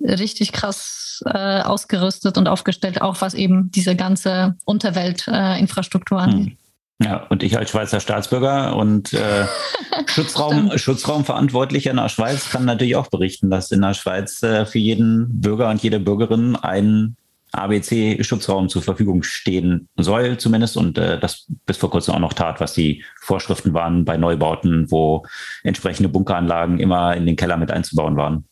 richtig 0.04 0.52
krass 0.52 1.24
äh, 1.26 1.62
ausgerüstet 1.62 2.38
und 2.38 2.48
aufgestellt, 2.48 3.02
auch 3.02 3.22
was 3.22 3.34
eben 3.34 3.72
diese 3.72 3.96
ganze 3.96 4.56
Unterweltinfrastruktur 4.66 6.18
äh, 6.18 6.22
angeht. 6.22 6.48
Hm. 6.48 6.58
Ja, 7.04 7.26
und 7.30 7.42
ich 7.42 7.58
als 7.58 7.72
Schweizer 7.72 8.00
Staatsbürger 8.00 8.76
und 8.76 9.14
äh, 9.14 9.46
Schutzraum, 10.06 10.78
Schutzraumverantwortlicher 10.78 11.90
in 11.90 11.98
der 11.98 12.10
Schweiz 12.10 12.50
kann 12.52 12.66
natürlich 12.66 12.96
auch 12.96 13.08
berichten, 13.08 13.50
dass 13.50 13.72
in 13.72 13.82
der 13.82 13.96
Schweiz 13.96 14.44
äh, 14.44 14.66
für 14.66 14.78
jeden 14.78 15.42
Bürger 15.42 15.70
und 15.70 15.82
jede 15.82 16.00
Bürgerin 16.00 16.56
ein 16.56 17.16
ABC-Schutzraum 17.54 18.70
zur 18.70 18.82
Verfügung 18.82 19.24
stehen 19.24 19.90
soll, 19.98 20.38
zumindest, 20.38 20.78
und 20.78 20.98
äh, 20.98 21.20
das 21.20 21.48
bis 21.66 21.78
vor 21.78 21.90
kurzem 21.90 22.14
auch 22.14 22.20
noch 22.20 22.34
tat, 22.34 22.60
was 22.60 22.74
die 22.74 23.04
Vorschriften 23.20 23.74
waren 23.74 24.06
bei 24.06 24.18
Neubauten, 24.18 24.90
wo 24.90 25.26
entsprechende 25.64 26.10
Bunkeranlagen 26.10 26.80
immer 26.80 27.16
in 27.16 27.26
den 27.26 27.36
Keller 27.36 27.58
mit 27.58 27.72
einzubauen 27.72 28.16
waren. 28.16 28.46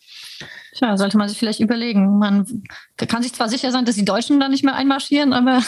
Tja, 0.74 0.98
sollte 0.98 1.18
man 1.18 1.30
sich 1.30 1.38
vielleicht 1.38 1.60
überlegen. 1.60 2.20
Man 2.20 2.64
kann 2.98 3.24
sich 3.24 3.34
zwar 3.34 3.50
sicher 3.50 3.72
sein, 3.72 3.86
dass 3.86 3.96
die 3.96 4.06
Deutschen 4.06 4.40
da 4.40 4.50
nicht 4.50 4.64
mehr 4.64 4.76
einmarschieren, 4.76 5.34
aber 5.34 5.62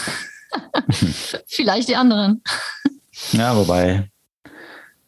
vielleicht 1.47 1.89
die 1.89 1.95
anderen. 1.95 2.43
Ja, 3.31 3.55
wobei 3.55 4.09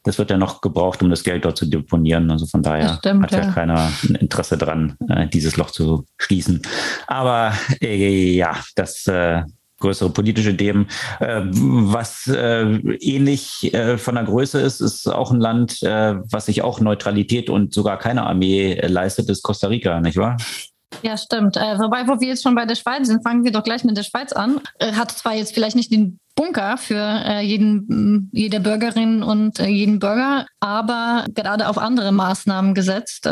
das 0.03 0.17
wird 0.17 0.29
ja 0.29 0.37
noch 0.37 0.61
gebraucht, 0.61 1.01
um 1.01 1.09
das 1.09 1.23
Geld 1.23 1.45
dort 1.45 1.57
zu 1.57 1.65
deponieren. 1.65 2.29
Also 2.29 2.45
von 2.45 2.61
daher 2.61 2.95
stimmt, 2.99 3.23
hat 3.23 3.31
ja, 3.31 3.41
ja, 3.43 3.51
keiner 3.51 3.91
ein 4.03 4.15
Interesse 4.15 4.57
dran, 4.57 4.97
äh, 5.07 5.27
dieses 5.27 5.55
Loch 5.55 5.71
zu 5.71 6.05
schließen. 6.17 6.61
Aber 7.07 7.53
äh, 7.81 8.33
ja, 8.33 8.57
das 8.75 9.07
äh, 9.07 9.43
größere 9.84 10.09
politische 10.09 10.55
Themen. 10.55 10.88
Äh, 11.19 11.41
was 11.43 12.27
äh, 12.27 12.63
ähnlich 13.01 13.73
äh, 13.73 13.97
von 13.97 14.15
der 14.15 14.23
Größe 14.23 14.59
ist, 14.59 14.81
ist 14.81 15.07
auch 15.07 15.31
ein 15.31 15.39
Land, 15.39 15.81
was 15.84 16.45
sich 16.45 16.61
auch 16.61 16.79
Neutralität 16.79 17.49
und 17.49 17.73
sogar 17.73 17.99
keine 17.99 18.23
Armee 18.23 18.79
leistet, 18.88 19.29
ist 19.29 19.43
Costa 19.43 19.67
Rica, 19.67 19.99
nicht 19.99 20.17
wahr? 20.17 20.38
Ja, 21.01 21.17
stimmt. 21.17 21.57
Äh, 21.57 21.79
wobei, 21.79 22.07
wo 22.07 22.19
wir 22.19 22.29
jetzt 22.29 22.43
schon 22.43 22.55
bei 22.55 22.65
der 22.65 22.75
Schweiz 22.75 23.07
sind, 23.07 23.23
fangen 23.23 23.43
wir 23.43 23.51
doch 23.51 23.63
gleich 23.63 23.84
mit 23.84 23.97
der 23.97 24.03
Schweiz 24.03 24.31
an. 24.31 24.61
Äh, 24.79 24.93
hat 24.93 25.11
zwar 25.11 25.34
jetzt 25.34 25.53
vielleicht 25.53 25.75
nicht 25.75 25.91
den 25.91 26.19
Bunker 26.36 26.77
für 26.77 26.95
äh, 26.95 27.41
jeden, 27.41 28.29
jede 28.31 28.59
Bürgerin 28.59 29.21
und 29.21 29.59
jeden 29.59 29.99
Bürger, 29.99 30.45
aber 30.59 31.25
gerade 31.34 31.67
auf 31.67 31.77
andere 31.77 32.11
Maßnahmen 32.11 32.73
gesetzt, 32.73 33.27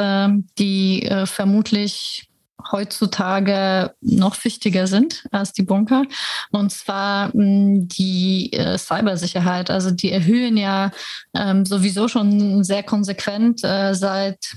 die 0.60 1.10
vermutlich 1.26 2.31
heutzutage 2.72 3.94
noch 4.02 4.44
wichtiger 4.44 4.88
sind 4.88 5.26
als 5.32 5.54
die 5.54 5.64
Bunker. 5.64 6.04
Und 6.52 6.72
zwar 6.72 7.36
mh, 7.36 7.88
die 7.98 8.54
äh, 8.54 8.78
Cybersicherheit. 8.78 9.70
Also 9.70 9.92
die 9.92 10.12
erhöhen 10.12 10.58
ja 10.58 10.92
ähm, 11.34 11.66
sowieso 11.66 12.08
schon 12.08 12.64
sehr 12.64 12.84
konsequent 12.84 13.64
äh, 13.64 13.94
seit 13.94 14.56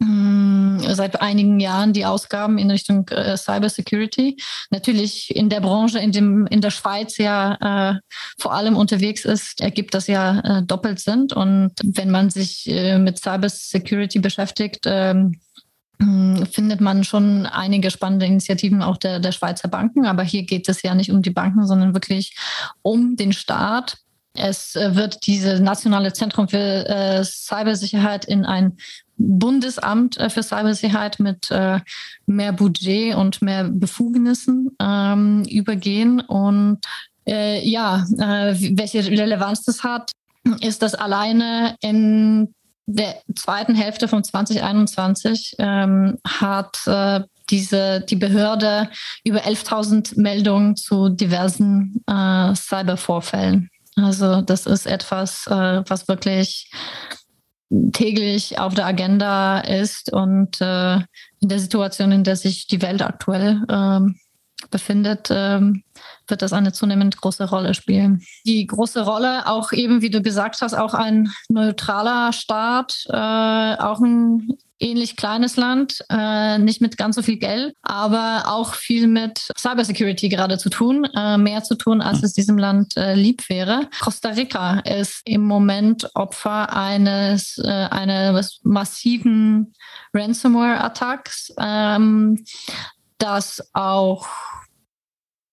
hm, 0.00 0.78
seit 0.94 1.20
einigen 1.20 1.58
Jahren 1.58 1.92
die 1.92 2.06
Ausgaben 2.06 2.58
in 2.58 2.70
Richtung 2.70 3.08
äh, 3.08 3.36
Cybersecurity. 3.36 4.36
Natürlich 4.70 5.34
in 5.34 5.48
der 5.48 5.60
Branche, 5.60 5.98
in 5.98 6.12
dem 6.12 6.46
in 6.46 6.60
der 6.60 6.70
Schweiz 6.70 7.18
ja 7.18 7.94
äh, 7.94 8.00
vor 8.38 8.54
allem 8.54 8.76
unterwegs 8.76 9.24
ist, 9.24 9.60
ergibt 9.60 9.94
das 9.94 10.06
ja 10.06 10.38
äh, 10.40 10.62
doppelt 10.62 11.00
sind. 11.00 11.32
Und 11.32 11.72
wenn 11.82 12.10
man 12.10 12.30
sich 12.30 12.68
äh, 12.68 12.98
mit 12.98 13.18
Cybersecurity 13.18 14.20
beschäftigt, 14.20 14.84
ähm, 14.86 15.18
hm, 15.18 15.40
findet 16.50 16.80
man 16.80 17.02
schon 17.04 17.46
einige 17.46 17.90
spannende 17.90 18.26
Initiativen 18.26 18.82
auch 18.82 18.96
der, 18.96 19.18
der 19.18 19.32
Schweizer 19.32 19.68
Banken. 19.68 20.06
Aber 20.06 20.22
hier 20.22 20.44
geht 20.44 20.68
es 20.68 20.82
ja 20.82 20.94
nicht 20.94 21.10
um 21.10 21.22
die 21.22 21.30
Banken, 21.30 21.66
sondern 21.66 21.94
wirklich 21.94 22.36
um 22.82 23.16
den 23.16 23.32
Staat. 23.32 23.98
Es 24.34 24.76
äh, 24.76 24.94
wird 24.94 25.26
diese 25.26 25.60
nationale 25.60 26.12
Zentrum 26.12 26.48
für 26.48 26.58
äh, 26.58 27.24
Cybersicherheit 27.24 28.24
in 28.24 28.44
ein 28.44 28.76
Bundesamt 29.16 30.16
äh, 30.18 30.30
für 30.30 30.44
Cybersicherheit 30.44 31.18
mit 31.18 31.50
äh, 31.50 31.80
mehr 32.26 32.52
Budget 32.52 33.16
und 33.16 33.42
mehr 33.42 33.64
Befugnissen 33.64 34.70
ähm, 34.80 35.42
übergehen. 35.44 36.20
Und 36.20 36.78
äh, 37.26 37.68
ja, 37.68 38.06
äh, 38.18 38.54
welche 38.76 39.04
Relevanz 39.04 39.64
das 39.64 39.82
hat, 39.82 40.12
ist, 40.60 40.82
dass 40.82 40.94
alleine 40.94 41.74
in 41.80 42.54
der 42.90 43.16
zweiten 43.36 43.74
Hälfte 43.74 44.08
von 44.08 44.24
2021 44.24 45.56
ähm, 45.58 46.16
hat 46.26 46.86
äh, 46.86 47.20
diese, 47.50 48.00
die 48.00 48.16
Behörde 48.16 48.88
über 49.24 49.40
11.000 49.40 50.18
Meldungen 50.18 50.74
zu 50.74 51.10
diversen 51.10 52.02
äh, 52.06 52.54
Cybervorfällen. 52.54 53.68
Also 53.96 54.40
das 54.40 54.64
ist 54.64 54.86
etwas, 54.86 55.46
äh, 55.48 55.82
was 55.86 56.08
wirklich 56.08 56.70
täglich 57.92 58.58
auf 58.58 58.72
der 58.72 58.86
Agenda 58.86 59.60
ist 59.60 60.10
und 60.10 60.58
äh, 60.62 60.96
in 61.40 61.48
der 61.50 61.58
Situation, 61.58 62.10
in 62.10 62.24
der 62.24 62.36
sich 62.36 62.68
die 62.68 62.80
Welt 62.80 63.02
aktuell 63.02 63.62
ähm, 63.68 64.18
befindet, 64.70 65.28
ähm, 65.30 65.82
wird 66.26 66.42
das 66.42 66.52
eine 66.52 66.72
zunehmend 66.72 67.20
große 67.20 67.48
Rolle 67.48 67.74
spielen. 67.74 68.22
Die 68.46 68.66
große 68.66 69.04
Rolle, 69.04 69.46
auch 69.46 69.72
eben, 69.72 70.02
wie 70.02 70.10
du 70.10 70.22
gesagt 70.22 70.60
hast, 70.60 70.74
auch 70.74 70.94
ein 70.94 71.32
neutraler 71.48 72.32
Staat, 72.32 73.04
äh, 73.08 73.12
auch 73.12 74.00
ein 74.00 74.58
ähnlich 74.80 75.16
kleines 75.16 75.56
Land, 75.56 76.04
äh, 76.08 76.58
nicht 76.58 76.80
mit 76.80 76.96
ganz 76.96 77.16
so 77.16 77.22
viel 77.22 77.38
Geld, 77.38 77.74
aber 77.82 78.44
auch 78.46 78.74
viel 78.74 79.06
mit 79.06 79.48
Cybersecurity 79.58 80.28
gerade 80.28 80.58
zu 80.58 80.70
tun, 80.70 81.04
äh, 81.16 81.36
mehr 81.36 81.62
zu 81.62 81.74
tun, 81.74 82.00
als 82.00 82.22
es 82.22 82.32
diesem 82.32 82.58
Land 82.58 82.96
äh, 82.96 83.14
lieb 83.14 83.48
wäre. 83.48 83.88
Costa 84.00 84.30
Rica 84.30 84.80
ist 84.80 85.22
im 85.24 85.42
Moment 85.42 86.08
Opfer 86.14 86.72
eines 86.74 87.58
äh, 87.58 87.68
eines 87.68 88.60
massiven 88.62 89.74
Ransomware-Attacks, 90.14 91.54
ähm, 91.58 92.44
das 93.18 93.68
auch 93.74 94.26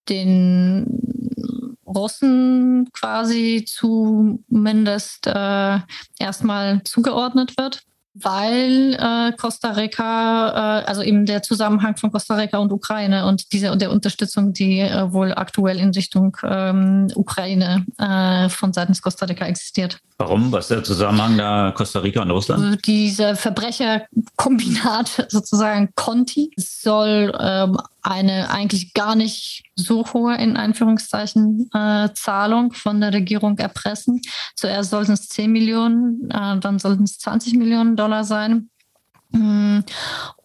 den 0.07 1.77
Russen 1.85 2.89
quasi 2.93 3.65
zumindest 3.67 5.27
äh, 5.27 5.79
erstmal 6.19 6.83
zugeordnet 6.83 7.57
wird 7.57 7.83
weil 8.15 8.93
äh, 8.93 9.33
Costa 9.35 9.71
Rica, 9.71 10.81
äh, 10.81 10.85
also 10.85 11.01
eben 11.01 11.25
der 11.25 11.43
Zusammenhang 11.43 11.97
von 11.97 12.11
Costa 12.11 12.35
Rica 12.35 12.57
und 12.59 12.71
Ukraine 12.71 13.25
und 13.25 13.51
diese 13.51 13.71
und 13.71 13.81
der 13.81 13.91
Unterstützung, 13.91 14.53
die 14.53 14.79
äh, 14.79 15.11
wohl 15.11 15.33
aktuell 15.33 15.79
in 15.79 15.89
Richtung 15.89 16.37
ähm, 16.43 17.07
Ukraine 17.15 17.85
äh, 17.97 18.47
von 18.49 18.71
seitens 18.71 19.01
Costa 19.01 19.25
Rica 19.25 19.45
existiert. 19.45 19.99
Warum? 20.17 20.51
Was 20.53 20.65
ist 20.65 20.71
der 20.71 20.83
Zusammenhang 20.85 21.37
da 21.37 21.73
Costa 21.75 21.99
Rica 21.99 22.21
und 22.21 22.31
Russland? 22.31 22.63
Also 22.63 22.77
diese 22.77 23.35
Verbrecherkombinat 23.35 25.25
sozusagen 25.29 25.89
Conti 25.95 26.51
soll 26.55 27.37
ähm, 27.37 27.77
eine 28.05 28.49
eigentlich 28.51 28.93
gar 28.93 29.15
nicht 29.15 29.63
so 29.75 30.05
hohe, 30.13 30.35
in 30.35 30.57
Anführungszeichen, 30.57 31.69
äh, 31.73 32.09
Zahlung 32.13 32.73
von 32.73 33.01
der 33.01 33.13
Regierung 33.13 33.57
erpressen. 33.57 34.21
Zuerst 34.55 34.91
sollten 34.91 35.13
es 35.13 35.27
10 35.29 35.51
Millionen, 35.51 36.29
äh, 36.29 36.59
dann 36.59 36.79
sollten 36.79 37.03
es 37.03 37.17
20 37.17 37.55
Millionen 37.55 37.95
Dollar 37.95 38.23
sein. 38.23 38.69
Mm, 39.31 39.79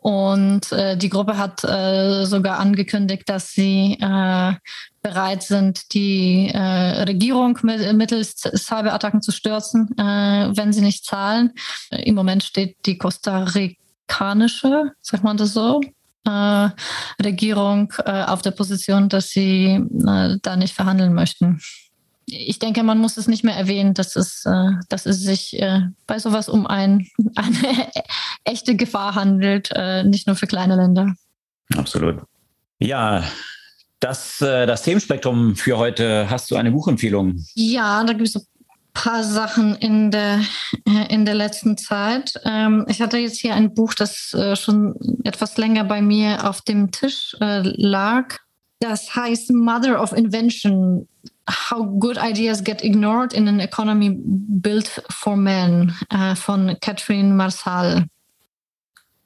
und 0.00 0.72
äh, 0.72 0.96
die 0.96 1.10
Gruppe 1.10 1.36
hat 1.36 1.62
äh, 1.62 2.24
sogar 2.24 2.58
angekündigt, 2.58 3.28
dass 3.28 3.52
sie 3.52 3.98
äh, 4.00 4.54
bereit 5.02 5.42
sind, 5.42 5.92
die 5.92 6.50
äh, 6.52 7.02
Regierung 7.02 7.58
mit, 7.62 7.92
mittels 7.92 8.36
Cyberattacken 8.36 9.20
zu 9.20 9.32
stürzen, 9.32 9.90
äh, 9.98 10.50
wenn 10.56 10.72
sie 10.72 10.80
nicht 10.80 11.04
zahlen. 11.04 11.52
Im 11.90 12.14
Moment 12.14 12.42
steht 12.42 12.86
die 12.86 12.96
Costa 12.96 13.44
Ricanische, 13.44 14.92
sagt 15.02 15.24
man 15.24 15.36
das 15.36 15.52
so, 15.52 15.80
äh, 16.26 16.68
Regierung 17.22 17.92
äh, 18.04 18.24
auf 18.24 18.42
der 18.42 18.50
Position, 18.50 19.08
dass 19.08 19.30
sie 19.30 19.80
äh, 20.06 20.36
da 20.42 20.56
nicht 20.56 20.74
verhandeln 20.74 21.14
möchten. 21.14 21.60
Ich 22.26 22.58
denke, 22.58 22.82
man 22.82 22.98
muss 22.98 23.16
es 23.16 23.26
nicht 23.26 23.42
mehr 23.42 23.56
erwähnen, 23.56 23.92
dass 23.92 24.14
es, 24.14 24.44
dass 24.88 25.04
es 25.04 25.20
sich 25.20 25.60
bei 26.06 26.18
sowas 26.20 26.48
um 26.48 26.64
ein, 26.64 27.08
eine 27.34 27.90
echte 28.44 28.76
Gefahr 28.76 29.16
handelt, 29.16 29.70
nicht 30.04 30.28
nur 30.28 30.36
für 30.36 30.46
kleine 30.46 30.76
Länder. 30.76 31.12
Absolut. 31.76 32.22
Ja, 32.78 33.24
das, 33.98 34.36
das 34.38 34.82
Themenspektrum 34.82 35.56
für 35.56 35.76
heute. 35.76 36.30
Hast 36.30 36.52
du 36.52 36.54
eine 36.54 36.70
Buchempfehlung? 36.70 37.44
Ja, 37.54 38.04
da 38.04 38.12
gibt 38.12 38.28
es 38.28 38.46
paar 38.92 39.24
Sachen 39.24 39.74
in 39.76 40.10
der, 40.10 40.40
äh, 40.86 41.12
in 41.12 41.24
der 41.24 41.34
letzten 41.34 41.76
Zeit. 41.76 42.34
Ähm, 42.44 42.86
ich 42.88 43.00
hatte 43.00 43.18
jetzt 43.18 43.38
hier 43.38 43.54
ein 43.54 43.74
Buch, 43.74 43.94
das 43.94 44.34
äh, 44.34 44.56
schon 44.56 44.94
etwas 45.24 45.56
länger 45.56 45.84
bei 45.84 46.02
mir 46.02 46.48
auf 46.48 46.62
dem 46.62 46.90
Tisch 46.90 47.36
äh, 47.40 47.62
lag. 47.64 48.36
Das 48.80 49.14
heißt 49.14 49.52
Mother 49.52 50.02
of 50.02 50.12
Invention. 50.12 51.06
How 51.48 51.84
Good 51.98 52.16
Ideas 52.22 52.62
Get 52.62 52.82
Ignored 52.84 53.32
in 53.32 53.48
an 53.48 53.58
Economy 53.58 54.16
Built 54.16 55.02
for 55.10 55.36
Men 55.36 55.92
von 56.36 56.76
Catherine 56.80 57.34
Marsal 57.34 58.06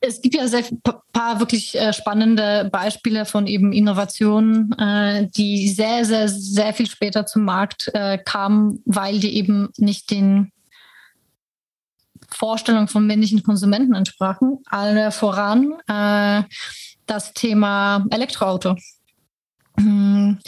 es 0.06 0.20
gibt 0.20 0.34
ja 0.34 0.46
sehr 0.46 0.64
paar 1.12 1.40
wirklich 1.40 1.74
äh, 1.78 1.92
spannende 1.92 2.68
Beispiele 2.70 3.24
von 3.24 3.46
eben 3.46 3.72
Innovationen, 3.72 4.72
äh, 4.78 5.28
die 5.28 5.68
sehr, 5.68 6.04
sehr, 6.04 6.28
sehr 6.28 6.74
viel 6.74 6.88
später 6.88 7.26
zum 7.26 7.44
Markt 7.44 7.90
äh, 7.94 8.18
kamen, 8.18 8.82
weil 8.84 9.18
die 9.18 9.36
eben 9.36 9.70
nicht 9.76 10.10
den 10.10 10.52
Vorstellungen 12.28 12.88
von 12.88 13.06
männlichen 13.06 13.42
Konsumenten 13.42 13.94
entsprachen. 13.94 14.58
Alle 14.66 15.12
voran 15.12 15.74
das 17.06 17.32
Thema 17.32 18.04
Elektroauto. 18.10 18.76
Hm, 19.76 20.38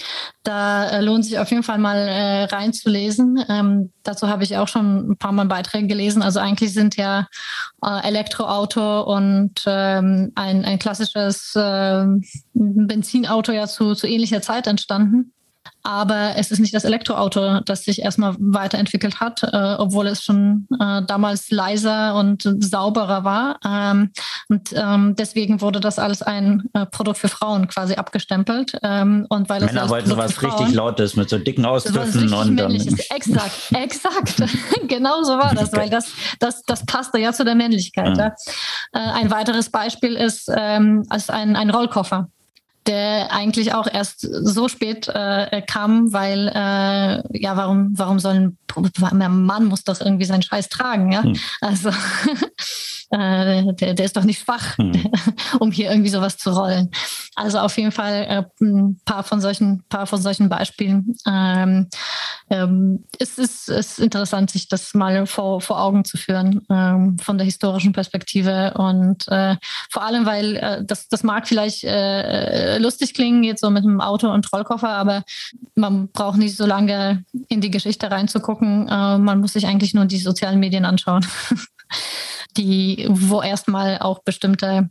da 0.44 0.88
äh, 0.88 1.00
lohnt 1.00 1.24
sich 1.24 1.38
auf 1.38 1.50
jeden 1.50 1.64
Fall 1.64 1.78
mal 1.78 1.96
äh, 1.96 2.44
reinzulesen. 2.44 3.44
Ähm, 3.48 3.92
dazu 4.04 4.28
habe 4.28 4.44
ich 4.44 4.56
auch 4.56 4.68
schon 4.68 5.10
ein 5.10 5.16
paar 5.16 5.32
Mal 5.32 5.46
Beiträge 5.46 5.88
gelesen. 5.88 6.22
Also 6.22 6.38
eigentlich 6.38 6.72
sind 6.72 6.96
ja 6.96 7.26
äh, 7.82 8.06
Elektroauto 8.06 9.02
und 9.02 9.64
ähm, 9.66 10.30
ein, 10.36 10.64
ein 10.64 10.78
klassisches 10.78 11.56
äh, 11.56 12.04
Benzinauto 12.54 13.50
ja 13.50 13.66
zu, 13.66 13.94
zu 13.94 14.06
ähnlicher 14.06 14.42
Zeit 14.42 14.68
entstanden. 14.68 15.32
Aber 15.82 16.36
es 16.36 16.50
ist 16.50 16.58
nicht 16.58 16.74
das 16.74 16.84
Elektroauto, 16.84 17.60
das 17.60 17.84
sich 17.84 18.02
erstmal 18.02 18.34
weiterentwickelt 18.38 19.20
hat, 19.20 19.42
äh, 19.42 19.74
obwohl 19.78 20.06
es 20.06 20.22
schon 20.22 20.66
äh, 20.80 21.02
damals 21.06 21.50
leiser 21.50 22.16
und 22.16 22.48
sauberer 22.60 23.24
war. 23.24 23.58
Ähm, 23.64 24.10
und 24.48 24.72
ähm, 24.74 25.14
deswegen 25.16 25.60
wurde 25.60 25.80
das 25.80 25.98
als 25.98 26.22
ein 26.22 26.64
äh, 26.72 26.86
Produkt 26.86 27.18
für 27.18 27.28
Frauen 27.28 27.68
quasi 27.68 27.94
abgestempelt. 27.94 28.78
Ähm, 28.82 29.26
und 29.28 29.48
weil 29.48 29.64
Männer 29.64 29.88
wollten 29.88 30.08
sowas 30.08 30.32
Frauen, 30.32 30.52
richtig 30.52 30.74
Lautes 30.74 31.16
mit 31.16 31.28
so 31.28 31.38
dicken 31.38 31.64
Ausdrücken 31.64 32.32
und 32.32 32.58
ähm, 32.60 32.74
exakt, 33.10 33.72
exakt, 33.72 34.42
genau 34.88 35.22
so 35.22 35.38
war 35.38 35.54
das, 35.54 35.72
weil 35.72 35.90
das, 35.90 36.10
das, 36.40 36.62
das 36.62 36.84
passte 36.84 37.18
ja 37.18 37.32
zu 37.32 37.44
der 37.44 37.54
Männlichkeit. 37.54 38.16
Ja. 38.16 38.26
Ja. 38.26 38.34
Äh, 38.92 39.20
ein 39.20 39.30
weiteres 39.30 39.70
Beispiel 39.70 40.14
ist 40.14 40.50
ähm, 40.54 41.04
als 41.08 41.30
ein, 41.30 41.56
ein 41.56 41.70
Rollkoffer 41.70 42.28
der 42.86 43.32
eigentlich 43.32 43.74
auch 43.74 43.86
erst 43.92 44.20
so 44.20 44.68
spät 44.68 45.08
äh, 45.08 45.62
kam, 45.62 46.12
weil 46.12 46.48
äh, 46.48 47.38
ja, 47.38 47.56
warum, 47.56 47.92
warum 47.96 48.18
soll 48.18 48.34
ein 48.34 48.58
Mann 49.28 49.66
muss 49.66 49.84
doch 49.84 50.00
irgendwie 50.00 50.24
seinen 50.24 50.42
Scheiß 50.42 50.68
tragen, 50.68 51.12
ja? 51.12 51.22
Hm. 51.22 51.36
Also 51.60 51.90
äh, 53.10 53.72
der, 53.74 53.94
der 53.94 54.04
ist 54.04 54.16
doch 54.16 54.24
nicht 54.24 54.40
schwach, 54.40 54.76
hm. 54.78 55.10
um 55.60 55.70
hier 55.70 55.90
irgendwie 55.90 56.10
sowas 56.10 56.36
zu 56.36 56.50
rollen. 56.50 56.90
Also 57.34 57.58
auf 57.58 57.76
jeden 57.76 57.92
Fall 57.92 58.26
äh, 58.28 58.64
ein 58.64 59.00
paar 59.04 59.22
von 59.22 59.40
solchen, 59.40 59.84
paar 59.88 60.06
von 60.06 60.20
solchen 60.20 60.48
Beispielen. 60.48 61.14
Ähm, 61.26 61.88
ähm, 62.48 63.04
es 63.18 63.38
ist, 63.38 63.68
ist 63.68 63.98
interessant, 63.98 64.50
sich 64.50 64.68
das 64.68 64.94
mal 64.94 65.26
vor, 65.26 65.60
vor 65.60 65.82
Augen 65.82 66.04
zu 66.04 66.16
führen 66.16 66.62
ähm, 66.70 67.18
von 67.18 67.38
der 67.38 67.44
historischen 67.44 67.92
Perspektive 67.92 68.74
und 68.74 69.26
äh, 69.28 69.56
vor 69.90 70.04
allem, 70.04 70.26
weil 70.26 70.56
äh, 70.56 70.84
das, 70.84 71.08
das 71.08 71.22
mag 71.22 71.46
vielleicht 71.48 71.84
äh, 71.84 72.78
lustig 72.78 73.14
klingen, 73.14 73.44
jetzt 73.44 73.60
so 73.60 73.70
mit 73.70 73.84
einem 73.84 74.00
Auto 74.00 74.30
und 74.30 74.44
Trollkoffer, 74.44 74.90
aber 74.90 75.24
man 75.74 76.08
braucht 76.08 76.38
nicht 76.38 76.56
so 76.56 76.66
lange 76.66 77.24
in 77.48 77.60
die 77.60 77.70
Geschichte 77.70 78.10
reinzugucken. 78.10 78.88
Äh, 78.88 79.18
man 79.18 79.40
muss 79.40 79.54
sich 79.54 79.66
eigentlich 79.66 79.94
nur 79.94 80.06
die 80.06 80.18
sozialen 80.18 80.60
Medien 80.60 80.84
anschauen. 80.84 81.26
die, 82.56 83.06
wo 83.08 83.42
erstmal 83.42 83.98
auch 83.98 84.20
bestimmte 84.20 84.90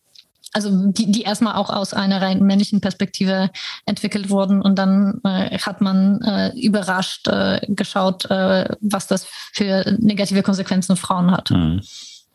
also 0.56 0.70
die, 0.92 1.12
die 1.12 1.24
erstmal 1.24 1.56
auch 1.56 1.70
aus 1.70 1.94
einer 1.94 2.22
rein 2.22 2.40
männlichen 2.40 2.80
Perspektive 2.80 3.50
entwickelt 3.86 4.30
wurden 4.30 4.62
und 4.62 4.80
dann 4.80 5.20
äh, 5.26 5.58
hat 5.60 5.82
man 5.82 6.22
äh, 6.22 6.58
überrascht 6.58 7.28
äh, 7.28 7.60
geschaut, 7.68 8.26
äh, 8.32 8.74
was 8.80 9.08
das 9.08 9.28
für 9.52 9.98
negative 10.00 10.44
Konsequenzen 10.44 10.96
Frauen 10.96 11.32
hat. 11.32 11.52
Mhm. 11.52 11.82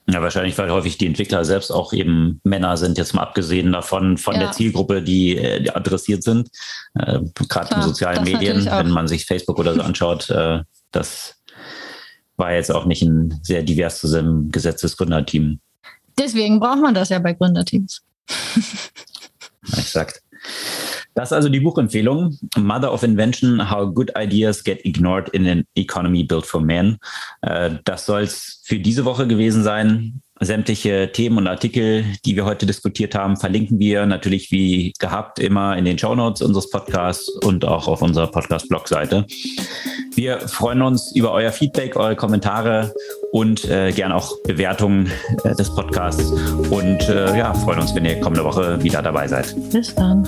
Ja, 0.07 0.21
wahrscheinlich, 0.21 0.59
weil 0.59 0.71
häufig 0.71 0.99
die 0.99 1.07
Entwickler 1.07 1.45
selbst 1.45 1.71
auch 1.71 1.93
eben 1.93 2.41
Männer 2.43 2.77
sind, 2.77 2.99
jetzt 2.99 3.15
mal 3.15 3.23
abgesehen 3.23 3.73
davon, 3.73 4.19
von 4.19 4.35
ja. 4.35 4.41
der 4.41 4.53
Zielgruppe, 4.53 5.03
die, 5.03 5.39
äh, 5.39 5.63
die 5.63 5.71
adressiert 5.71 6.23
sind. 6.23 6.51
Äh, 6.95 7.21
Gerade 7.49 7.75
in 7.75 7.83
sozialen 7.83 8.25
Medien, 8.25 8.67
wenn 8.67 8.91
man 8.91 9.09
sich 9.09 9.25
Facebook 9.25 9.59
oder 9.59 9.75
so 9.75 9.81
anschaut, 9.91 10.31
das 10.93 11.40
war 12.41 12.53
jetzt 12.53 12.73
auch 12.73 12.87
nicht 12.87 13.03
ein 13.03 13.39
sehr 13.43 13.63
divers 13.63 14.01
zusammengesetztes 14.01 14.97
Gründerteam. 14.97 15.61
Deswegen 16.19 16.59
braucht 16.59 16.81
man 16.81 16.95
das 16.95 17.11
ja 17.11 17.21
bei 17.21 17.35
Gründerteams. 17.35 18.03
Exakt. 19.77 20.23
Das 21.15 21.31
ist 21.31 21.33
also 21.33 21.49
die 21.49 21.61
Buchempfehlung. 21.61 22.39
Mother 22.57 22.93
of 22.93 23.03
Invention, 23.03 23.71
How 23.71 23.95
Good 23.95 24.13
Ideas 24.17 24.65
Get 24.65 24.85
Ignored 24.85 25.29
in 25.31 25.47
an 25.47 25.65
Economy 25.75 26.25
Built 26.25 26.47
for 26.47 26.61
Men. 26.61 26.99
Äh, 27.43 27.73
das 27.85 28.07
soll 28.07 28.23
es 28.23 28.63
für 28.65 28.79
diese 28.79 29.05
Woche 29.05 29.27
gewesen 29.27 29.63
sein. 29.63 30.23
Sämtliche 30.43 31.13
Themen 31.13 31.37
und 31.37 31.47
Artikel, 31.47 32.05
die 32.25 32.35
wir 32.35 32.47
heute 32.47 32.65
diskutiert 32.65 33.15
haben, 33.15 33.37
verlinken 33.37 33.79
wir 33.79 34.07
natürlich 34.07 34.51
wie 34.51 34.95
gehabt 34.99 35.39
immer 35.39 35.77
in 35.77 35.85
den 35.85 35.99
Shownotes 35.99 36.41
unseres 36.41 36.71
Podcasts 36.71 37.29
und 37.45 37.67
auch 37.67 37.87
auf 37.87 38.01
unserer 38.01 38.27
Podcast-Blog-Seite. 38.27 39.27
Wir 40.15 40.41
freuen 40.41 40.81
uns 40.81 41.15
über 41.15 41.33
euer 41.33 41.53
Feedback, 41.53 41.95
eure 41.97 42.17
Kommentare 42.17 42.95
und 43.33 43.67
äh, 43.67 43.93
gern 43.93 44.13
auch 44.13 44.43
Bewertungen 44.45 45.13
äh, 45.45 45.55
des 45.55 45.75
Podcasts 45.75 46.31
und 46.71 47.09
äh, 47.09 47.37
ja, 47.37 47.53
freuen 47.53 47.81
uns, 47.81 47.95
wenn 47.95 48.07
ihr 48.07 48.19
kommende 48.21 48.45
Woche 48.45 48.83
wieder 48.83 49.03
dabei 49.03 49.29
seid. 49.29 49.55
Bis 49.71 49.95
dann. 49.95 50.27